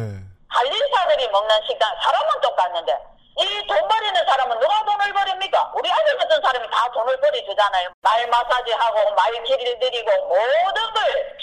관리사들이 0.53 1.27
먹는 1.29 1.55
식당 1.67 1.89
사람은 2.03 2.41
똑같는데 2.41 2.97
이 3.39 3.65
돈 3.67 3.87
버리는 3.87 4.25
사람은 4.25 4.59
누가 4.59 4.83
돈을 4.85 5.13
버립니까? 5.13 5.71
우리 5.75 5.89
아들 5.89 6.17
같은 6.17 6.41
사람이 6.41 6.69
다 6.69 6.91
돈을 6.91 7.19
버려주잖아요. 7.19 7.89
말 8.01 8.27
마사지하고 8.27 9.15
말 9.15 9.31
길들이고 9.43 10.11
모든 10.27 10.93
걸 10.93 11.37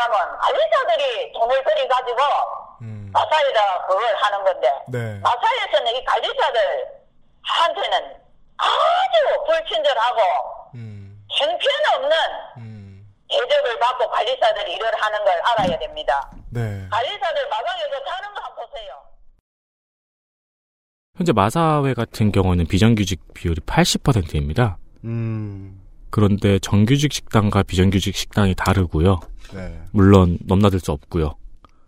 사람은 0.00 0.38
관리사들이 0.38 1.32
돈을 1.32 1.62
버려가지고 1.62 2.16
마사에다 3.12 3.86
그걸 3.86 4.14
하는 4.16 4.42
건데 4.44 4.68
네. 4.88 5.20
마사에서는 5.20 5.94
이 5.94 6.04
관리사들한테는 6.04 8.16
아주 8.56 9.44
불친절하고 9.46 10.20
형편없는 11.28 12.16
대접을 13.28 13.78
받고 13.78 14.08
관리사들이 14.10 14.72
일을 14.72 14.90
하는 15.00 15.24
걸 15.24 15.40
알아야 15.44 15.78
됩니다. 15.78 16.28
네. 16.50 16.88
관리사들 16.90 17.48
마당에서 17.48 18.04
자는 18.04 18.34
거 18.34 18.40
한번 18.40 18.66
보세요. 18.66 19.00
현재 21.16 21.32
마사회 21.32 21.94
같은 21.94 22.32
경우는 22.32 22.66
비정규직 22.66 23.34
비율이 23.34 23.60
80%입니다. 23.62 24.78
음. 25.04 25.80
그런데 26.10 26.58
정규직 26.58 27.12
식당과 27.12 27.62
비정규직 27.64 28.16
식당이 28.16 28.54
다르고요. 28.56 29.20
네. 29.54 29.80
물론 29.92 30.38
넘나들 30.46 30.80
수 30.80 30.92
없고요. 30.92 31.34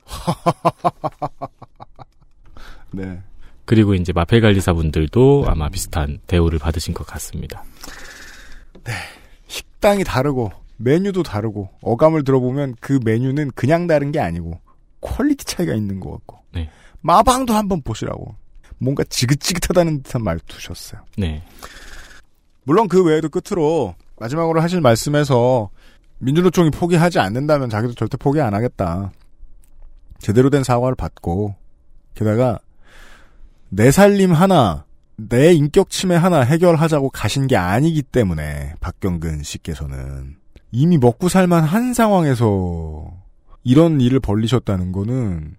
네. 2.92 3.22
그리고 3.64 3.94
이제 3.94 4.12
마필 4.12 4.40
관리사분들도 4.40 5.44
아마 5.46 5.68
비슷한 5.68 6.18
대우를 6.26 6.58
받으신 6.58 6.94
것 6.94 7.06
같습니다. 7.06 7.64
식당이 9.46 10.04
다르고 10.04 10.50
메뉴도 10.76 11.22
다르고 11.22 11.70
어감을 11.80 12.24
들어보면 12.24 12.76
그 12.80 12.98
메뉴는 13.04 13.52
그냥 13.54 13.86
다른 13.86 14.12
게 14.12 14.20
아니고 14.20 14.60
quality 15.00 15.44
차이가 15.44 15.74
있는 15.74 16.00
것 16.00 16.10
같고 16.10 16.38
네. 16.52 16.70
마방도 17.00 17.54
한번 17.54 17.82
보시라고 17.82 18.34
뭔가 18.78 19.04
지긋지긋하다는 19.04 20.02
듯한 20.02 20.24
말투셨어요. 20.24 21.02
네. 21.16 21.42
물론 22.64 22.88
그 22.88 23.04
외에도 23.04 23.28
끝으로 23.28 23.94
마지막으로 24.18 24.60
하실 24.60 24.80
말씀에서 24.80 25.70
민주노총이 26.22 26.70
포기하지 26.70 27.18
않는다면 27.18 27.68
자기도 27.68 27.94
절대 27.94 28.16
포기 28.16 28.40
안 28.40 28.54
하겠다. 28.54 29.12
제대로 30.18 30.50
된 30.50 30.62
사과를 30.62 30.94
받고 30.94 31.56
게다가 32.14 32.60
내 33.68 33.90
살림 33.90 34.32
하나 34.32 34.84
내 35.16 35.52
인격 35.52 35.90
침해 35.90 36.14
하나 36.14 36.40
해결하자고 36.40 37.10
가신 37.10 37.48
게 37.48 37.56
아니기 37.56 38.02
때문에 38.02 38.74
박경근 38.80 39.42
씨께서는 39.42 40.36
이미 40.70 40.96
먹고 40.96 41.28
살만 41.28 41.64
한 41.64 41.92
상황에서 41.92 43.12
이런 43.64 44.00
일을 44.00 44.20
벌리셨다는 44.20 44.92
거는 44.92 45.56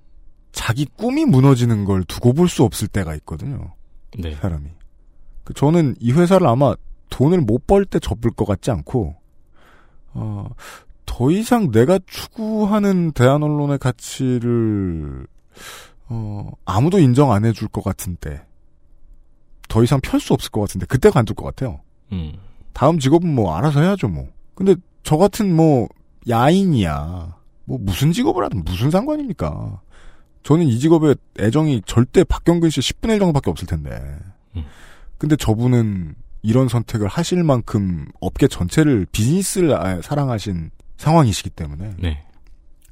자기 0.53 0.86
꿈이 0.86 1.26
무너지는 1.26 1.84
걸 1.84 2.03
두고 2.03 2.34
볼 2.34 2.47
수 2.47 2.64
없을 2.64 2.88
때가 2.88 3.16
있거든요. 3.16 3.74
네. 4.18 4.36
사람이. 4.36 4.70
그 5.43 5.53
저는 5.53 5.95
이 5.99 6.11
회사를 6.14 6.47
아마 6.47 6.76
돈을 7.09 7.41
못 7.41 7.68
벌 7.68 7.86
때 7.86 7.99
접을 7.99 8.32
것 8.32 8.45
같지 8.45 8.72
않고, 8.72 9.16
어, 10.14 10.47
더 11.05 11.32
이상 11.32 11.72
내가 11.72 11.99
추구하는 12.07 13.11
대한 13.11 13.43
언론의 13.43 13.80
가치를, 13.80 15.28
어, 16.09 16.51
아무도 16.66 16.99
인정 16.99 17.32
안 17.32 17.45
해줄 17.45 17.68
것 17.68 17.84
같은 17.84 18.16
때, 18.18 18.41
더 19.68 19.84
이상 19.84 19.99
펼 20.01 20.20
수 20.20 20.34
없을 20.34 20.51
것 20.51 20.61
같은데, 20.61 20.86
그때 20.86 21.09
관둘 21.09 21.36
것 21.36 21.45
같아요. 21.45 21.82
음. 22.11 22.34
다음 22.74 22.99
직업은 22.99 23.34
뭐 23.34 23.55
알아서 23.55 23.82
해야죠, 23.82 24.07
뭐. 24.07 24.28
근데 24.55 24.76
저 25.03 25.18
같은 25.18 25.55
뭐, 25.55 25.88
야인이야. 26.30 27.38
뭐 27.66 27.78
무슨 27.82 28.11
직업을 28.11 28.43
하든 28.45 28.64
무슨 28.66 28.91
상관입니까? 28.91 29.82
저는 30.43 30.66
이 30.66 30.78
직업에 30.80 31.16
애정이 31.39 31.82
절대 31.86 32.24
박경근 32.26 32.70
씨 32.70 32.82
10분의 32.82 33.14
1 33.14 33.20
정도밖에 33.20 33.49
없을 33.49 33.68
텐데. 33.68 34.20
근데 35.18 35.38
저분은 35.38 36.16
이런 36.43 36.67
선택을 36.67 37.07
하실 37.07 37.43
만큼 37.43 38.05
업계 38.19 38.47
전체를 38.47 39.07
비즈니스를 39.11 39.73
아- 39.73 40.01
사랑하신 40.01 40.69
상황이시기 40.97 41.49
때문에. 41.51 41.95
네. 41.99 42.23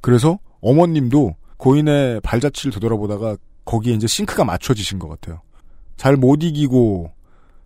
그래서 0.00 0.38
어머님도 0.60 1.36
고인의 1.58 2.20
발자취를 2.22 2.72
되돌아보다가 2.72 3.36
거기에 3.64 3.94
이제 3.94 4.06
싱크가 4.06 4.44
맞춰지신 4.44 4.98
것 4.98 5.08
같아요. 5.08 5.40
잘 5.96 6.16
못 6.16 6.42
이기고 6.42 7.12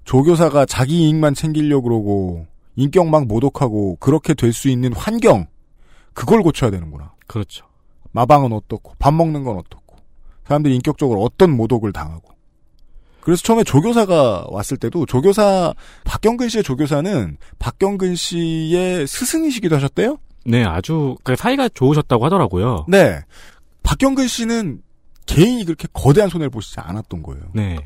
조교사가 0.05 0.67
자기 0.67 1.05
이익만 1.05 1.35
챙기려고 1.35 1.83
그러고 1.89 2.47
인격 2.77 3.09
막 3.09 3.27
모독하고 3.27 3.97
그렇게 3.97 4.35
될 4.35 4.53
수 4.53 4.69
있는 4.69 4.93
환경 4.93 5.47
그걸 6.13 6.43
고쳐야 6.43 6.71
되는구나. 6.71 7.15
그렇죠. 7.27 7.65
마방은 8.13 8.53
어떻고 8.53 8.93
밥 8.99 9.15
먹는 9.15 9.45
건 9.45 9.57
어떻고 9.57 9.97
사람들이 10.47 10.75
인격적으로 10.77 11.23
어떤 11.23 11.51
모독을 11.57 11.93
당하고 11.93 12.35
그래서 13.27 13.43
처음에 13.43 13.65
조교사가 13.65 14.47
왔을 14.51 14.77
때도 14.77 15.05
조교사 15.05 15.75
박경근 16.05 16.49
씨의 16.49 16.63
조교사는 16.63 17.39
박경근 17.59 18.15
씨의 18.15 19.09
스승이시기도 19.09 19.75
하셨대요. 19.75 20.19
네, 20.45 20.63
아주 20.63 21.17
그 21.25 21.35
사이가 21.35 21.71
좋으셨다고 21.71 22.25
하더라고요. 22.25 22.87
네. 22.87 23.19
박경근 23.83 24.29
씨는 24.29 24.81
개인이 25.27 25.65
그렇게 25.65 25.89
거대한 25.93 26.31
손해를 26.31 26.51
보시지 26.51 26.79
않았던 26.79 27.25
거예요. 27.25 27.43
네. 27.53 27.77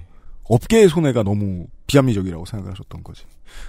업계의 0.45 0.91
손해가 0.91 1.23
너무 1.23 1.69
비합리적이라고 1.87 2.45
생각을 2.45 2.73
하셨던 2.73 3.03
거지. 3.03 3.23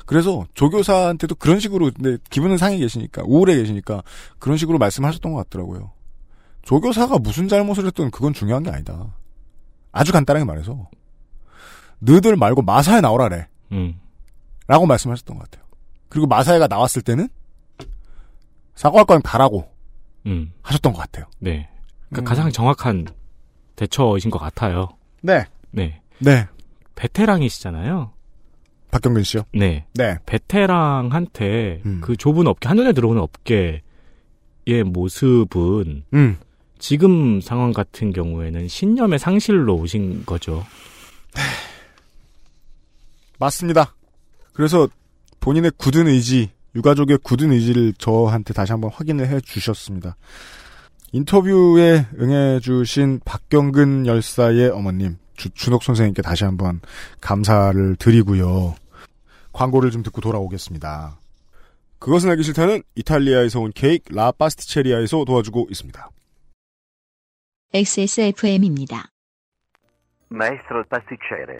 그래서 0.06 0.46
조교사한테도 0.54 1.36
그런 1.36 1.62
식으로 1.62 1.90
근데 1.96 2.18
기분은 2.30 2.58
상해 2.58 2.80
계시니까 2.80 3.24
우울해 3.26 3.56
계시니까 3.56 4.04
그런 4.40 4.58
식으로 4.58 4.78
말씀하셨던 4.78 5.32
것 5.32 5.38
같더라고요. 5.46 5.94
조교사가 6.64 7.20
무슨 7.20 7.48
잘못을 7.48 7.86
했든 7.86 8.12
그건 8.12 8.34
중요한 8.34 8.62
게 8.62 8.72
아니다. 8.72 9.16
아주 9.94 10.12
간단하게 10.12 10.44
말해서 10.44 10.90
너들 12.02 12.36
말고 12.36 12.64
마사에 12.64 13.00
나오라래. 13.02 13.48
음. 13.72 14.00
라고 14.68 14.86
말씀하셨던 14.86 15.38
것 15.38 15.50
같아요. 15.50 15.66
그리고 16.10 16.28
마사회가 16.28 16.68
나왔을 16.68 17.02
때는 17.02 17.30
사과할 18.76 19.06
거면 19.06 19.22
가라고 19.22 19.70
음. 20.26 20.52
하셨던 20.62 20.94
것 20.94 21.00
같아요. 21.00 21.26
네. 21.40 21.70
그러니까 22.10 22.22
음. 22.22 22.26
가장 22.26 22.52
정확한 22.52 23.08
대처이신 23.76 24.32
것 24.32 24.40
같아요. 24.40 24.90
네. 25.22 25.46
네. 25.72 26.02
네. 26.20 26.48
베테랑이시잖아요. 26.96 28.12
박경근 28.92 29.24
씨요? 29.24 29.44
네. 29.54 29.86
네. 29.94 30.18
베테랑한테 30.26 31.82
음. 31.86 32.02
그 32.02 32.18
좁은 32.18 32.48
업계, 32.48 32.68
한눈에 32.68 32.92
들어오는 32.92 33.22
업계의 33.22 33.82
모습은 34.86 36.04
음. 36.14 36.38
지금 36.78 37.40
상황 37.42 37.72
같은 37.72 38.12
경우에는 38.12 38.68
신념의 38.68 39.20
상실로 39.20 39.76
오신 39.76 40.26
거죠. 40.26 40.66
맞습니다. 43.42 43.96
그래서 44.54 44.88
본인의 45.40 45.72
굳은 45.78 46.08
의지, 46.08 46.52
유가족의 46.76 47.18
굳은 47.24 47.52
의지를 47.52 47.94
저한테 47.94 48.54
다시 48.54 48.72
한번 48.72 48.92
확인을 48.92 49.28
해 49.28 49.42
주셨습니다. 49.42 50.16
인터뷰에 51.12 52.06
응해 52.20 52.60
주신 52.60 53.20
박경근 53.26 54.06
열사의 54.06 54.70
어머님, 54.70 55.18
주춘옥 55.36 55.82
선생님께 55.82 56.22
다시 56.22 56.44
한번 56.44 56.82
감사를 57.20 57.96
드리고요. 57.96 58.76
광고를 59.54 59.90
좀 59.90 60.04
듣고 60.04 60.22
돌아오겠습니다. 60.22 61.18
그것은 62.00 62.30
알기 62.30 62.44
싫다는 62.44 62.84
이탈리아에서 62.96 63.60
온 63.60 63.72
케이크 63.74 64.14
라 64.14 64.32
파스티체리아에서 64.32 65.26
도와주고 65.26 65.68
있습니다. 65.70 66.10
XSFM입니다. 67.74 69.08
Maestro 70.32 70.84
pasticcere. 70.90 71.60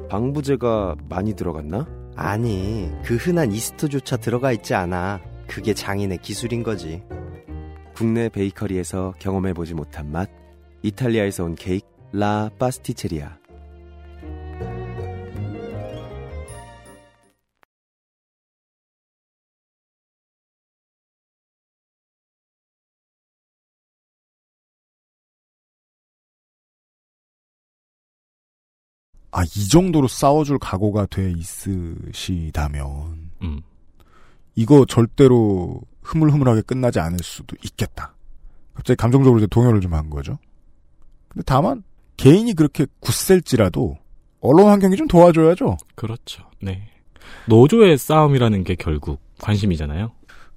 방부제가 0.11 0.97
많이 1.07 1.33
들어갔나? 1.33 1.87
아니, 2.17 2.91
그 3.01 3.15
흔한 3.15 3.53
이스트조차 3.53 4.17
들어가 4.17 4.51
있지 4.51 4.73
않아. 4.73 5.21
그게 5.47 5.73
장인의 5.73 6.17
기술인 6.17 6.63
거지. 6.63 7.01
국내 7.95 8.27
베이커리에서 8.27 9.13
경험해보지 9.19 9.73
못한 9.73 10.11
맛. 10.11 10.29
이탈리아에서 10.81 11.45
온 11.45 11.55
케이크 11.55 11.87
라 12.11 12.49
파스티체리아. 12.59 13.40
아, 29.31 29.43
이 29.43 29.67
정도로 29.69 30.07
싸워줄 30.07 30.59
각오가 30.59 31.05
돼 31.05 31.31
있으시다면, 31.31 33.29
음. 33.43 33.61
이거 34.55 34.85
절대로 34.85 35.81
흐물흐물하게 36.01 36.61
끝나지 36.63 36.99
않을 36.99 37.19
수도 37.21 37.55
있겠다. 37.63 38.13
갑자기 38.73 38.97
감정적으로 38.97 39.39
이제 39.39 39.47
동요를 39.47 39.79
좀 39.81 39.93
한 39.93 40.09
거죠. 40.09 40.37
근데 41.29 41.43
다만, 41.45 41.83
개인이 42.17 42.53
그렇게 42.53 42.85
굳셀지라도, 42.99 43.97
언론 44.41 44.67
환경이 44.67 44.95
좀 44.97 45.07
도와줘야죠. 45.07 45.77
그렇죠. 45.95 46.43
네. 46.61 46.89
노조의 47.47 47.97
싸움이라는 47.97 48.63
게 48.63 48.75
결국 48.75 49.21
관심이잖아요. 49.39 50.11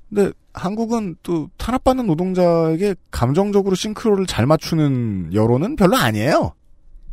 근데 0.08 0.32
한국은 0.52 1.16
또 1.22 1.48
탄압받는 1.58 2.06
노동자에게 2.06 2.94
감정적으로 3.10 3.74
싱크로를 3.74 4.26
잘 4.26 4.46
맞추는 4.46 5.32
여론은 5.34 5.76
별로 5.76 5.96
아니에요. 5.96 6.54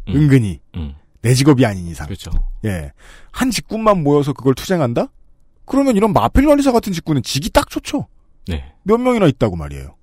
음. 0.07 0.15
은근히. 0.15 0.59
음. 0.75 0.95
내 1.21 1.33
직업이 1.33 1.65
아닌 1.65 1.87
이상. 1.87 2.07
그렇죠. 2.07 2.31
예. 2.65 2.91
한 3.31 3.51
직군만 3.51 4.03
모여서 4.03 4.33
그걸 4.33 4.55
투쟁한다? 4.55 5.07
그러면 5.65 5.95
이런 5.95 6.13
마필 6.13 6.45
관리사 6.45 6.71
같은 6.71 6.91
직군은 6.93 7.23
직이 7.23 7.49
딱 7.49 7.69
좋죠. 7.69 8.07
네. 8.47 8.73
몇 8.83 8.97
명이나 8.97 9.27
있다고 9.27 9.55
말이에요. 9.55 9.95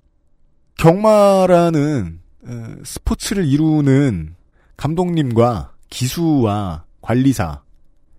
경마라는 0.77 2.19
에, 2.47 2.51
스포츠를 2.85 3.45
이루는 3.45 4.35
감독님과 4.77 5.73
기수와 5.89 6.85
관리사 7.01 7.63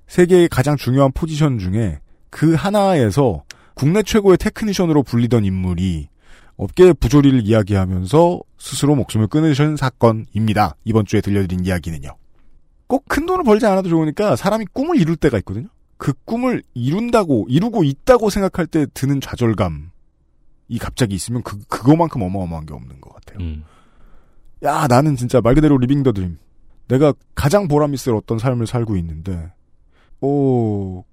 세 0.07 0.27
개의 0.27 0.49
가장 0.49 0.77
중요한 0.77 1.11
포지션 1.13 1.59
중에 1.59 2.01
그 2.29 2.55
하나에서 2.55 3.45
국내 3.75 4.03
최고의 4.03 4.37
테크니션으로 4.37 5.03
불리던 5.03 5.45
인물이 5.45 6.09
업계의 6.57 6.95
부조리를 6.95 7.47
이야기하면서 7.47 8.41
스스로 8.59 8.95
목숨을 8.95 9.29
끊으신 9.29 9.77
사건입니다. 9.77 10.77
이번 10.85 11.07
주에 11.07 11.23
들려드린 11.23 11.65
이야기는요. 11.65 12.15
꼭 12.91 13.05
큰 13.09 13.25
돈을 13.27 13.45
벌지 13.45 13.67
않아도 13.67 13.89
좋으니까 13.89 14.35
사람이 14.37 14.67
꿈을 14.73 14.99
이룰 15.01 15.15
때가 15.17 15.39
있거든요. 15.39 15.69
그 15.97 16.13
꿈을 16.25 16.63
이룬다고 16.75 17.47
이루고 17.49 17.85
있다고 17.85 18.31
생각할 18.31 18.67
때 18.67 18.87
드는 18.95 19.21
좌절감 19.21 19.91
이 20.69 20.79
갑자기 20.79 21.15
있으면 21.15 21.43
그 21.43 21.59
그거만큼 21.69 22.23
어마어마한 22.23 22.67
게 22.67 22.75
없는 22.75 23.01
것 23.01 23.15
같아요. 23.15 23.39
음. 23.45 23.65
야 24.65 24.87
나는 24.89 25.15
진짜 25.17 25.41
말 25.41 25.55
그대로 25.55 25.77
living 25.79 26.03
the 26.03 26.13
dream. 26.13 26.39
내가 26.89 27.13
가장 27.35 27.69
보람 27.69 27.95
있을 27.95 28.15
어떤 28.17 28.39
삶을 28.39 28.67
살고 28.67 28.97
있는데, 28.97 29.53
오, 30.21 31.05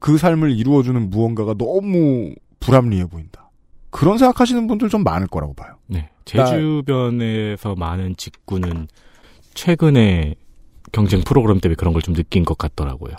그 0.00 0.18
삶을 0.18 0.50
이루어주는 0.50 1.10
무언가가 1.10 1.54
너무 1.54 2.34
불합리해 2.58 3.06
보인다. 3.06 3.50
그런 3.90 4.18
생각하시는 4.18 4.66
분들 4.66 4.88
좀 4.88 5.04
많을 5.04 5.28
거라고 5.28 5.54
봐요. 5.54 5.76
네. 5.86 6.10
제 6.24 6.38
나- 6.38 6.46
주변에서 6.46 7.74
많은 7.76 8.16
직구는 8.16 8.88
최근에 9.54 10.34
경쟁 10.92 11.22
프로그램 11.22 11.58
때문에 11.60 11.74
그런 11.76 11.92
걸 11.92 12.02
좀 12.02 12.14
느낀 12.14 12.44
것 12.44 12.56
같더라고요. 12.58 13.14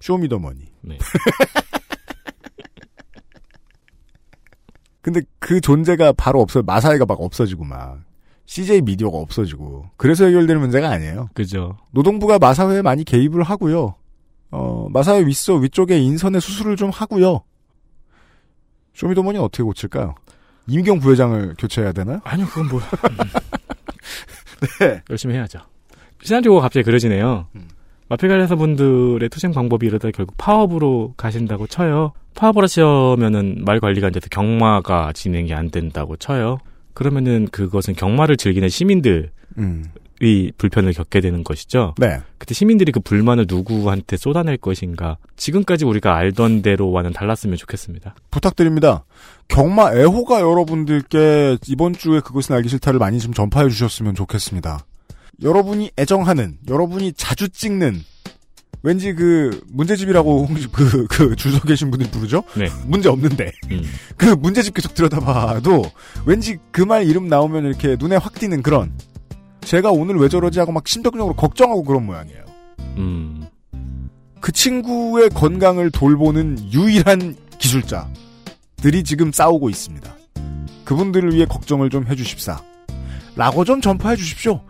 쇼미더머니. 0.00 0.66
네. 0.82 0.98
근데 5.02 5.22
그 5.38 5.60
존재가 5.60 6.12
바로 6.12 6.40
없어, 6.40 6.62
마사이가 6.62 7.06
막 7.06 7.20
없어지고 7.20 7.64
막, 7.64 8.00
CJ 8.44 8.82
미디어가 8.82 9.16
없어지고, 9.16 9.86
그래서 9.96 10.26
해결되는 10.26 10.60
문제가 10.60 10.90
아니에요. 10.90 11.30
그죠. 11.34 11.78
노동부가 11.92 12.38
마사회에 12.38 12.82
많이 12.82 13.04
개입을 13.04 13.42
하고요. 13.42 13.94
어, 14.50 14.88
마사회 14.90 15.24
윗서 15.24 15.54
위쪽에 15.54 15.98
인선에 15.98 16.38
수술을 16.40 16.76
좀 16.76 16.90
하고요. 16.90 17.42
쇼미더머니는 18.94 19.42
어떻게 19.44 19.62
고칠까요? 19.62 20.14
이미경 20.66 21.00
부회장을 21.00 21.54
교체해야 21.58 21.92
되나요? 21.92 22.20
아니요, 22.24 22.46
그건 22.48 22.68
뭐. 22.68 22.80
네. 24.80 25.02
열심히 25.08 25.34
해야죠. 25.36 25.60
시나리오가 26.22 26.60
갑자기 26.60 26.84
그려지네요. 26.84 27.46
음. 27.54 27.68
마필관리사 28.08 28.56
분들의 28.56 29.28
투쟁 29.28 29.52
방법이 29.52 29.86
이러다 29.86 30.10
결국 30.10 30.36
파업으로 30.36 31.14
가신다고 31.16 31.68
쳐요. 31.68 32.12
파업을 32.34 32.64
하시면은 32.64 33.62
말 33.64 33.78
관리가 33.78 34.08
안 34.08 34.12
돼서 34.12 34.28
경마가 34.30 35.12
진행이 35.12 35.54
안 35.54 35.70
된다고 35.70 36.16
쳐요. 36.16 36.58
그러면은 36.92 37.46
그것은 37.52 37.94
경마를 37.94 38.36
즐기는 38.36 38.68
시민들이 38.68 39.28
음. 39.58 39.84
불편을 40.58 40.92
겪게 40.92 41.20
되는 41.20 41.44
것이죠. 41.44 41.94
네. 41.98 42.18
그때 42.36 42.52
시민들이 42.52 42.90
그 42.90 43.00
불만을 43.00 43.46
누구한테 43.48 44.16
쏟아낼 44.16 44.56
것인가. 44.56 45.16
지금까지 45.36 45.84
우리가 45.84 46.16
알던 46.16 46.62
대로와는 46.62 47.12
달랐으면 47.12 47.56
좋겠습니다. 47.56 48.16
부탁드립니다. 48.30 49.04
경마 49.48 49.94
애호가 49.94 50.40
여러분들께 50.40 51.58
이번 51.68 51.92
주에 51.92 52.20
그것은 52.20 52.56
알기 52.56 52.68
싫다를 52.68 52.98
많이 52.98 53.18
좀 53.20 53.32
전파해 53.32 53.68
주셨으면 53.68 54.14
좋겠습니다. 54.14 54.80
여러분이 55.42 55.90
애정하는, 55.98 56.58
여러분이 56.68 57.14
자주 57.14 57.48
찍는, 57.48 58.02
왠지 58.82 59.12
그 59.12 59.62
문제집이라고 59.72 60.46
홍- 60.46 60.56
그, 60.72 61.06
그 61.08 61.36
주소 61.36 61.60
계신 61.60 61.90
분들이 61.90 62.10
부르죠? 62.10 62.42
네. 62.56 62.68
문제 62.86 63.08
없는데. 63.08 63.52
음. 63.70 63.82
그 64.16 64.26
문제집 64.26 64.74
계속 64.74 64.94
들여다봐도 64.94 65.84
왠지 66.24 66.58
그 66.72 66.82
말 66.86 67.04
이름 67.06 67.28
나오면 67.28 67.66
이렇게 67.66 67.96
눈에 67.98 68.16
확 68.16 68.34
띄는 68.34 68.62
그런 68.62 68.92
제가 69.62 69.90
오늘 69.90 70.16
왜 70.16 70.28
저러지 70.30 70.58
하고 70.58 70.72
막 70.72 70.88
심적으로 70.88 71.34
걱정하고 71.34 71.84
그런 71.84 72.06
모양이에요. 72.06 72.42
음. 72.96 73.46
그 74.40 74.50
친구의 74.52 75.28
건강을 75.30 75.90
돌보는 75.90 76.72
유일한 76.72 77.36
기술자들이 77.58 79.04
지금 79.04 79.30
싸우고 79.30 79.68
있습니다. 79.68 80.10
그분들을 80.86 81.34
위해 81.34 81.44
걱정을 81.44 81.90
좀 81.90 82.06
해주십사. 82.06 82.62
라고 83.36 83.64
좀 83.66 83.80
전파해 83.82 84.16
주십시오. 84.16 84.62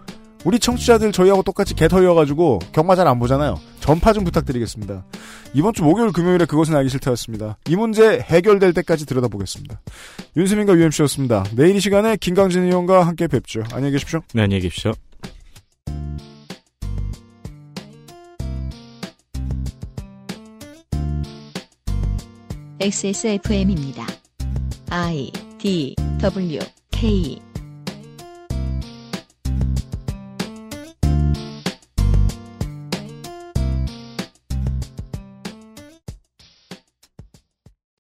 우리 0.45 0.59
청취자들 0.59 1.13
저희하고 1.13 1.43
똑같이 1.43 1.75
개털이어가지고 1.75 2.61
경마 2.73 2.97
잘 2.97 3.07
안 3.07 3.19
보잖아요. 3.19 3.59
전파 3.81 4.13
좀 4.13 4.25
부탁드리겠습니다. 4.25 5.05
이번 5.53 5.75
주 5.75 5.83
목요일 5.83 6.13
금요일에 6.13 6.45
그것은 6.45 6.77
알기 6.77 6.89
싫다였습니다. 6.91 7.59
이 7.69 7.77
문제 7.77 8.21
해결될 8.21 8.73
때까지 8.73 9.05
들여다보겠습니다. 9.07 9.81
윤세민과 10.37 10.75
UMC였습니다. 10.75 11.45
내일 11.57 11.77
이 11.77 11.81
시간에 11.81 12.17
김강진 12.17 12.63
의원과 12.65 13.07
함께 13.07 13.27
뵙죠. 13.27 13.65
안녕히 13.73 13.93
계십시오. 13.93 14.21
네, 14.33 14.43
안녕히 14.43 14.63
계십시오. 14.63 14.93
XSFM입니다. 22.81 24.07
I 24.89 25.31
D 25.59 25.95
W 26.21 26.59
K 26.91 27.39